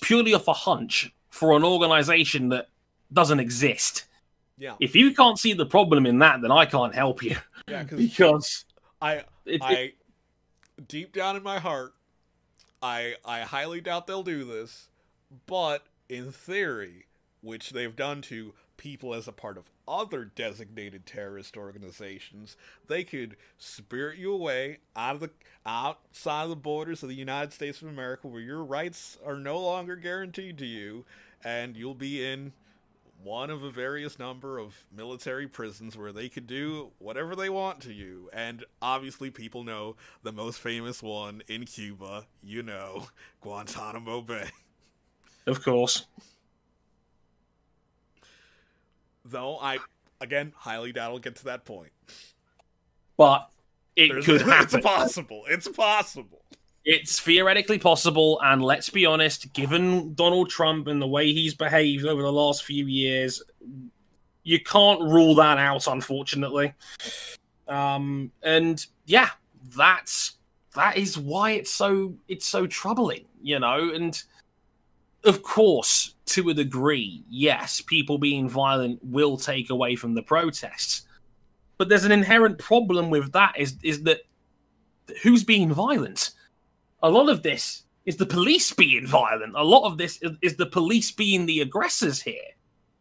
[0.00, 2.68] purely off a hunch for an organization that
[3.12, 4.04] doesn't exist.
[4.58, 4.74] Yeah.
[4.80, 7.36] If you can't see the problem in that, then I can't help you.
[7.68, 8.64] Yeah, because
[9.00, 9.94] I it, I it,
[10.86, 11.94] deep down in my heart,
[12.82, 14.88] I I highly doubt they'll do this,
[15.46, 17.06] but in theory,
[17.40, 22.56] which they've done to people as a part of other designated terrorist organizations,
[22.86, 25.30] they could spirit you away out of the
[25.66, 29.58] outside of the borders of the United States of America where your rights are no
[29.58, 31.04] longer guaranteed to you
[31.44, 32.52] and you'll be in
[33.22, 37.80] one of a various number of military prisons where they could do whatever they want
[37.80, 38.30] to you.
[38.32, 43.08] And obviously, people know the most famous one in Cuba, you know,
[43.42, 44.50] Guantanamo Bay.
[45.46, 46.06] Of course.
[49.24, 49.78] Though I,
[50.20, 51.92] again, highly doubt I'll get to that point.
[53.16, 53.50] But
[53.96, 54.78] it There's, could happen.
[54.78, 55.44] It's possible.
[55.48, 56.42] It's possible.
[56.84, 62.06] It's theoretically possible, and let's be honest, given Donald Trump and the way he's behaved
[62.06, 63.42] over the last few years,
[64.44, 66.72] you can't rule that out, unfortunately.
[67.68, 69.28] Um, and yeah,
[69.76, 70.38] that's
[70.74, 74.22] that is why it's so it's so troubling, you know, and
[75.24, 81.02] of course, to a degree, yes, people being violent will take away from the protests.
[81.78, 84.20] But there's an inherent problem with that is is that
[85.22, 86.32] who's being violent?
[87.02, 89.54] A lot of this is the police being violent.
[89.56, 92.50] A lot of this is, is the police being the aggressors here.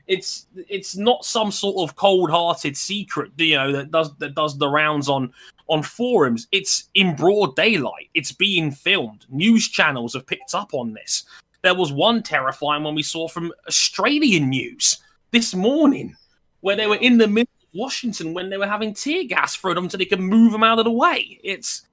[0.07, 4.69] It's it's not some sort of cold-hearted secret, you know, that does that does the
[4.69, 5.31] rounds on
[5.67, 6.47] on forums.
[6.51, 8.09] It's in broad daylight.
[8.15, 9.25] It's being filmed.
[9.29, 11.25] News channels have picked up on this.
[11.61, 14.97] There was one terrifying one we saw from Australian news
[15.31, 16.15] this morning,
[16.61, 19.75] where they were in the middle of Washington when they were having tear gas thrown
[19.75, 21.39] them so they could move them out of the way.
[21.43, 21.83] It's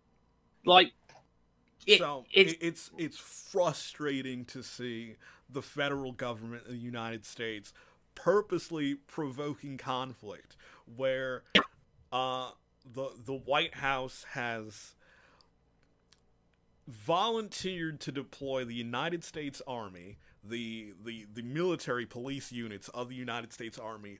[0.64, 0.92] like
[1.86, 5.16] it, so it's it's it's frustrating to see
[5.48, 7.72] the federal government of the United States
[8.14, 10.56] purposely provoking conflict
[10.96, 11.44] where
[12.12, 12.50] uh,
[12.92, 14.94] the the White House has
[16.86, 23.14] volunteered to deploy the United States Army, the, the, the military police units of the
[23.14, 24.18] United States Army,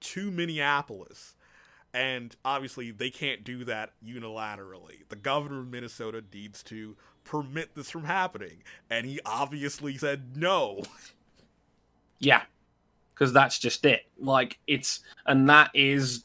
[0.00, 1.34] to Minneapolis.
[1.94, 5.08] And obviously, they can't do that unilaterally.
[5.08, 8.62] The governor of Minnesota needs to permit this from happening.
[8.90, 10.82] And he obviously said no.
[12.20, 12.42] Yeah
[13.18, 14.02] because that's just it.
[14.18, 16.24] Like it's, and that is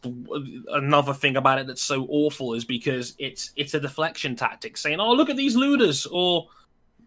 [0.70, 5.00] another thing about it that's so awful is because it's it's a deflection tactic, saying,
[5.00, 6.48] "Oh, look at these looters," or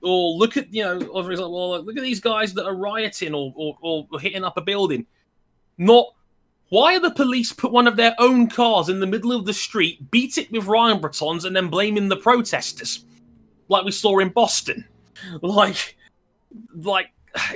[0.02, 2.74] or look at you know, or for example, well, look at these guys that are
[2.74, 3.76] rioting or, or
[4.10, 5.06] or hitting up a building.
[5.78, 6.08] Not
[6.70, 9.54] why are the police put one of their own cars in the middle of the
[9.54, 13.04] street, beat it with Ryan Bretons, and then blaming the protesters,
[13.68, 14.84] like we saw in Boston?
[15.40, 15.96] Like,
[16.74, 17.08] like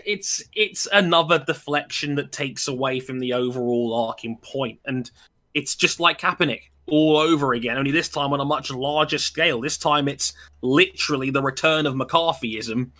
[0.05, 5.11] it's it's another deflection that takes away from the overall arcing point, and
[5.55, 6.62] it's just like Kaepernick.
[6.89, 9.61] all over again, only this time on a much larger scale.
[9.61, 10.32] This time it's
[10.62, 12.90] literally the return of McCarthyism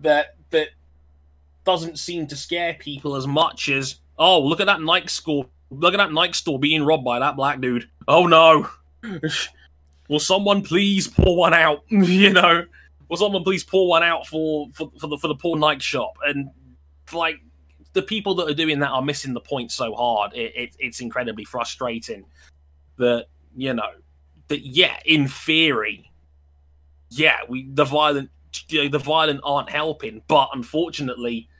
[0.00, 0.68] that that
[1.64, 5.94] doesn't seem to scare people as much as oh, look at that Nike store, look
[5.94, 7.88] at that Nike store being robbed by that black dude.
[8.06, 8.68] Oh no.
[10.08, 11.84] Will someone please pour one out?
[11.88, 12.64] you know,
[13.12, 16.14] will someone please pour one out for for, for the for the poor Nike shop?
[16.24, 16.48] And
[17.12, 17.40] like
[17.92, 20.32] the people that are doing that are missing the point so hard.
[20.32, 22.24] It, it, it's incredibly frustrating
[22.96, 23.90] that you know
[24.48, 26.10] that yeah, in theory,
[27.10, 28.30] yeah, we the violent
[28.68, 31.50] you know, the violent aren't helping, but unfortunately,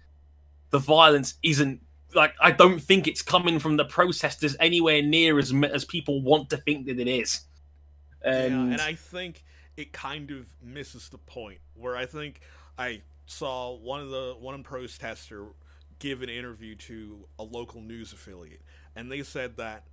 [0.71, 1.83] the violence isn't
[2.15, 6.49] like I don't think it's coming from the protesters anywhere near as as people want
[6.49, 7.43] to think that it is.
[8.25, 9.45] And, yeah, and I think
[9.77, 12.41] it kind of misses the point where I think
[12.79, 15.47] I saw one of the one protester
[15.99, 18.63] give an interview to a local news affiliate,
[18.95, 19.85] and they said that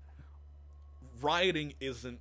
[1.21, 2.19] rioting isn't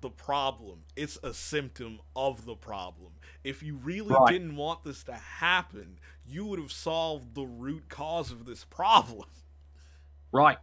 [0.00, 3.12] the problem; it's a symptom of the problem.
[3.44, 4.32] If you really right.
[4.32, 9.28] didn't want this to happen, you would have solved the root cause of this problem.
[10.32, 10.58] Right,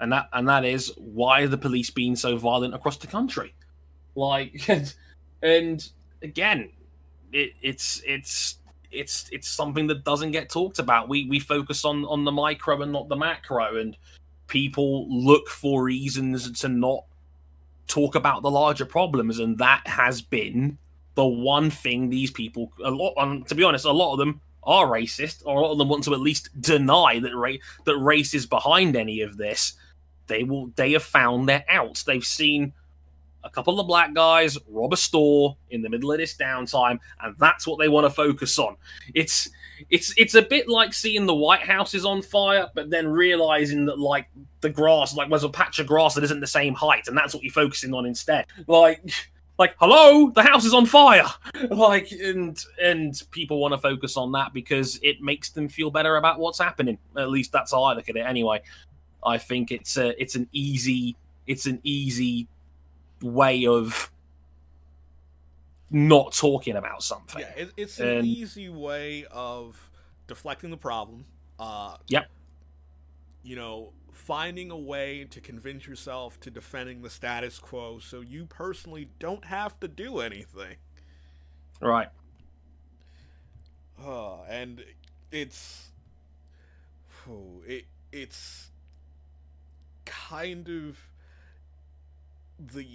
[0.00, 3.54] and that and that is why are the police being so violent across the country?
[4.14, 4.68] Like,
[5.42, 5.88] and
[6.22, 6.70] again,
[7.32, 8.58] it, it's it's
[8.90, 11.08] it's it's something that doesn't get talked about.
[11.08, 13.96] We we focus on on the micro and not the macro, and
[14.46, 17.04] people look for reasons to not
[17.86, 20.78] talk about the larger problems, and that has been
[21.14, 23.14] the one thing these people a lot.
[23.16, 25.88] Um, to be honest, a lot of them are racist, or a lot of them
[25.88, 27.52] want to at least deny that ra-
[27.84, 29.74] that race is behind any of this.
[30.26, 30.72] They will.
[30.76, 32.02] They have found their outs.
[32.02, 32.72] They've seen
[33.46, 37.36] a couple of black guys rob a store in the middle of this downtime, and
[37.38, 38.76] that's what they want to focus on.
[39.14, 39.48] It's
[39.90, 43.86] it's it's a bit like seeing the White House is on fire, but then realizing
[43.86, 44.28] that like
[44.60, 47.34] the grass, like there's a patch of grass that isn't the same height, and that's
[47.34, 48.46] what you're focusing on instead.
[48.66, 49.02] Like
[49.58, 51.24] like hello the house is on fire
[51.70, 56.16] like and and people want to focus on that because it makes them feel better
[56.16, 58.60] about what's happening at least that's how i look at it anyway
[59.24, 61.16] i think it's a it's an easy
[61.46, 62.46] it's an easy
[63.22, 64.10] way of
[65.90, 67.40] not talking about something.
[67.40, 69.90] Yeah, it, it's an and, easy way of
[70.26, 71.24] deflecting the problem.
[71.58, 72.28] Uh, yep.
[73.42, 78.46] You know, finding a way to convince yourself to defending the status quo so you
[78.46, 80.76] personally don't have to do anything.
[81.80, 82.08] Right.
[84.04, 84.84] Uh, and
[85.30, 85.90] it's.
[87.28, 88.70] Oh, it it's
[90.04, 90.96] kind of
[92.58, 92.86] the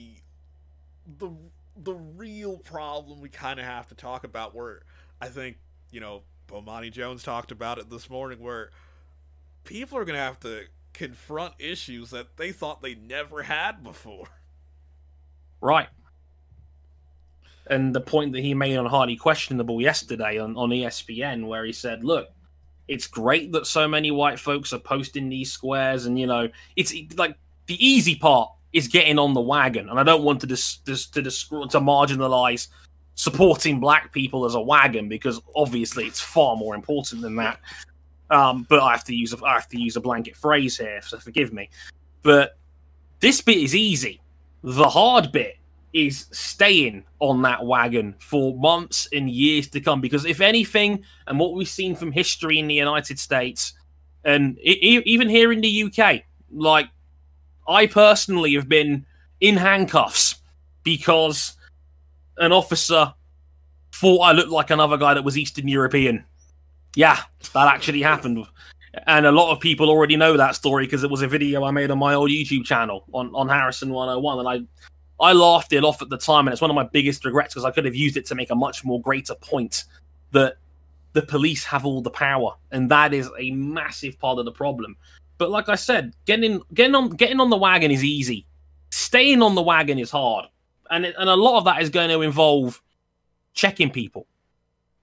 [1.19, 1.29] the
[1.77, 4.81] the real problem we kind of have to talk about where
[5.21, 5.57] I think,
[5.91, 8.71] you know, Bomani Jones talked about it this morning where
[9.63, 10.63] people are going to have to
[10.93, 14.27] confront issues that they thought they never had before.
[15.61, 15.87] Right.
[17.67, 21.71] And the point that he made on Highly Questionable yesterday on, on ESPN, where he
[21.71, 22.29] said, look,
[22.87, 26.93] it's great that so many white folks are posting these squares, and, you know, it's
[27.15, 30.77] like the easy part is getting on the wagon, and I don't want to dis,
[30.77, 32.67] dis, to dis, to marginalize
[33.15, 37.59] supporting black people as a wagon because obviously it's far more important than that.
[38.29, 41.01] Um, but I have to use a, I have to use a blanket phrase here,
[41.01, 41.69] so forgive me.
[42.23, 42.57] But
[43.19, 44.21] this bit is easy.
[44.63, 45.57] The hard bit
[45.93, 49.99] is staying on that wagon for months and years to come.
[49.99, 53.73] Because if anything, and what we've seen from history in the United States,
[54.23, 56.21] and even here in the UK,
[56.53, 56.87] like
[57.71, 59.05] I personally have been
[59.39, 60.35] in handcuffs
[60.83, 61.55] because
[62.37, 63.13] an officer
[63.93, 66.25] thought I looked like another guy that was Eastern European.
[66.95, 67.19] Yeah,
[67.53, 68.45] that actually happened.
[69.07, 71.71] And a lot of people already know that story because it was a video I
[71.71, 74.39] made on my old YouTube channel on, on Harrison 101.
[74.39, 74.47] And
[75.21, 76.47] I, I laughed it off at the time.
[76.47, 78.49] And it's one of my biggest regrets because I could have used it to make
[78.49, 79.85] a much more greater point
[80.31, 80.57] that
[81.13, 82.55] the police have all the power.
[82.71, 84.97] And that is a massive part of the problem.
[85.41, 88.45] But like I said, getting getting on getting on the wagon is easy.
[88.91, 90.45] Staying on the wagon is hard,
[90.91, 92.79] and it, and a lot of that is going to involve
[93.55, 94.27] checking people,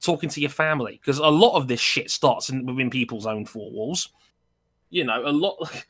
[0.00, 3.46] talking to your family, because a lot of this shit starts in, within people's own
[3.46, 4.10] four walls.
[4.90, 5.56] You know, a lot.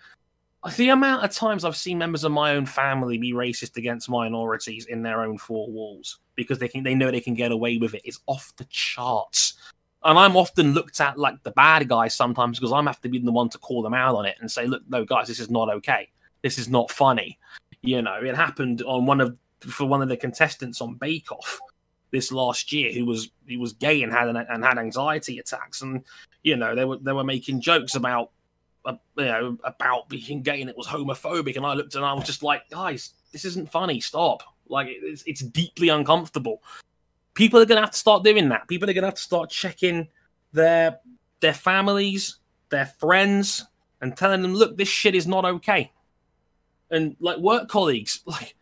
[0.77, 4.87] The amount of times I've seen members of my own family be racist against minorities
[4.87, 7.95] in their own four walls because they can they know they can get away with
[7.95, 9.55] it is off the charts
[10.05, 13.19] and I'm often looked at like the bad guy sometimes because I'm have to be
[13.19, 15.51] the one to call them out on it and say, look, no, guys, this is
[15.51, 16.09] not okay.
[16.43, 17.39] This is not funny.
[17.83, 21.61] You know, it happened on one of for one of the contestants on Bake Off
[22.11, 25.83] this last year who was he was gay and had an, and had anxiety attacks
[25.83, 26.05] and
[26.43, 28.31] you know they were they were making jokes about
[28.89, 32.12] uh, you know, about being gay and it was homophobic, and I looked and I
[32.15, 34.01] was just like, guys, this isn't funny.
[34.01, 34.43] Stop.
[34.69, 36.62] Like it's it's deeply uncomfortable.
[37.39, 38.66] People are gonna have to start doing that.
[38.66, 40.09] People are gonna have to start checking
[40.52, 40.98] their
[41.39, 42.39] their families,
[42.69, 43.65] their friends,
[44.01, 45.93] and telling them, look, this shit is not okay.
[46.90, 48.56] And like work colleagues, like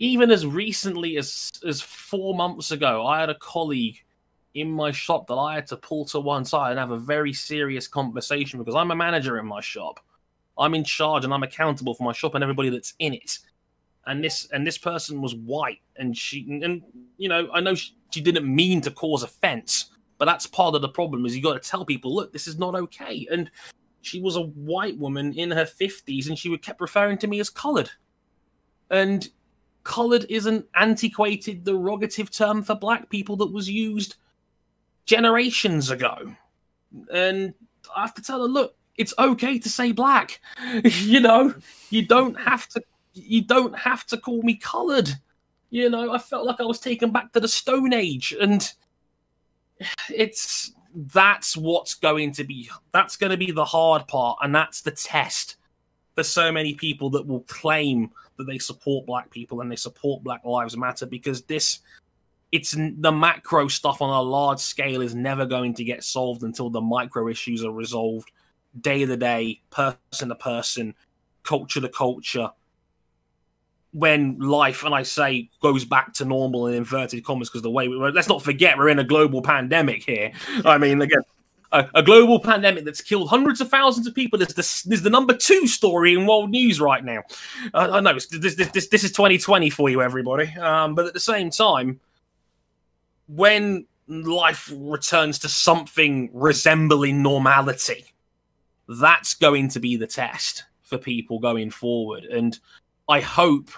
[0.00, 4.02] even as recently as as four months ago, I had a colleague
[4.54, 7.32] in my shop that I had to pull to one side and have a very
[7.32, 10.00] serious conversation because I'm a manager in my shop.
[10.58, 13.38] I'm in charge and I'm accountable for my shop and everybody that's in it.
[14.04, 16.82] And this and this person was white and she and
[17.18, 20.80] you know I know she, she didn't mean to cause offense, but that's part of
[20.80, 23.28] the problem is you got to tell people look this is not okay.
[23.30, 23.50] And
[24.00, 27.40] she was a white woman in her 50s and she would kept referring to me
[27.40, 27.90] as colored.
[28.90, 29.28] And
[29.84, 34.14] colored is an antiquated derogative term for black people that was used
[35.04, 36.34] generations ago.
[37.12, 37.52] And
[37.94, 40.40] I have to tell her, look, it's okay to say black.
[40.84, 41.54] you know,
[41.90, 42.82] you don't have to
[43.12, 45.10] you don't have to call me colored.
[45.70, 48.72] You know, I felt like I was taken back to the Stone Age and
[50.14, 54.80] it's that's what's going to be that's going to be the hard part and that's
[54.80, 55.56] the test
[56.14, 60.24] for so many people that will claim that they support black people and they support
[60.24, 61.80] black lives matter because this
[62.52, 66.70] it's the macro stuff on a large scale is never going to get solved until
[66.70, 68.30] the micro issues are resolved
[68.80, 70.94] day to day, person to person,
[71.42, 72.50] culture to culture.
[73.96, 77.88] When life, and I say, goes back to normal in inverted commas, because the way
[77.88, 80.32] we let's not forget we're in a global pandemic here.
[80.66, 81.22] I mean, again,
[81.72, 85.10] a, a, global pandemic that's killed hundreds of thousands of people is the, is the
[85.10, 87.22] number two story in world news right now.
[87.72, 90.48] Uh, I know this, this, this, this is 2020 for you, everybody.
[90.58, 92.00] Um, but at the same time,
[93.28, 98.04] when life returns to something resembling normality,
[98.88, 102.24] that's going to be the test for people going forward.
[102.24, 102.58] And
[103.08, 103.70] I hope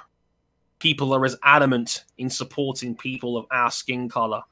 [0.78, 4.42] people are as adamant in supporting people of our skin color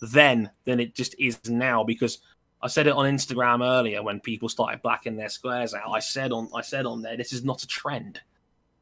[0.00, 2.18] then than it just is now because
[2.62, 5.90] I said it on Instagram earlier when people started blacking their squares out.
[5.90, 8.20] I said on I said on there, this is not a trend.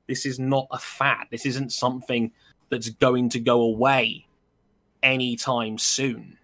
[0.07, 1.27] This is not a fad.
[1.31, 2.33] This isn't something
[2.69, 4.27] that's going to go away
[5.03, 6.39] anytime soon.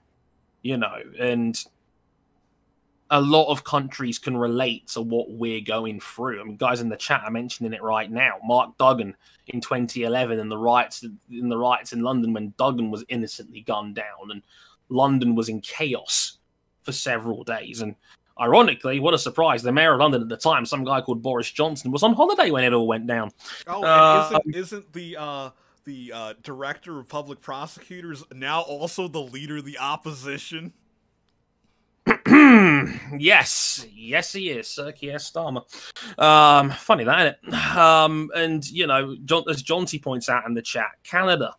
[0.62, 1.62] You know, and
[3.10, 6.40] a lot of countries can relate to what we're going through.
[6.40, 8.36] I mean, guys in the chat are mentioning it right now.
[8.44, 9.16] Mark Duggan
[9.48, 13.96] in 2011 and the riots in the riots in London when Duggan was innocently gunned
[13.96, 14.42] down and
[14.88, 16.38] London was in chaos
[16.82, 17.80] for several days.
[17.80, 17.96] And
[18.40, 19.62] ironically, what a surprise!
[19.64, 22.52] The mayor of London at the time, some guy called Boris Johnson, was on holiday
[22.52, 23.32] when it all went down.
[23.66, 25.50] Oh, uh, isn't, isn't the uh,
[25.84, 30.74] the uh, director of public prosecutors now also the leader of the opposition?
[33.18, 35.62] yes, yes, he is, Sir Keir Starmer.
[36.18, 37.38] Um, funny that,
[37.76, 41.54] um, and you know, John, as Jonty points out in the chat, Canada,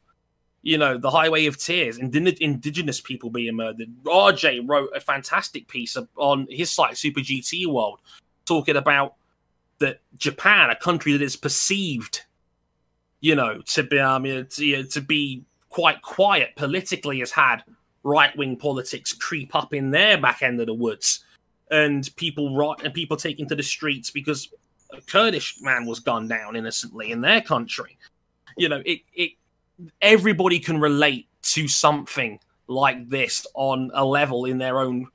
[0.61, 3.89] you know, the Highway of Tears, indigenous people being murdered.
[4.05, 7.99] RJ wrote a fantastic piece on his site, Super GT World,
[8.45, 9.15] talking about
[9.79, 12.21] that Japan, a country that is perceived,
[13.19, 17.63] you know, to be um, to, to be quite quiet politically, has had
[18.03, 21.23] right wing politics creep up in their back end of the woods,
[21.69, 24.49] and people right and people taking to the streets because
[24.91, 27.97] a Kurdish man was gunned down innocently in their country.
[28.57, 29.31] You know, it it
[30.01, 35.07] everybody can relate to something like this on a level in their own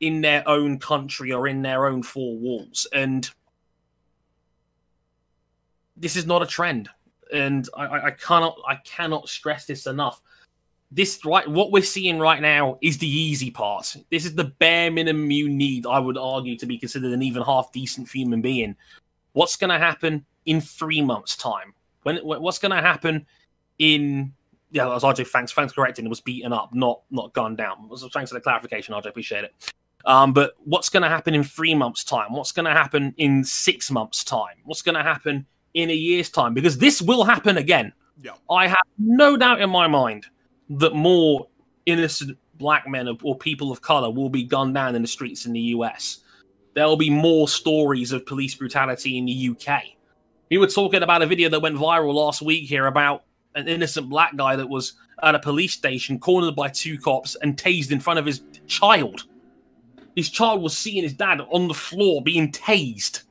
[0.00, 2.86] in their own country or in their own four walls.
[2.92, 3.28] And
[5.96, 6.88] this is not a trend.
[7.32, 10.20] And I, I cannot i cannot stress this enough
[10.90, 13.96] this right what we're seeing right now is the easy part.
[14.10, 17.42] This is the bare minimum you need, I would argue, to be considered an even
[17.42, 18.76] half decent human being.
[19.32, 21.74] What's going to happen in three months' time?
[22.02, 23.26] When what's going to happen
[23.78, 24.32] in
[24.72, 27.88] yeah, as RJ thanks thanks correcting, it was beaten up, not not gone down.
[28.12, 29.06] Thanks for the clarification, RJ.
[29.06, 29.72] Appreciate it.
[30.06, 32.32] Um, but what's going to happen in three months' time?
[32.32, 34.56] What's going to happen in six months' time?
[34.64, 36.54] What's going to happen in a year's time?
[36.54, 37.92] Because this will happen again.
[38.22, 38.32] Yeah.
[38.50, 40.26] I have no doubt in my mind
[40.70, 41.48] that more
[41.86, 45.52] innocent black men or people of color will be gunned down in the streets in
[45.52, 46.20] the US.
[46.74, 49.82] There'll be more stories of police brutality in the UK.
[50.50, 53.24] We were talking about a video that went viral last week here about
[53.56, 57.56] an innocent black guy that was at a police station cornered by two cops and
[57.56, 59.24] tased in front of his child.
[60.14, 63.22] His child was seeing his dad on the floor being tased.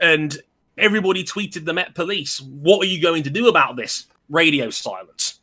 [0.00, 0.36] And
[0.76, 4.06] everybody tweeted the Met Police, What are you going to do about this?
[4.28, 5.39] Radio silence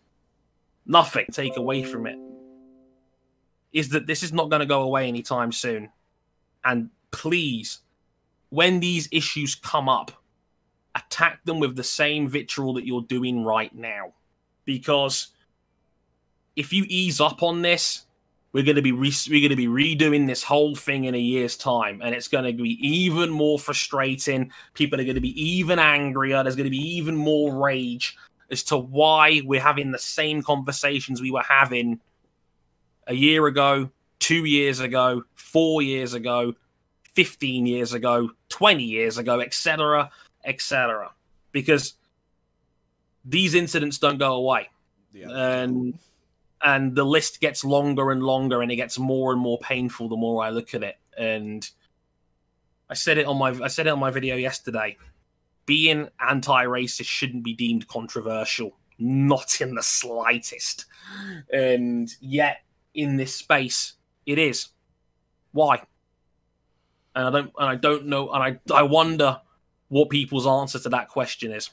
[0.87, 2.17] nothing take away from it
[3.73, 5.89] is that this is not going to go away anytime soon.
[6.63, 7.81] And please,
[8.49, 10.11] when these issues come up,
[10.95, 14.13] attack them with the same vitriol that you're doing right now.
[14.65, 15.27] Because
[16.55, 18.05] if you ease up on this,
[18.53, 21.19] we're going to be re- we're going to be redoing this whole thing in a
[21.19, 24.51] year's time, and it's going to be even more frustrating.
[24.73, 26.41] People are going to be even angrier.
[26.41, 28.17] There's going to be even more rage
[28.49, 31.99] as to why we're having the same conversations we were having
[33.05, 36.53] a year ago, two years ago, four years ago,
[37.13, 40.09] 15 years ago, 20 years ago, etc.,
[40.45, 41.11] etc.
[41.51, 41.93] Because
[43.25, 44.69] these incidents don't go away.
[45.13, 45.29] Yeah.
[45.29, 45.97] And
[46.61, 50.15] and the list gets longer and longer and it gets more and more painful the
[50.15, 50.97] more I look at it.
[51.17, 51.67] And
[52.89, 54.97] I said it on my I said it on my video yesterday.
[55.67, 60.85] Being anti-racist shouldn't be deemed controversial, not in the slightest.
[61.53, 62.61] And yet
[62.95, 63.93] in this space
[64.25, 64.69] it is.
[65.51, 65.83] Why?
[67.15, 69.39] And I don't and I don't know and I I wonder
[69.89, 71.69] what people's answer to that question is.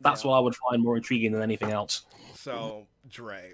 [0.00, 0.30] That's yeah.
[0.30, 2.02] what I would find more intriguing than anything else.
[2.34, 3.52] So, Trey,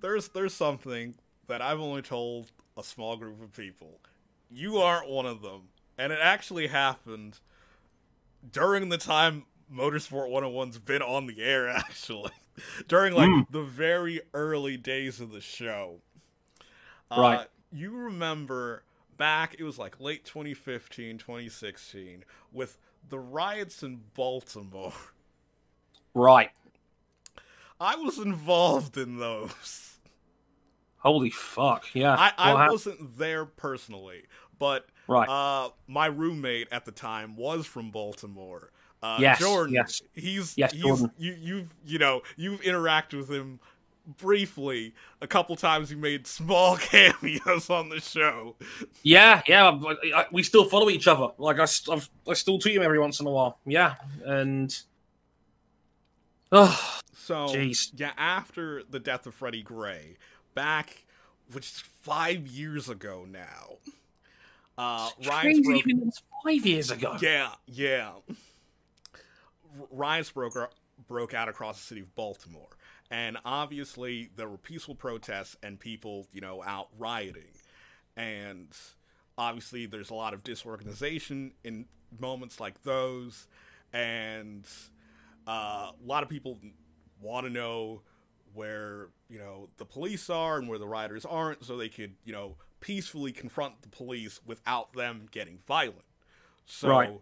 [0.00, 1.14] there's there's something
[1.46, 4.00] that I've only told a small group of people.
[4.50, 5.68] You aren't one of them.
[5.98, 7.40] And it actually happened
[8.50, 12.32] during the time Motorsport 101's been on the air actually.
[12.86, 13.46] during like mm.
[13.50, 16.00] the very early days of the show.
[17.10, 17.40] Right.
[17.40, 18.82] Uh, you remember
[19.16, 22.78] back it was like late 2015, 2016 with
[23.08, 24.92] the riots in Baltimore.
[26.14, 26.50] Right.
[27.80, 29.98] I was involved in those.
[30.98, 31.94] Holy fuck!
[31.94, 34.24] Yeah, I, I wasn't there personally,
[34.58, 35.28] but right.
[35.28, 38.70] Uh, my roommate at the time was from Baltimore.
[39.02, 39.74] Uh, yes, Jordan.
[39.74, 41.10] Yes, he's yes, he's Jordan.
[41.18, 43.60] you you've you know you've interacted with him
[44.16, 45.90] briefly a couple times.
[45.90, 48.56] You made small cameos on the show.
[49.02, 49.78] Yeah, yeah,
[50.32, 51.28] we still follow each other.
[51.38, 53.58] Like I, I've, I still tweet him every once in a while.
[53.66, 53.94] Yeah,
[54.24, 54.76] and
[56.52, 57.92] oh, so Jeez.
[57.94, 60.16] yeah, after the death of Freddie Gray,
[60.54, 61.04] back,
[61.52, 63.76] which is five years ago now.
[64.78, 66.12] Uh, Riots broke, even
[66.44, 67.16] five years ago.
[67.20, 68.12] Yeah, yeah.
[69.90, 70.56] Riots broke
[71.08, 72.68] broke out across the city of Baltimore,
[73.10, 77.50] and obviously there were peaceful protests and people, you know, out rioting,
[78.16, 78.68] and
[79.36, 81.86] obviously there's a lot of disorganization in
[82.16, 83.48] moments like those,
[83.92, 84.64] and
[85.48, 86.56] uh, a lot of people
[87.20, 88.02] want to know
[88.54, 92.32] where you know the police are and where the rioters aren't, so they could you
[92.32, 96.04] know peacefully confront the police without them getting violent.
[96.66, 97.20] So, right.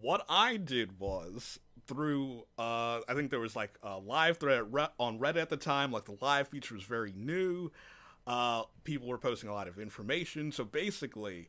[0.00, 4.64] what I did was through uh, I think there was like a live thread
[4.98, 5.90] on Reddit at the time.
[5.90, 7.72] Like the live feature was very new.
[8.26, 10.52] Uh, people were posting a lot of information.
[10.52, 11.48] So basically,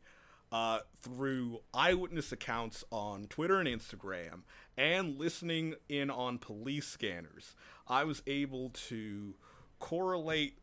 [0.52, 4.42] uh, through eyewitness accounts on Twitter and Instagram,
[4.78, 7.56] and listening in on police scanners,
[7.88, 9.36] I was able to
[9.80, 10.58] correlate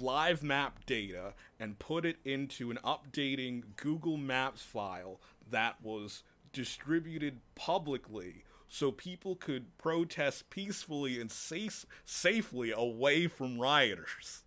[0.00, 5.20] live map data and put it into an updating Google Maps file
[5.50, 14.42] that was distributed publicly so people could protest peacefully and safe, safely away from rioters.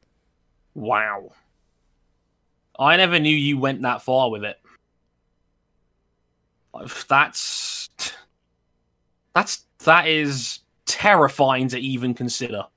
[0.74, 1.32] Wow.
[2.78, 4.60] I never knew you went that far with it.
[7.10, 7.90] That's
[9.36, 12.68] that's that is terrifying to even consider.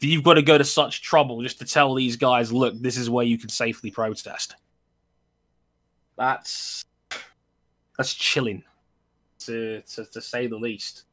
[0.00, 3.08] You've got to go to such trouble just to tell these guys, look, this is
[3.08, 4.54] where you can safely protest.
[6.16, 6.84] That's
[7.96, 8.62] that's chilling,
[9.40, 11.04] to to, to say the least.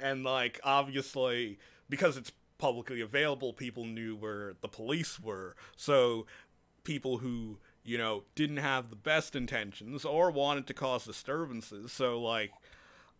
[0.00, 5.54] And like obviously, because it's publicly available, people knew where the police were.
[5.76, 6.26] So
[6.82, 11.92] people who you know, didn't have the best intentions or wanted to cause disturbances.
[11.92, 12.52] So, like,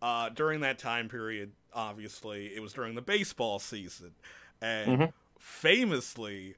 [0.01, 4.11] uh, during that time period, obviously, it was during the baseball season.
[4.61, 5.05] And mm-hmm.
[5.39, 6.55] famously,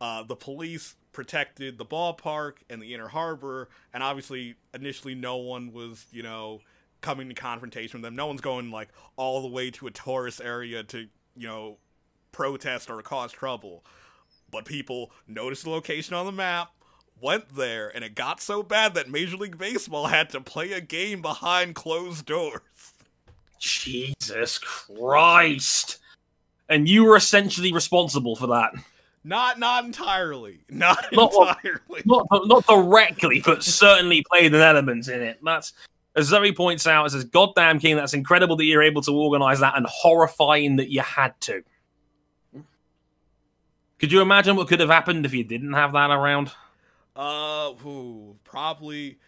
[0.00, 3.68] uh, the police protected the ballpark and the inner harbor.
[3.94, 6.60] And obviously, initially, no one was, you know,
[7.00, 8.16] coming to confrontation with them.
[8.16, 11.78] No one's going, like, all the way to a tourist area to, you know,
[12.32, 13.84] protest or cause trouble.
[14.50, 16.70] But people noticed the location on the map
[17.20, 20.80] went there, and it got so bad that Major League Baseball had to play a
[20.80, 22.60] game behind closed doors.
[23.58, 25.98] Jesus Christ.
[26.68, 28.72] And you were essentially responsible for that.
[29.24, 30.60] Not not entirely.
[30.68, 32.02] Not, not entirely.
[32.04, 35.38] Not, not directly, but certainly played an element in it.
[35.42, 35.72] That's
[36.16, 39.60] as Zoe points out, it says, Goddamn King, that's incredible that you're able to organize
[39.60, 41.62] that and horrifying that you had to.
[43.98, 46.52] Could you imagine what could have happened if you didn't have that around?
[47.14, 49.18] Uh, ooh, probably.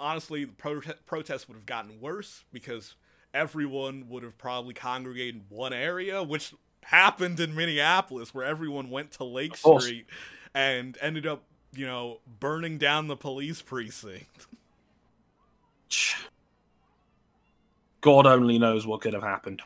[0.00, 2.94] honestly, the prote- protests would have gotten worse because
[3.38, 6.52] everyone would have probably congregated in one area, which
[6.82, 10.06] happened in Minneapolis, where everyone went to Lake Street
[10.54, 14.46] and ended up, you know, burning down the police precinct.
[18.00, 19.62] God only knows what could have happened.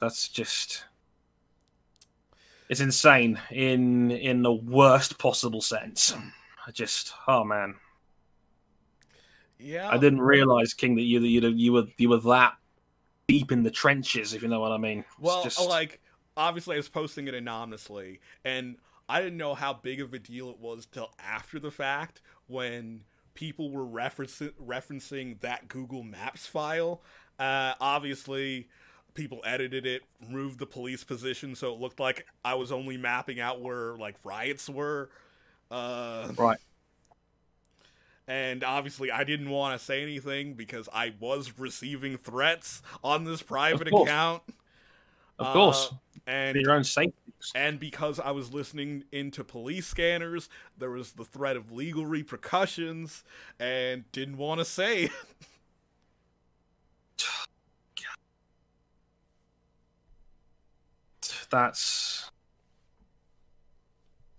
[0.00, 0.84] That's just
[2.68, 6.14] it's insane in in the worst possible sense.
[6.66, 7.76] I just oh man.
[9.58, 9.88] Yeah.
[9.88, 12.54] I didn't realize King that you you you were you were that
[13.28, 15.00] deep in the trenches, if you know what I mean.
[15.00, 15.60] It's well, just...
[15.66, 16.00] like
[16.36, 18.76] obviously I was posting it anonymously, and
[19.08, 23.02] I didn't know how big of a deal it was till after the fact when
[23.34, 27.02] people were referencing referencing that Google Maps file.
[27.38, 28.68] Uh, obviously,
[29.14, 33.40] people edited it, removed the police position, so it looked like I was only mapping
[33.40, 35.10] out where like riots were.
[35.70, 36.58] Uh, right.
[38.26, 43.42] And obviously, I didn't want to say anything because I was receiving threats on this
[43.42, 44.42] private of account.
[45.38, 45.90] Of course.
[45.92, 45.96] Uh,
[46.26, 47.12] and For your own safety.
[47.54, 50.48] and because I was listening into police scanners,
[50.78, 53.24] there was the threat of legal repercussions,
[53.60, 55.10] and didn't want to say.
[61.50, 62.30] That's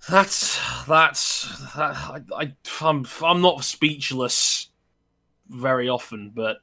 [0.10, 4.70] that's that's that, I, I I'm I'm not speechless
[5.50, 6.58] very often, but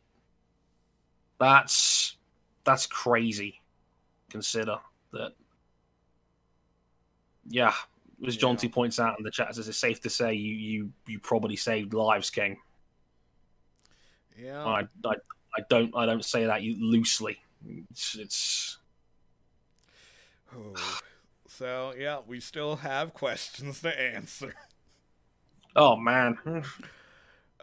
[1.39, 2.17] that's
[2.65, 3.61] that's crazy.
[4.31, 4.79] Consider
[5.13, 5.33] that.
[7.49, 7.75] Yeah,
[8.27, 10.93] as John T points out in the chat, says it's safe to say you you
[11.07, 12.59] you probably saved lives, King.
[14.39, 14.65] Yeah.
[14.65, 15.15] I, I
[15.57, 17.39] I don't I don't say that loosely.
[17.91, 18.79] It's, it's...
[20.57, 21.01] Oh.
[21.59, 24.55] So yeah, we still have questions to answer.
[25.77, 26.39] Oh man.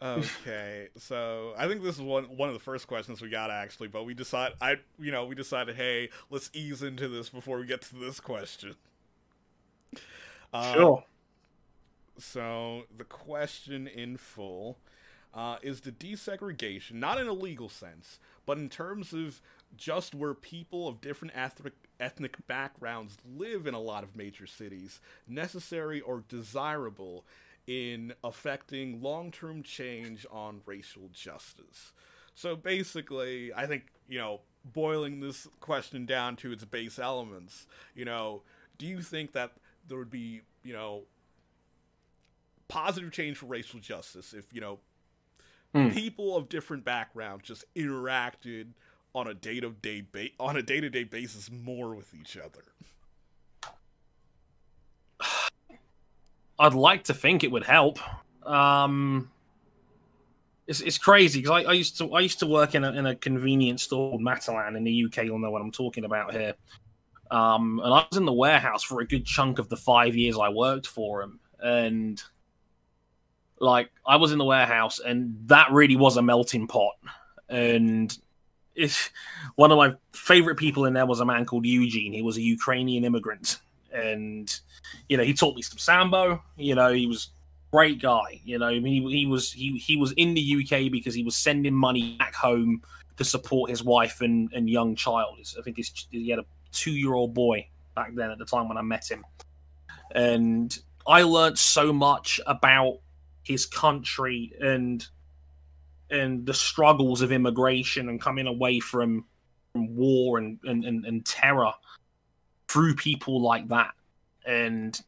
[0.02, 3.88] okay, so I think this is one one of the first questions we got actually,
[3.88, 7.66] but we decided I you know we decided hey let's ease into this before we
[7.66, 8.76] get to this question.
[10.53, 11.03] Uh, sure.
[12.18, 14.78] So the question in full
[15.34, 19.41] uh, is the desegregation, not in a legal sense, but in terms of
[19.78, 25.02] just where people of different ethnic ethnic backgrounds live in a lot of major cities,
[25.28, 27.26] necessary or desirable
[27.68, 31.91] in affecting long-term change on racial justice.
[32.36, 38.06] So basically, I think, you know, boiling this question down to its base elements, you
[38.06, 38.44] know,
[38.78, 39.52] do you think that
[39.88, 41.04] there would be, you know,
[42.70, 44.80] positive change for racial justice if, you know,
[45.76, 45.94] mm.
[45.94, 48.68] people of different backgrounds just interacted
[49.15, 50.03] on a day to day
[50.40, 52.64] on a day to day basis more with each other.
[56.60, 57.99] I'd like to think it would help.
[58.45, 59.31] Um,
[60.68, 63.06] it's, it's crazy because I, I, used to I used to work in a, in
[63.06, 65.23] a convenience store called Matalan in the UK.
[65.23, 66.56] You'll know what I'm talking about here.
[67.31, 70.38] Um, and I was in the warehouse for a good chunk of the five years
[70.38, 72.22] I worked for him, and
[73.60, 76.95] like I was in the warehouse, and that really was a melting pot.
[77.48, 78.15] And
[78.76, 79.10] it's
[79.56, 82.14] one of my favorite people in there was a man called Eugene.
[82.14, 83.60] He was a Ukrainian immigrant,
[83.94, 84.54] and
[85.08, 86.41] you know he taught me some sambo.
[86.58, 87.30] You know he was
[87.72, 88.41] great guy.
[88.44, 91.24] You know I mean he he was he he was in the UK because he
[91.24, 92.82] was sending money back home
[93.18, 95.38] to support his wife and and young child.
[95.58, 95.80] I think
[96.12, 99.10] he had a two year old boy back then at the time when I met
[99.10, 99.26] him,
[100.14, 100.78] and
[101.08, 103.00] I learned so much about
[103.44, 105.06] his country and
[106.11, 109.26] and the struggles of immigration and coming away from,
[109.73, 111.72] from war and, and, and, and terror
[112.68, 113.91] through people like that.
[114.45, 114.99] And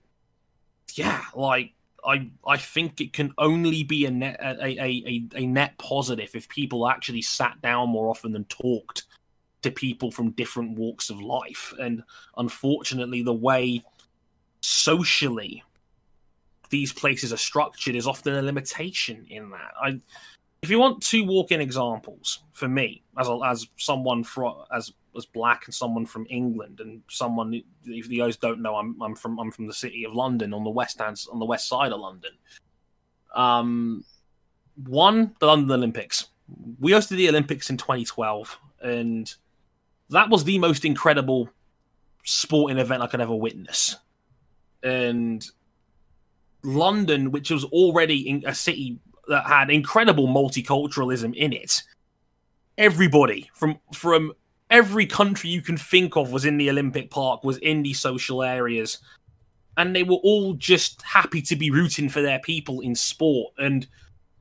[0.96, 1.74] yeah, like
[2.06, 6.32] I I think it can only be a net a, a, a, a net positive
[6.36, 9.04] if people actually sat down more often than talked
[9.62, 11.74] to people from different walks of life.
[11.80, 12.04] And
[12.38, 13.84] unfortunately, the way
[14.62, 15.64] socially
[16.70, 19.74] these places are structured is often a limitation in that.
[19.80, 20.00] I
[20.62, 25.26] if you want two walk-in examples for me as a, as someone from as as
[25.26, 27.54] black and someone from England and someone
[27.86, 30.64] if you guys don't know I'm I'm from I'm from the city of London on
[30.64, 32.32] the west hand on the west side of London.
[33.34, 34.06] Um,
[34.86, 36.28] one the London Olympics.
[36.80, 39.34] We hosted the Olympics in 2012, and
[40.10, 41.50] that was the most incredible
[42.26, 43.96] sporting event I could ever witness.
[44.84, 45.46] And
[46.64, 51.84] London, which was already a city that had incredible multiculturalism in it.
[52.78, 54.34] Everybody from from
[54.70, 58.42] every country you can think of was in the Olympic Park, was in these social
[58.42, 59.00] areas,
[59.78, 63.54] and they were all just happy to be rooting for their people in sport.
[63.58, 63.88] And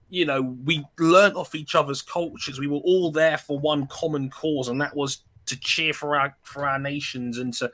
[0.09, 2.59] you know, we learnt off each other's cultures.
[2.59, 6.36] We were all there for one common cause, and that was to cheer for our
[6.43, 7.70] for our nations and to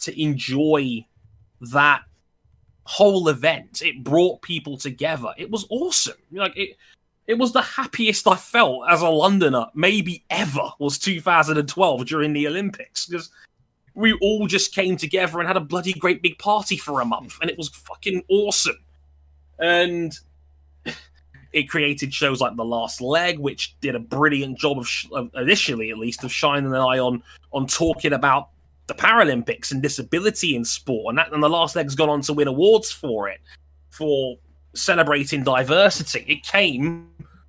[0.00, 1.04] to enjoy
[1.60, 2.02] that
[2.88, 3.82] whole event.
[3.82, 5.34] It brought people together.
[5.36, 6.16] It was awesome.
[6.32, 6.78] Like it
[7.26, 12.48] it was the happiest I felt as a Londoner, maybe ever, was 2012 during the
[12.48, 13.04] Olympics.
[13.04, 13.30] Because
[13.92, 17.36] we all just came together and had a bloody great big party for a month,
[17.42, 18.78] and it was fucking awesome.
[19.58, 20.18] And
[21.52, 25.30] it created shows like The Last Leg, which did a brilliant job of, sh- of
[25.34, 28.48] initially, at least, of shining an eye on on talking about
[28.88, 32.32] the Paralympics and disability in sport, and that and The Last Leg's gone on to
[32.32, 33.40] win awards for it
[33.90, 34.36] for
[34.74, 36.24] celebrating diversity.
[36.26, 37.08] It came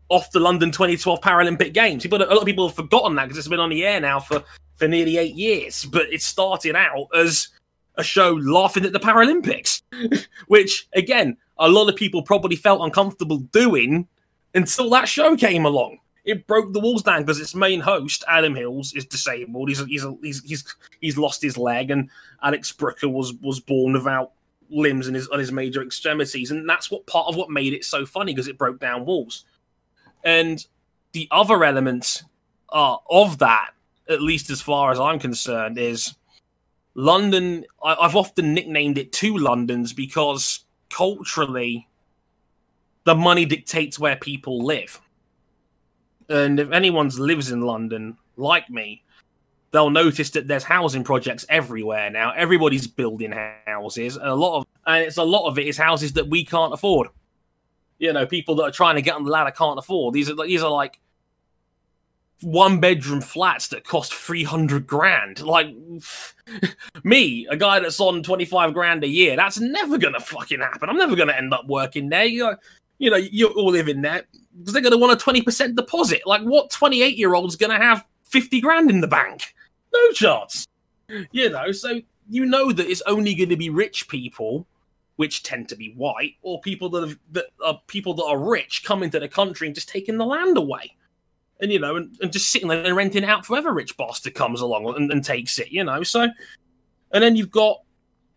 [0.09, 2.03] off the London 2012 Paralympic Games.
[2.03, 4.19] People, a lot of people have forgotten that because it's been on the air now
[4.19, 4.43] for
[4.75, 7.49] for nearly eight years, but it started out as
[7.95, 9.81] a show laughing at the Paralympics,
[10.47, 14.07] which again a lot of people probably felt uncomfortable doing
[14.55, 15.99] until that show came along.
[16.29, 19.67] It broke the walls down because its main host, Adam Hills, is disabled.
[19.67, 22.09] He's he's he's he's, he's lost his leg, and
[22.43, 24.33] Alex Brooker was was born without
[24.69, 27.83] limbs and his on his major extremities, and that's what part of what made it
[27.83, 29.45] so funny because it broke down walls.
[30.23, 30.63] And
[31.13, 32.23] the other elements
[32.69, 33.71] of that,
[34.07, 36.13] at least as far as I'm concerned, is
[36.93, 37.65] London.
[37.83, 41.87] I, I've often nicknamed it two Londons because culturally,
[43.05, 45.01] the money dictates where people live.
[46.29, 49.03] And if anyone's lives in London, like me,
[49.71, 52.31] they'll notice that there's housing projects everywhere now.
[52.31, 53.33] Everybody's building
[53.65, 54.15] houses.
[54.15, 56.73] And a lot of and it's a lot of it is houses that we can't
[56.73, 57.09] afford.
[57.97, 60.13] You know, people that are trying to get on the ladder can't afford.
[60.13, 60.99] These are these are like
[62.41, 65.41] one bedroom flats that cost 300 grand.
[65.41, 65.75] Like
[67.03, 70.89] me, a guy that's on 25 grand a year, that's never going to fucking happen.
[70.89, 72.25] I'm never going to end up working there.
[72.25, 72.55] You know,
[72.99, 74.23] you know, you're all living there
[74.57, 76.21] because they're going to want a 20% deposit.
[76.25, 79.55] Like what 28 year old's going to have 50 grand in the bank?
[79.93, 80.67] No chance.
[81.31, 84.67] You know, so you know that it's only going to be rich people
[85.15, 88.85] which tend to be white, or people that, have, that are people that are rich
[88.85, 90.95] coming to the country and just taking the land away
[91.59, 93.73] and you know, and, and just sitting there and renting out forever.
[93.73, 96.03] Rich bastard comes along and, and takes it, you know.
[96.03, 96.27] So,
[97.11, 97.81] and then you've got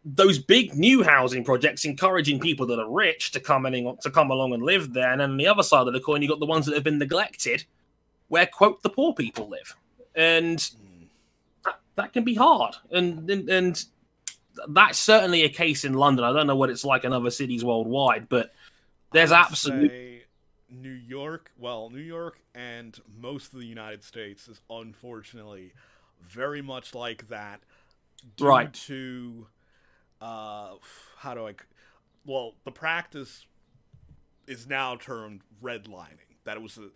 [0.05, 4.31] those big new housing projects encouraging people that are rich to come in to come
[4.31, 5.13] along and live there.
[5.13, 6.85] And then on the other side of the coin, you've got the ones that have
[6.85, 7.65] been neglected,
[8.29, 9.77] where quote the poor people live,
[10.15, 10.59] and
[11.65, 12.75] that, that can be hard.
[12.91, 13.85] And, and and
[14.69, 16.25] that's certainly a case in London.
[16.25, 18.53] I don't know what it's like in other cities worldwide, but
[19.13, 20.25] there's absolutely
[20.69, 25.73] New York, well, New York and most of the United States is unfortunately
[26.23, 27.61] very much like that
[28.37, 28.73] due right.
[28.73, 29.47] to
[30.23, 30.75] uh
[31.19, 31.55] how do I
[32.25, 33.47] well, the practice
[34.47, 36.19] is now termed redlining.
[36.45, 36.89] That it was a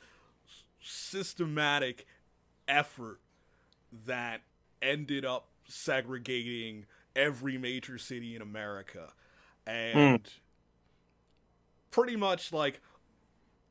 [0.81, 2.07] systematic
[2.69, 3.21] effort
[4.07, 4.43] that
[4.83, 9.13] ended up segregating every major city in America.
[9.67, 10.31] And mm.
[11.91, 12.81] pretty much like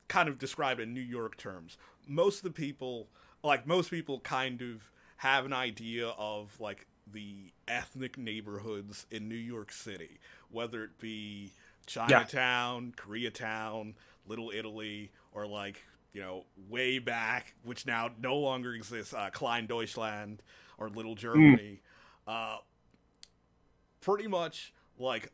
[0.07, 1.77] kind of describe in New York terms.
[2.07, 3.07] Most of the people,
[3.43, 9.35] like most people, kind of have an idea of like the ethnic neighborhoods in New
[9.35, 10.19] York City,
[10.49, 11.51] whether it be
[11.85, 13.03] Chinatown, yeah.
[13.03, 13.93] Koreatown,
[14.27, 15.83] Little Italy, or like
[16.13, 20.41] you know way back, which now no longer exists, uh, Klein Deutschland
[20.77, 21.81] or Little Germany.
[22.27, 22.55] Mm.
[22.55, 22.57] Uh,
[24.01, 25.31] pretty much like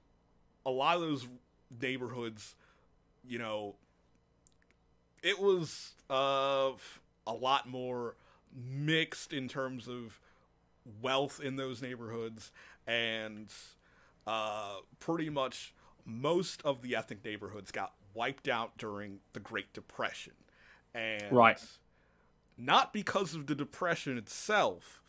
[0.65, 1.27] a lot of those
[1.81, 2.55] neighborhoods,
[3.27, 3.75] you know,
[5.23, 6.71] it was uh,
[7.27, 8.15] a lot more
[8.53, 10.19] mixed in terms of
[11.01, 12.51] wealth in those neighborhoods
[12.87, 13.51] and
[14.27, 15.73] uh, pretty much
[16.05, 20.33] most of the ethnic neighborhoods got wiped out during the Great Depression.
[20.93, 21.63] And right.
[22.57, 25.01] not because of the Depression itself,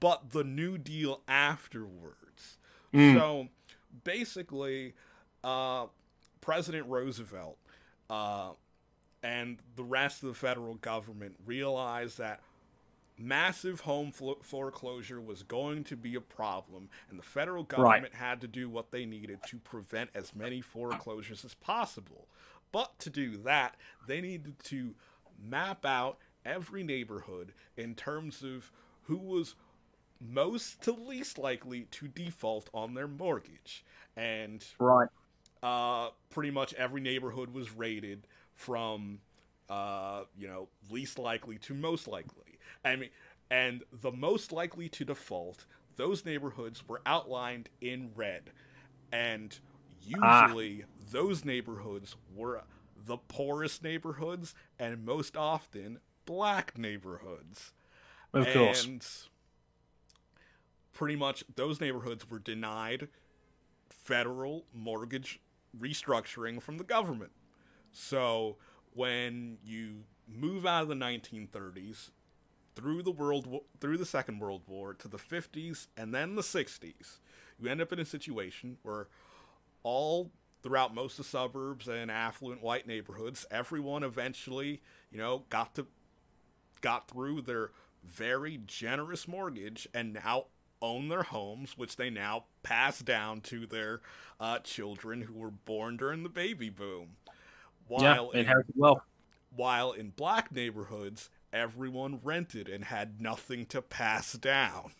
[0.00, 2.58] but the New Deal afterwards.
[2.92, 3.14] Mm.
[3.14, 3.48] So
[4.04, 4.94] basically,
[5.42, 5.86] uh,
[6.40, 7.58] President Roosevelt
[8.08, 8.50] uh,
[9.22, 12.40] and the rest of the federal government realized that
[13.18, 18.14] massive home foreclosure was going to be a problem, and the federal government right.
[18.14, 22.28] had to do what they needed to prevent as many foreclosures as possible.
[22.72, 23.76] But to do that,
[24.06, 24.94] they needed to
[25.42, 28.70] map out every neighborhood in terms of
[29.02, 29.54] who was
[30.20, 33.84] most to least likely to default on their mortgage.
[34.16, 35.08] And right.
[35.62, 39.20] Uh, pretty much every neighborhood was rated from
[39.70, 42.53] uh, you know least likely to most likely.
[42.84, 43.10] I mean,
[43.50, 48.50] and the most likely to default, those neighborhoods were outlined in red,
[49.12, 49.58] and
[50.02, 50.86] usually ah.
[51.10, 52.62] those neighborhoods were
[53.06, 57.72] the poorest neighborhoods and most often black neighborhoods.
[58.32, 58.84] Of course.
[58.84, 59.06] And
[60.92, 63.08] pretty much those neighborhoods were denied
[63.90, 65.40] federal mortgage
[65.78, 67.32] restructuring from the government.
[67.92, 68.56] So
[68.92, 72.10] when you move out of the 1930s
[72.74, 77.18] through the world through the Second World War to the 50s and then the 60s,
[77.58, 79.08] you end up in a situation where
[79.82, 80.30] all
[80.62, 84.80] throughout most of the suburbs and affluent white neighborhoods, everyone eventually,
[85.10, 85.86] you know, got to
[86.80, 87.70] got through their
[88.04, 90.46] very generous mortgage and now
[90.82, 94.00] own their homes, which they now pass down to their
[94.38, 97.16] uh, children who were born during the baby boom.
[97.88, 99.02] While yeah, inherited wealth.
[99.54, 104.92] While in black neighborhoods, everyone rented and had nothing to pass down.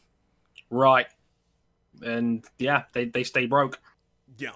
[0.70, 1.06] Right.
[2.00, 3.80] And yeah, they, they stay broke.
[4.38, 4.52] Yeah.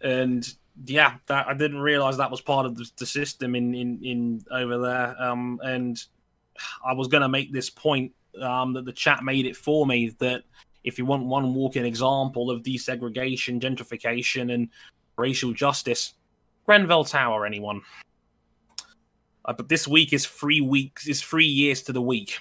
[0.00, 0.48] And
[0.84, 4.44] yeah, that I didn't realize that was part of the, the system in, in, in
[4.50, 5.20] over there.
[5.20, 6.02] Um, and
[6.86, 10.14] I was going to make this point um, that the chat made it for me
[10.20, 10.44] that
[10.84, 14.68] if you want one walking example of desegregation, gentrification, and
[15.18, 16.14] racial justice,
[16.64, 17.82] Grenfell Tower, anyone.
[19.50, 22.38] Uh, but this week is three weeks, is three years to the week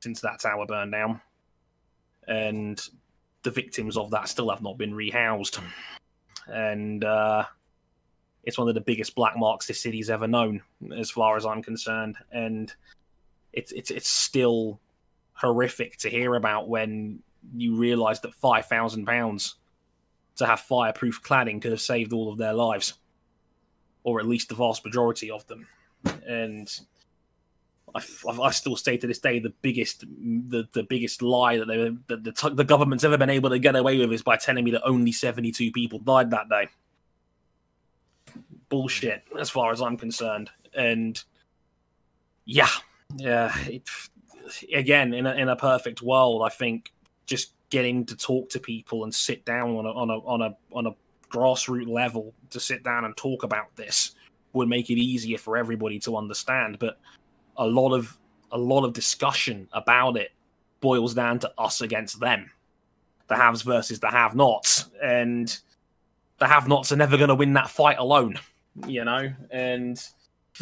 [0.00, 1.22] since that tower burned down,
[2.26, 2.86] and
[3.44, 5.58] the victims of that still have not been rehoused.
[6.46, 7.44] And uh,
[8.44, 10.60] it's one of the biggest black marks this city's ever known,
[10.94, 12.16] as far as I'm concerned.
[12.30, 12.70] And
[13.54, 14.80] it's it's it's still
[15.32, 17.20] horrific to hear about when
[17.56, 19.54] you realise that five thousand pounds
[20.36, 22.98] to have fireproof cladding could have saved all of their lives,
[24.02, 25.66] or at least the vast majority of them.
[26.26, 26.68] And
[27.94, 28.02] I,
[28.42, 32.24] I still say to this day the biggest the, the biggest lie that they that
[32.24, 34.84] the, the government's ever been able to get away with is by telling me that
[34.84, 36.68] only 72 people died that day.
[38.68, 40.50] Bullshit, as far as I'm concerned.
[40.74, 41.22] And
[42.44, 42.68] yeah,
[43.16, 43.88] yeah, it,
[44.72, 46.92] again, in a, in a perfect world, I think
[47.26, 50.56] just getting to talk to people and sit down on a on a on a
[50.72, 50.94] on a
[51.30, 54.14] grassroots level to sit down and talk about this
[54.52, 56.78] would make it easier for everybody to understand.
[56.78, 56.98] But
[57.56, 58.16] a lot of
[58.50, 60.32] a lot of discussion about it
[60.80, 62.50] boils down to us against them,
[63.26, 65.58] the haves versus the have-nots, and
[66.38, 68.38] the have-nots are never going to win that fight alone,
[68.86, 69.32] you know.
[69.50, 70.00] And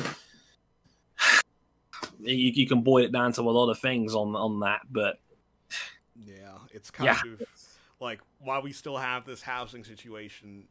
[2.20, 5.18] you, you can boil it down to a lot of things on on that, but
[6.24, 7.32] yeah, it's kind yeah.
[7.32, 7.42] of
[8.00, 10.64] like while we still have this housing situation,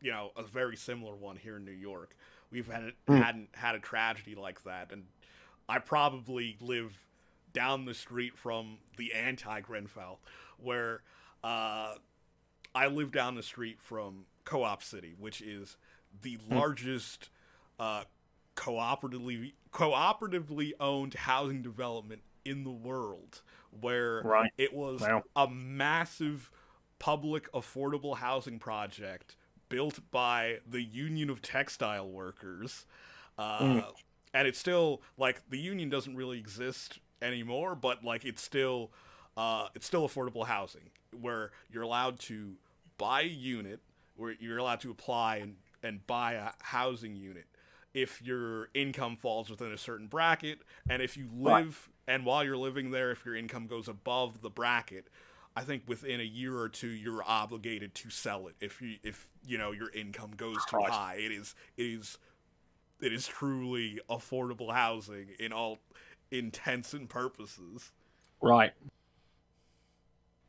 [0.00, 2.16] you know, a very similar one here in New York.
[2.52, 3.22] We've had mm.
[3.22, 5.04] hadn't had a tragedy like that, and
[5.68, 6.96] I probably live
[7.52, 10.20] down the street from the anti Grenfell,
[10.58, 11.02] where
[11.42, 11.94] uh,
[12.74, 15.76] I live down the street from Co-op City, which is
[16.20, 16.54] the mm.
[16.54, 17.30] largest
[17.80, 18.04] uh,
[18.54, 23.40] cooperatively cooperatively owned housing development in the world
[23.80, 24.50] where right.
[24.58, 25.22] it was wow.
[25.34, 26.50] a massive
[26.98, 29.36] public affordable housing project
[29.72, 32.84] built by the Union of Textile Workers.
[33.38, 33.84] Uh, mm.
[34.34, 38.90] And it's still like the union doesn't really exist anymore, but like it's still
[39.36, 42.54] uh, it's still affordable housing where you're allowed to
[42.98, 43.80] buy a unit,
[44.16, 47.46] where you're allowed to apply and, and buy a housing unit
[47.94, 52.14] if your income falls within a certain bracket and if you live right.
[52.14, 55.08] and while you're living there if your income goes above the bracket
[55.56, 59.28] i think within a year or two you're obligated to sell it if you if
[59.46, 61.16] you know your income goes too high.
[61.18, 62.18] It is it is
[63.00, 65.80] it is truly affordable housing in all
[66.30, 67.90] intents and purposes.
[68.40, 68.72] Right.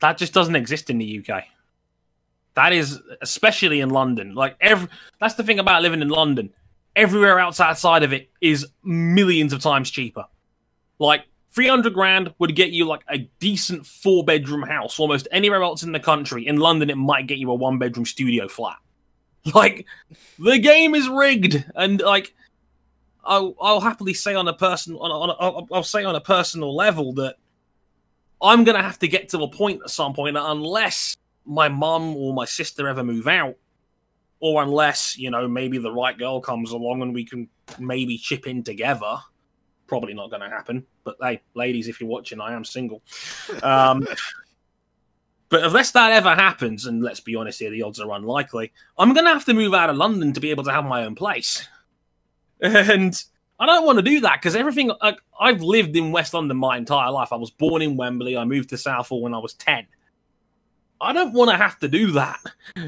[0.02, 1.44] That just doesn't exist in the uk
[2.56, 4.36] that is especially in london.
[4.36, 4.88] Like every
[5.20, 6.52] that's the thing about living in london.
[6.96, 10.26] Everywhere else outside of it is millions of times cheaper.
[11.00, 15.84] Like 300 grand would get you like a decent four bedroom house almost anywhere else
[15.84, 16.48] in the country.
[16.48, 18.78] In London, it might get you a one bedroom studio flat.
[19.54, 19.86] Like
[20.40, 22.34] the game is rigged, and like
[23.26, 26.22] I'll, I'll happily say on a person on, on a, I'll, I'll say on a
[26.22, 27.36] personal level that
[28.42, 32.16] I'm gonna have to get to a point at some point that unless my mum
[32.16, 33.56] or my sister ever move out,
[34.40, 38.48] or unless you know maybe the right girl comes along and we can maybe chip
[38.48, 39.18] in together
[39.94, 43.04] probably not going to happen but hey ladies if you're watching i am single.
[43.62, 44.08] Um,
[45.50, 49.14] but unless that ever happens and let's be honest here the odds are unlikely i'm
[49.14, 51.14] going to have to move out of london to be able to have my own
[51.14, 51.68] place.
[52.60, 53.14] And
[53.60, 56.76] i don't want to do that because everything like, i've lived in west london my
[56.76, 57.32] entire life.
[57.32, 59.86] I was born in wembley i moved to southall when i was 10
[61.02, 62.40] i don't want to have to do that.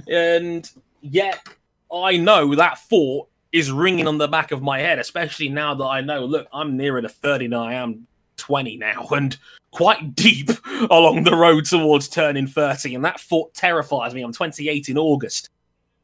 [0.07, 0.67] And
[1.01, 1.47] yet
[1.93, 5.85] I know that thought is ringing on the back of my head, especially now that
[5.85, 8.05] I know, look, I'm nearer to 30 than I am
[8.35, 9.37] 20 now, and
[9.71, 10.49] quite deep
[10.91, 12.95] along the road towards turning 30.
[12.95, 14.21] And that thought terrifies me.
[14.21, 15.49] I'm 28 in August.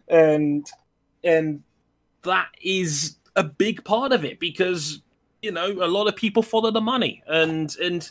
[0.08, 0.66] And
[1.24, 1.62] and
[2.24, 5.02] that is a big part of it because
[5.42, 8.10] you know a lot of people follow the money and and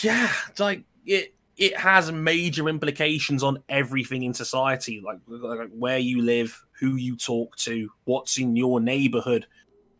[0.00, 6.22] yeah like it it has major implications on everything in society like, like where you
[6.22, 9.46] live who you talk to what's in your neighborhood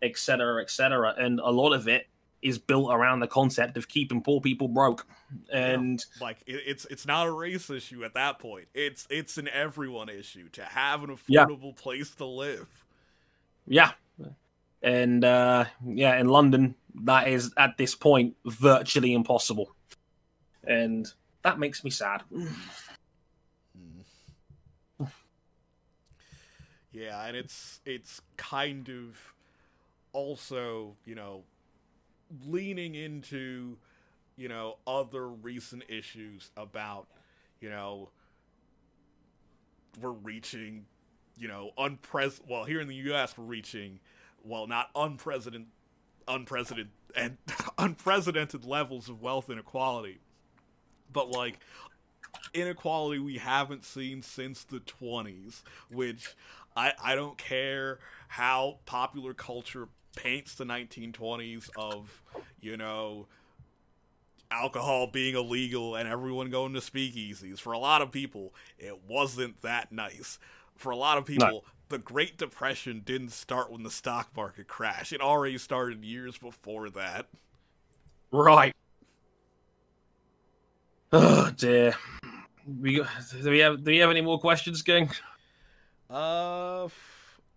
[0.02, 2.08] etc etc and a lot of it
[2.42, 5.06] is built around the concept of keeping poor people broke.
[5.52, 8.66] And yeah, like it, it's it's not a race issue at that point.
[8.74, 11.82] It's it's an everyone issue to have an affordable yeah.
[11.82, 12.66] place to live.
[13.66, 13.92] Yeah.
[14.82, 19.70] And uh yeah in london that is at this point virtually impossible.
[20.64, 21.06] And
[21.42, 22.22] that makes me sad
[26.92, 29.34] yeah and it's it's kind of
[30.12, 31.42] also you know
[32.46, 33.76] leaning into
[34.36, 37.06] you know other recent issues about
[37.60, 38.10] you know
[40.00, 40.86] we're reaching
[41.36, 44.00] you know unprecedented well here in the US we're reaching
[44.44, 45.68] well not unprecedented
[46.28, 47.36] unprecedented and
[47.78, 50.18] unprecedented levels of wealth inequality.
[51.12, 51.58] But like
[52.54, 56.34] inequality we haven't seen since the 20s which
[56.76, 62.22] I I don't care how popular culture paints the 1920s of,
[62.60, 63.26] you know,
[64.50, 67.58] alcohol being illegal and everyone going to speakeasies.
[67.58, 70.38] For a lot of people, it wasn't that nice.
[70.76, 71.62] For a lot of people, no.
[71.88, 75.12] the Great Depression didn't start when the stock market crashed.
[75.12, 77.28] It already started years before that.
[78.30, 78.74] Right.
[81.12, 81.94] Oh dear.
[82.80, 85.10] We do we have do we have any more questions, King?
[86.12, 86.88] Uh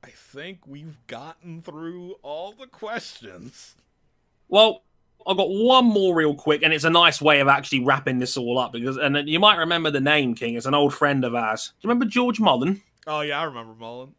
[0.06, 3.74] I think we've gotten through all the questions.
[4.48, 4.84] Well,
[5.26, 8.38] I've got one more real quick, and it's a nice way of actually wrapping this
[8.38, 10.54] all up because, and you might remember the name King.
[10.54, 11.74] It's an old friend of ours.
[11.82, 12.84] Do you remember George Mullen?
[13.08, 14.14] Oh yeah, I remember Mullen.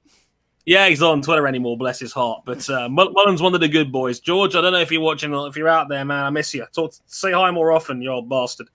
[0.65, 2.43] Yeah, he's not on Twitter anymore, bless his heart.
[2.45, 4.19] But uh, Mullen's one of the good boys.
[4.19, 6.67] George, I don't know if you're watching, if you're out there, man, I miss you.
[6.75, 8.69] Talk, say hi more often, you old bastard.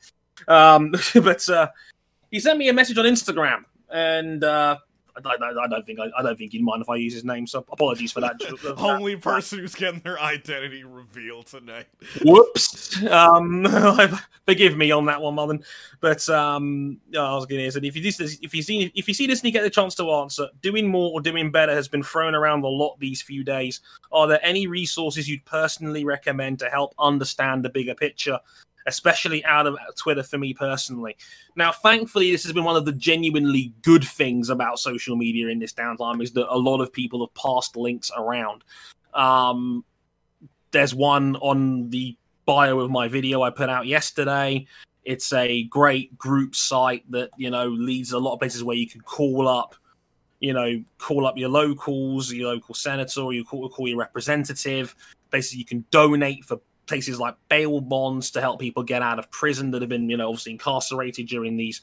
[0.48, 1.68] Um, but uh,
[2.32, 4.78] he sent me a message on Instagram, and uh,
[5.26, 7.24] I, I, I don't think I, I, don't think he'd mind if I use his
[7.24, 7.48] name.
[7.48, 8.42] So apologies for that.
[8.78, 11.88] Only person who's getting their identity revealed tonight.
[12.24, 13.04] Whoops.
[13.06, 13.66] Um,
[14.46, 15.64] forgive me on that one, Mullen.
[16.00, 19.14] But um, I was going to say if you this, if you see if you
[19.14, 21.88] see this and you get the chance to answer, doing more or doing better has
[21.88, 23.82] been thrown around a lot these few days.
[24.12, 28.40] Are there any resources you'd personally recommend to help understand the bigger picture?
[28.88, 31.16] Especially out of Twitter for me personally.
[31.56, 35.60] Now, thankfully, this has been one of the genuinely good things about social media in
[35.60, 38.64] this downtime is that a lot of people have passed links around.
[39.14, 39.84] Um,
[40.72, 44.66] there's one on the bio of my video I put out yesterday.
[45.04, 48.88] It's a great group site that you know leads a lot of places where you
[48.88, 49.76] can call up,
[50.40, 54.96] you know, call up your locals, your local senator, or you call, call your representative.
[55.30, 56.60] Basically, you can donate for
[56.92, 60.18] places like bail bonds to help people get out of prison that have been, you
[60.18, 61.80] know, obviously incarcerated during these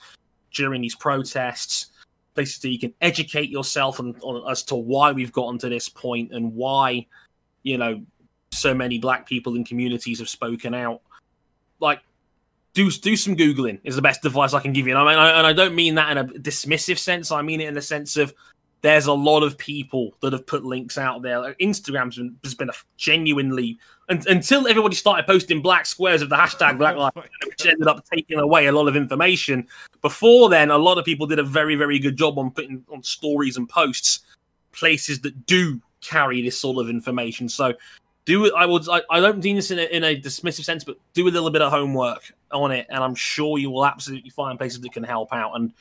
[0.52, 1.86] during these protests.
[2.34, 4.14] Places that you can educate yourself on,
[4.50, 7.06] as to why we've gotten to this point and why,
[7.62, 8.04] you know,
[8.52, 11.00] so many black people in communities have spoken out.
[11.80, 12.00] Like,
[12.74, 14.92] do do some googling is the best advice I can give you.
[14.94, 17.32] And I mean, I, and I don't mean that in a dismissive sense.
[17.32, 18.34] I mean it in the sense of
[18.82, 21.54] there's a lot of people that have put links out there.
[21.58, 23.78] Been, has been a genuinely
[24.08, 28.38] until everybody started posting black squares of the hashtag Black Lives, which ended up taking
[28.38, 29.66] away a lot of information.
[30.00, 33.02] Before then, a lot of people did a very very good job on putting on
[33.02, 34.20] stories and posts
[34.72, 37.48] places that do carry this sort of information.
[37.48, 37.74] So
[38.24, 38.54] do.
[38.54, 38.88] I would.
[38.88, 41.50] I, I don't mean this in a, in a dismissive sense, but do a little
[41.50, 45.04] bit of homework on it, and I'm sure you will absolutely find places that can
[45.04, 45.52] help out.
[45.54, 45.72] And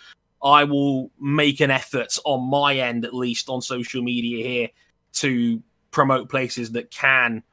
[0.43, 4.69] I will make an effort on my end, at least on social media here,
[5.13, 7.43] to promote places that can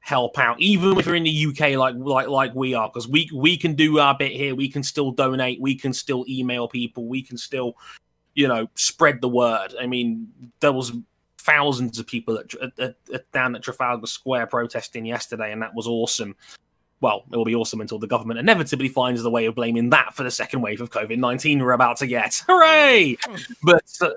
[0.00, 3.30] help out, even if you're in the UK, like like like we are, because we
[3.34, 4.54] we can do our bit here.
[4.54, 5.60] We can still donate.
[5.60, 7.06] We can still email people.
[7.06, 7.76] We can still,
[8.34, 9.74] you know, spread the word.
[9.80, 10.28] I mean,
[10.60, 10.92] there was
[11.38, 15.86] thousands of people at, at, at, down at Trafalgar Square protesting yesterday, and that was
[15.86, 16.34] awesome
[17.00, 20.14] well, it will be awesome until the government inevitably finds the way of blaming that
[20.14, 22.42] for the second wave of COVID 19 we're about to get.
[22.46, 23.16] Hooray!
[23.62, 24.10] but, uh,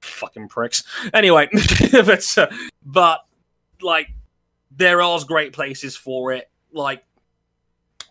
[0.00, 0.84] fucking pricks.
[1.14, 1.48] Anyway,
[1.92, 2.48] but, uh,
[2.84, 3.24] but,
[3.80, 4.08] like,
[4.80, 6.50] there are great places for it.
[6.72, 7.04] Like,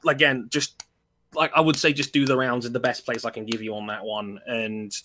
[0.07, 0.85] again, just,
[1.33, 3.61] like, I would say just do the rounds in the best place I can give
[3.61, 4.39] you on that one.
[4.47, 4.95] And,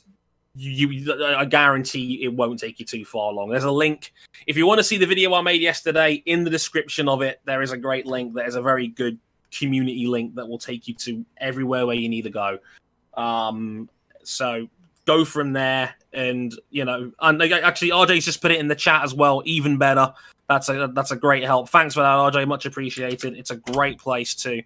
[0.57, 3.51] you, you, I guarantee it won't take you too far long.
[3.51, 4.13] There's a link
[4.47, 6.23] if you want to see the video I made yesterday.
[6.27, 8.35] In the description of it, there is a great link.
[8.35, 9.19] There's a very good
[9.51, 12.59] community link that will take you to everywhere where you need to go.
[13.15, 13.89] Um,
[14.23, 14.69] so
[15.07, 19.03] go from there, and you know, and actually, RJ's just put it in the chat
[19.05, 19.43] as well.
[19.45, 20.13] Even better.
[20.49, 21.69] That's a that's a great help.
[21.69, 22.47] Thanks for that, RJ.
[22.47, 23.37] Much appreciated.
[23.37, 24.63] It's a great place to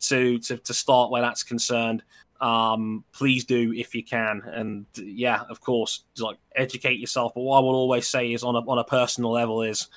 [0.00, 2.02] to to, to start where that's concerned
[2.42, 4.42] um, please do if you can.
[4.52, 7.32] And yeah, of course, like educate yourself.
[7.34, 9.88] But what I will always say is on a on a personal level is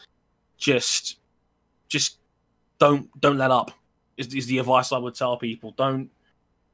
[0.57, 1.17] just
[1.89, 2.19] just
[2.77, 3.71] don't don't let up.
[4.15, 5.71] Is, is the advice I would tell people.
[5.71, 6.09] Don't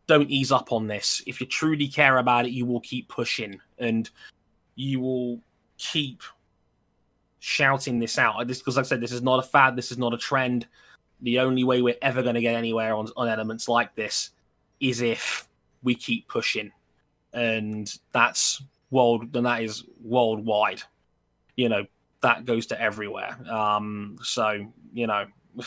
[0.07, 1.21] don't ease up on this.
[1.25, 4.09] If you truly care about it, you will keep pushing and
[4.75, 5.39] you will
[5.77, 6.21] keep
[7.39, 8.47] shouting this out.
[8.47, 9.75] This because like I said, this is not a fad.
[9.75, 10.67] This is not a trend.
[11.21, 14.31] The only way we're ever going to get anywhere on on elements like this
[14.79, 15.47] is if
[15.83, 16.71] we keep pushing,
[17.33, 20.81] and that's world, and that is worldwide.
[21.55, 21.85] You know,
[22.21, 23.37] that goes to everywhere.
[23.49, 25.25] Um, so you know,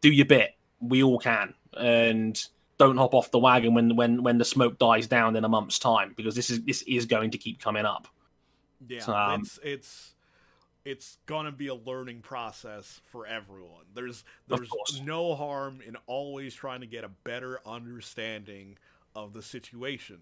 [0.00, 0.54] do your bit.
[0.80, 2.40] We all can, and
[2.78, 5.78] don't hop off the wagon when when when the smoke dies down in a month's
[5.78, 8.08] time, because this is this is going to keep coming up.
[8.86, 10.14] Yeah, um, it's it's
[10.84, 13.84] it's gonna be a learning process for everyone.
[13.94, 18.78] There's there's no harm in always trying to get a better understanding
[19.14, 20.20] of the situation.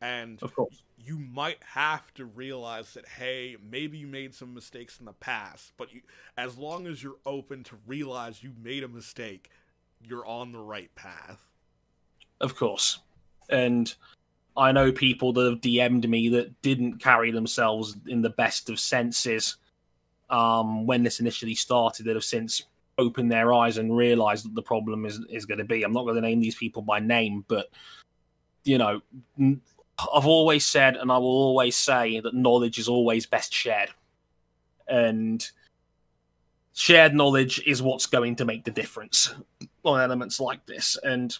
[0.00, 0.82] And of course.
[0.96, 5.72] you might have to realize that, hey, maybe you made some mistakes in the past,
[5.76, 6.02] but you,
[6.36, 9.50] as long as you're open to realize you made a mistake,
[10.00, 11.47] you're on the right path.
[12.40, 13.00] Of course.
[13.48, 13.92] And
[14.56, 18.80] I know people that have DM'd me that didn't carry themselves in the best of
[18.80, 19.56] senses
[20.30, 22.64] um, when this initially started that have since
[22.98, 25.82] opened their eyes and realized that the problem is, is going to be.
[25.84, 27.70] I'm not going to name these people by name, but
[28.64, 29.00] you know,
[29.38, 33.90] I've always said, and I will always say that knowledge is always best shared,
[34.88, 35.48] and
[36.74, 39.34] shared knowledge is what's going to make the difference
[39.84, 40.98] on elements like this.
[41.02, 41.36] And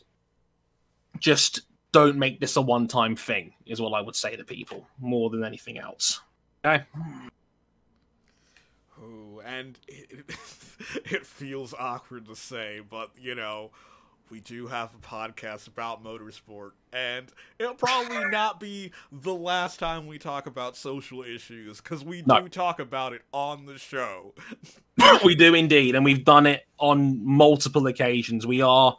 [1.21, 5.31] just don't make this a one-time thing, is what I would say to people more
[5.31, 6.21] than anything else.
[6.65, 6.85] Okay.
[9.01, 10.25] Ooh, and it,
[11.05, 13.71] it feels awkward to say, but you know,
[14.31, 20.07] we do have a podcast about motorsport, and it'll probably not be the last time
[20.07, 22.43] we talk about social issues because we no.
[22.43, 24.35] do talk about it on the show.
[25.25, 28.47] we do indeed, and we've done it on multiple occasions.
[28.47, 28.97] We are,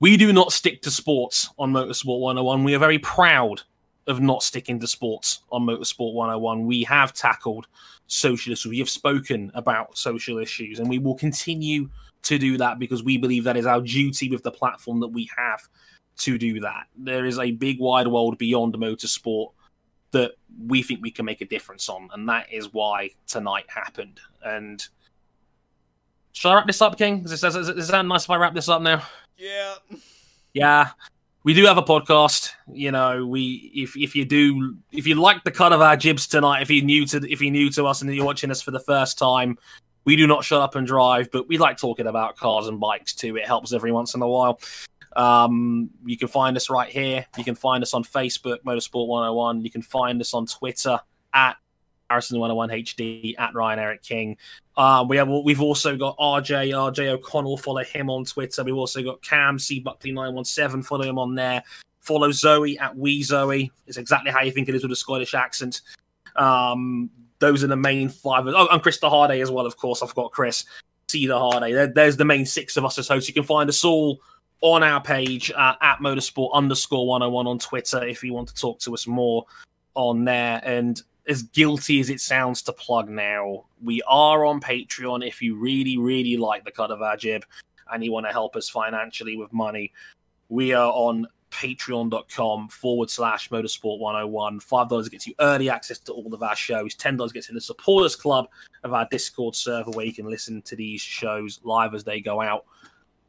[0.00, 2.64] we do not stick to sports on Motorsport 101.
[2.64, 3.62] We are very proud
[4.06, 6.66] of not sticking to sports on Motorsport 101.
[6.66, 7.66] We have tackled
[8.06, 8.70] social issues.
[8.70, 11.88] We have spoken about social issues, and we will continue
[12.22, 15.28] to do that because we believe that is our duty with the platform that we
[15.36, 15.60] have
[16.18, 16.86] to do that.
[16.96, 19.52] There is a big wide world beyond motorsport
[20.12, 20.32] that
[20.66, 24.20] we think we can make a difference on, and that is why tonight happened.
[24.44, 24.86] And
[26.36, 27.24] shall I wrap this up, King?
[27.24, 29.02] Is, this, is, is that nice if I wrap this up now?
[29.38, 29.74] Yeah.
[30.52, 30.90] Yeah.
[31.44, 32.50] We do have a podcast.
[32.70, 36.26] You know, we if if you do if you like the cut of our jibs
[36.26, 38.72] tonight, if you're new to if you're new to us and you're watching us for
[38.72, 39.56] the first time,
[40.04, 43.14] we do not shut up and drive, but we like talking about cars and bikes
[43.14, 43.36] too.
[43.36, 44.60] It helps every once in a while.
[45.14, 47.24] Um, you can find us right here.
[47.38, 49.62] You can find us on Facebook, Motorsport 101.
[49.62, 50.98] You can find us on Twitter
[51.32, 51.56] at
[52.10, 54.36] Harrison 101 HD at Ryan Eric King.
[54.76, 57.56] Uh, we have we've also got RJ RJ O'Connell.
[57.56, 58.62] Follow him on Twitter.
[58.64, 60.82] We've also got Cam C Buckley 917.
[60.82, 61.62] Follow him on there.
[62.00, 63.70] Follow Zoe at Wee Zoe.
[63.86, 65.80] It's exactly how you think it is with a Scottish accent.
[66.36, 68.46] Um, those are the main five.
[68.46, 70.02] Oh, and Chris the Hardy as well, of course.
[70.02, 70.64] I've got Chris
[71.08, 71.72] Cedar Hardy.
[71.72, 73.28] There, there's the main six of us as hosts.
[73.28, 74.20] You can find us all
[74.60, 78.78] on our page uh, at motorsport underscore 101 on Twitter if you want to talk
[78.80, 79.44] to us more
[79.94, 80.60] on there.
[80.64, 85.56] And as guilty as it sounds to plug now, we are on Patreon if you
[85.56, 87.44] really, really like the cut of our jib
[87.92, 89.92] and you want to help us financially with money.
[90.48, 94.60] We are on patreon.com forward slash motorsport 101.
[94.60, 96.94] $5 gets you early access to all of our shows.
[96.94, 98.46] $10 gets in the supporters club
[98.84, 102.40] of our Discord server where you can listen to these shows live as they go
[102.40, 102.64] out.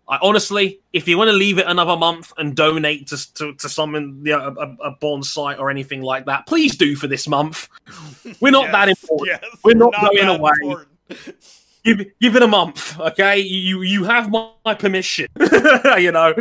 [0.09, 3.69] I, honestly, if you want to leave it another month and donate to to, to
[3.69, 7.27] something, you know, a, a bond site or anything like that, please do for this
[7.27, 7.67] month.
[8.41, 9.39] We're not yes, that important.
[9.41, 10.85] Yes, we're not, not going away
[11.87, 13.39] give give it a month, okay?
[13.39, 15.27] You you have my, my permission,
[15.97, 16.33] you know.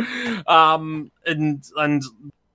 [0.47, 2.03] Um, and and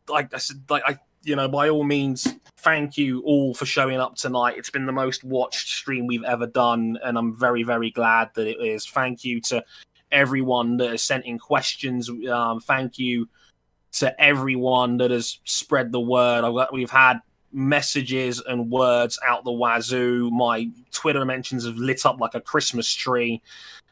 [0.09, 2.27] like I said, like I you know, by all means,
[2.59, 4.57] thank you all for showing up tonight.
[4.59, 8.47] It's been the most watched stream we've ever done, and I'm very very glad that
[8.47, 8.87] it is.
[8.87, 9.65] Thank you to
[10.13, 12.11] everyone that has sent in questions.
[12.31, 13.29] Um, thank you
[13.93, 16.45] to everyone that has spread the word.
[16.73, 17.21] We've had
[17.53, 20.31] messages and words out the wazoo.
[20.31, 23.43] My Twitter mentions have lit up like a Christmas tree.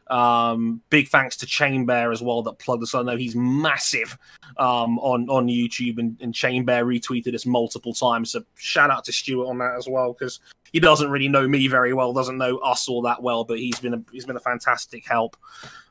[0.07, 2.93] Um, big thanks to Chain Bear as well that plugged us.
[2.93, 4.17] I know he's massive
[4.57, 8.31] um, on on YouTube, and, and Chain Bear retweeted us multiple times.
[8.31, 10.41] So shout out to Stuart on that as well because
[10.73, 13.79] he doesn't really know me very well, doesn't know us all that well, but he's
[13.79, 15.37] been a, he's been a fantastic help.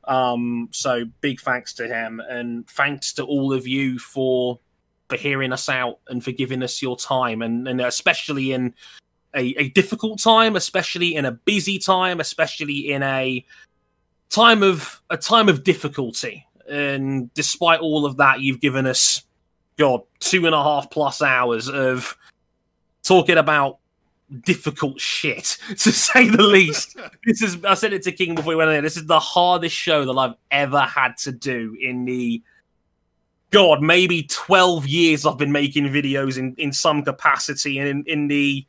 [0.05, 4.59] Um, so big thanks to him, and thanks to all of you for
[5.09, 8.75] for hearing us out and for giving us your time, and and especially in
[9.35, 13.45] a, a difficult time, especially in a busy time, especially in a
[14.31, 16.47] time of a time of difficulty.
[16.69, 19.23] And despite all of that, you've given us,
[19.77, 22.17] God, two and a half plus hours of
[23.03, 23.80] talking about
[24.41, 26.97] difficult shit, to say the least.
[27.25, 28.84] this is I said it to King before we went in.
[28.84, 32.42] This is the hardest show that I've ever had to do in the
[33.50, 38.28] God, maybe 12 years I've been making videos in, in some capacity and in, in
[38.28, 38.65] the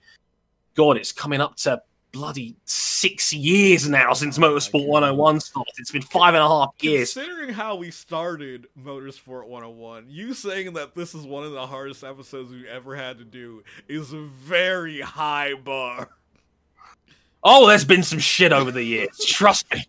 [0.74, 1.82] God, it's coming up to
[2.12, 5.74] bloody six years now since oh Motorsport 101 started.
[5.78, 7.14] It's been five and a half years.
[7.14, 12.04] Considering how we started Motorsport 101, you saying that this is one of the hardest
[12.04, 16.10] episodes we ever had to do is a very high bar.
[17.44, 19.18] Oh, there's been some shit over the years.
[19.26, 19.86] Trust me.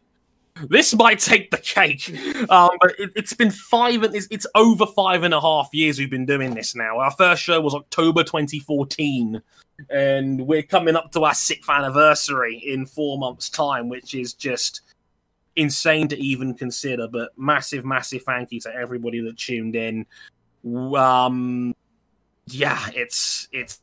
[0.69, 2.09] This might take the cake,
[2.51, 4.03] um, but it, has been five.
[4.03, 6.99] It's, it's over five and a half years we've been doing this now.
[6.99, 9.43] Our first show was October 2014,
[9.91, 14.83] and we're coming up to our sixth anniversary in four months' time, which is just
[15.57, 17.09] insane to even consider.
[17.09, 20.07] But massive, massive thank you to everybody that tuned in.
[20.65, 21.75] Um,
[22.47, 23.81] yeah, it's it's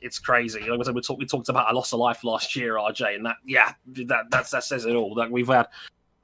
[0.00, 0.60] it's crazy.
[0.60, 3.16] Like I said, we talked we talked about a loss of life last year, RJ,
[3.16, 5.14] and that yeah, that that's, that says it all.
[5.14, 5.68] Like we've had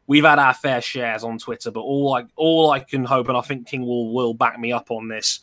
[0.07, 3.36] we've had our fair shares on Twitter, but all I all I can hope, and
[3.36, 5.41] I think King will will back me up on this.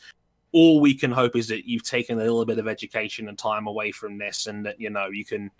[0.53, 3.67] All we can hope is that you've taken a little bit of education and time
[3.67, 5.51] away from this, and that you know you can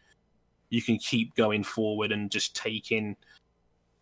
[0.70, 3.16] you can keep going forward and just taking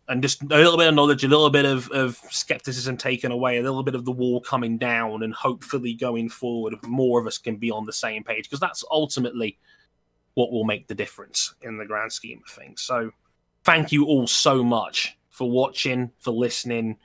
[0.08, 3.58] and just a little bit of knowledge, a little bit of, of skepticism taken away,
[3.58, 7.38] a little bit of the wall coming down, and hopefully going forward, more of us
[7.38, 9.56] can be on the same page because that's ultimately
[10.34, 12.80] what will make the difference in the grand scheme of things.
[12.80, 13.12] So
[13.64, 16.98] thank you all so much for watching, for listening,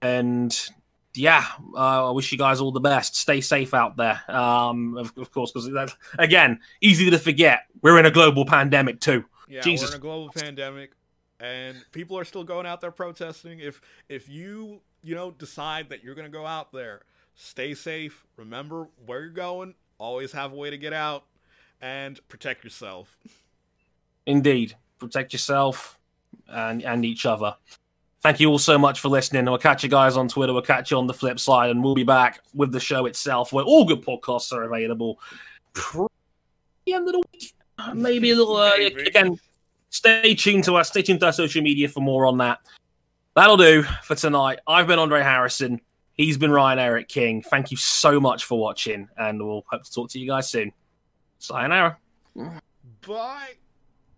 [0.00, 0.70] and
[1.14, 3.16] yeah, uh, I wish you guys all the best.
[3.16, 7.66] Stay safe out there, um, of, of course, because again, easy to forget.
[7.82, 9.24] We're in a global pandemic too.
[9.48, 9.90] Yeah, Jesus.
[9.90, 10.92] we're in a global pandemic,
[11.40, 13.60] and people are still going out there protesting.
[13.60, 17.02] If if you you know decide that you're going to go out there,
[17.34, 18.24] stay safe.
[18.36, 19.74] Remember where you're going.
[19.98, 21.24] Always have a way to get out,
[21.80, 23.18] and protect yourself.
[24.24, 25.98] Indeed protect yourself
[26.48, 27.54] and and each other.
[28.22, 29.44] Thank you all so much for listening.
[29.46, 30.52] We'll catch you guys on Twitter.
[30.52, 33.52] We'll catch you on the flip side, and we'll be back with the show itself,
[33.52, 35.18] where all good podcasts are available.
[35.74, 37.52] The end of the week,
[37.94, 38.56] maybe a little.
[38.56, 38.74] Uh,
[39.06, 39.38] again,
[39.90, 40.88] stay tuned to us.
[40.88, 42.60] Stay tuned to our social media for more on that.
[43.34, 44.60] That'll do for tonight.
[44.66, 45.80] I've been Andre Harrison.
[46.12, 47.42] He's been Ryan Eric King.
[47.42, 50.72] Thank you so much for watching, and we'll hope to talk to you guys soon.
[51.38, 51.98] Sayonara.
[53.06, 53.54] Bye.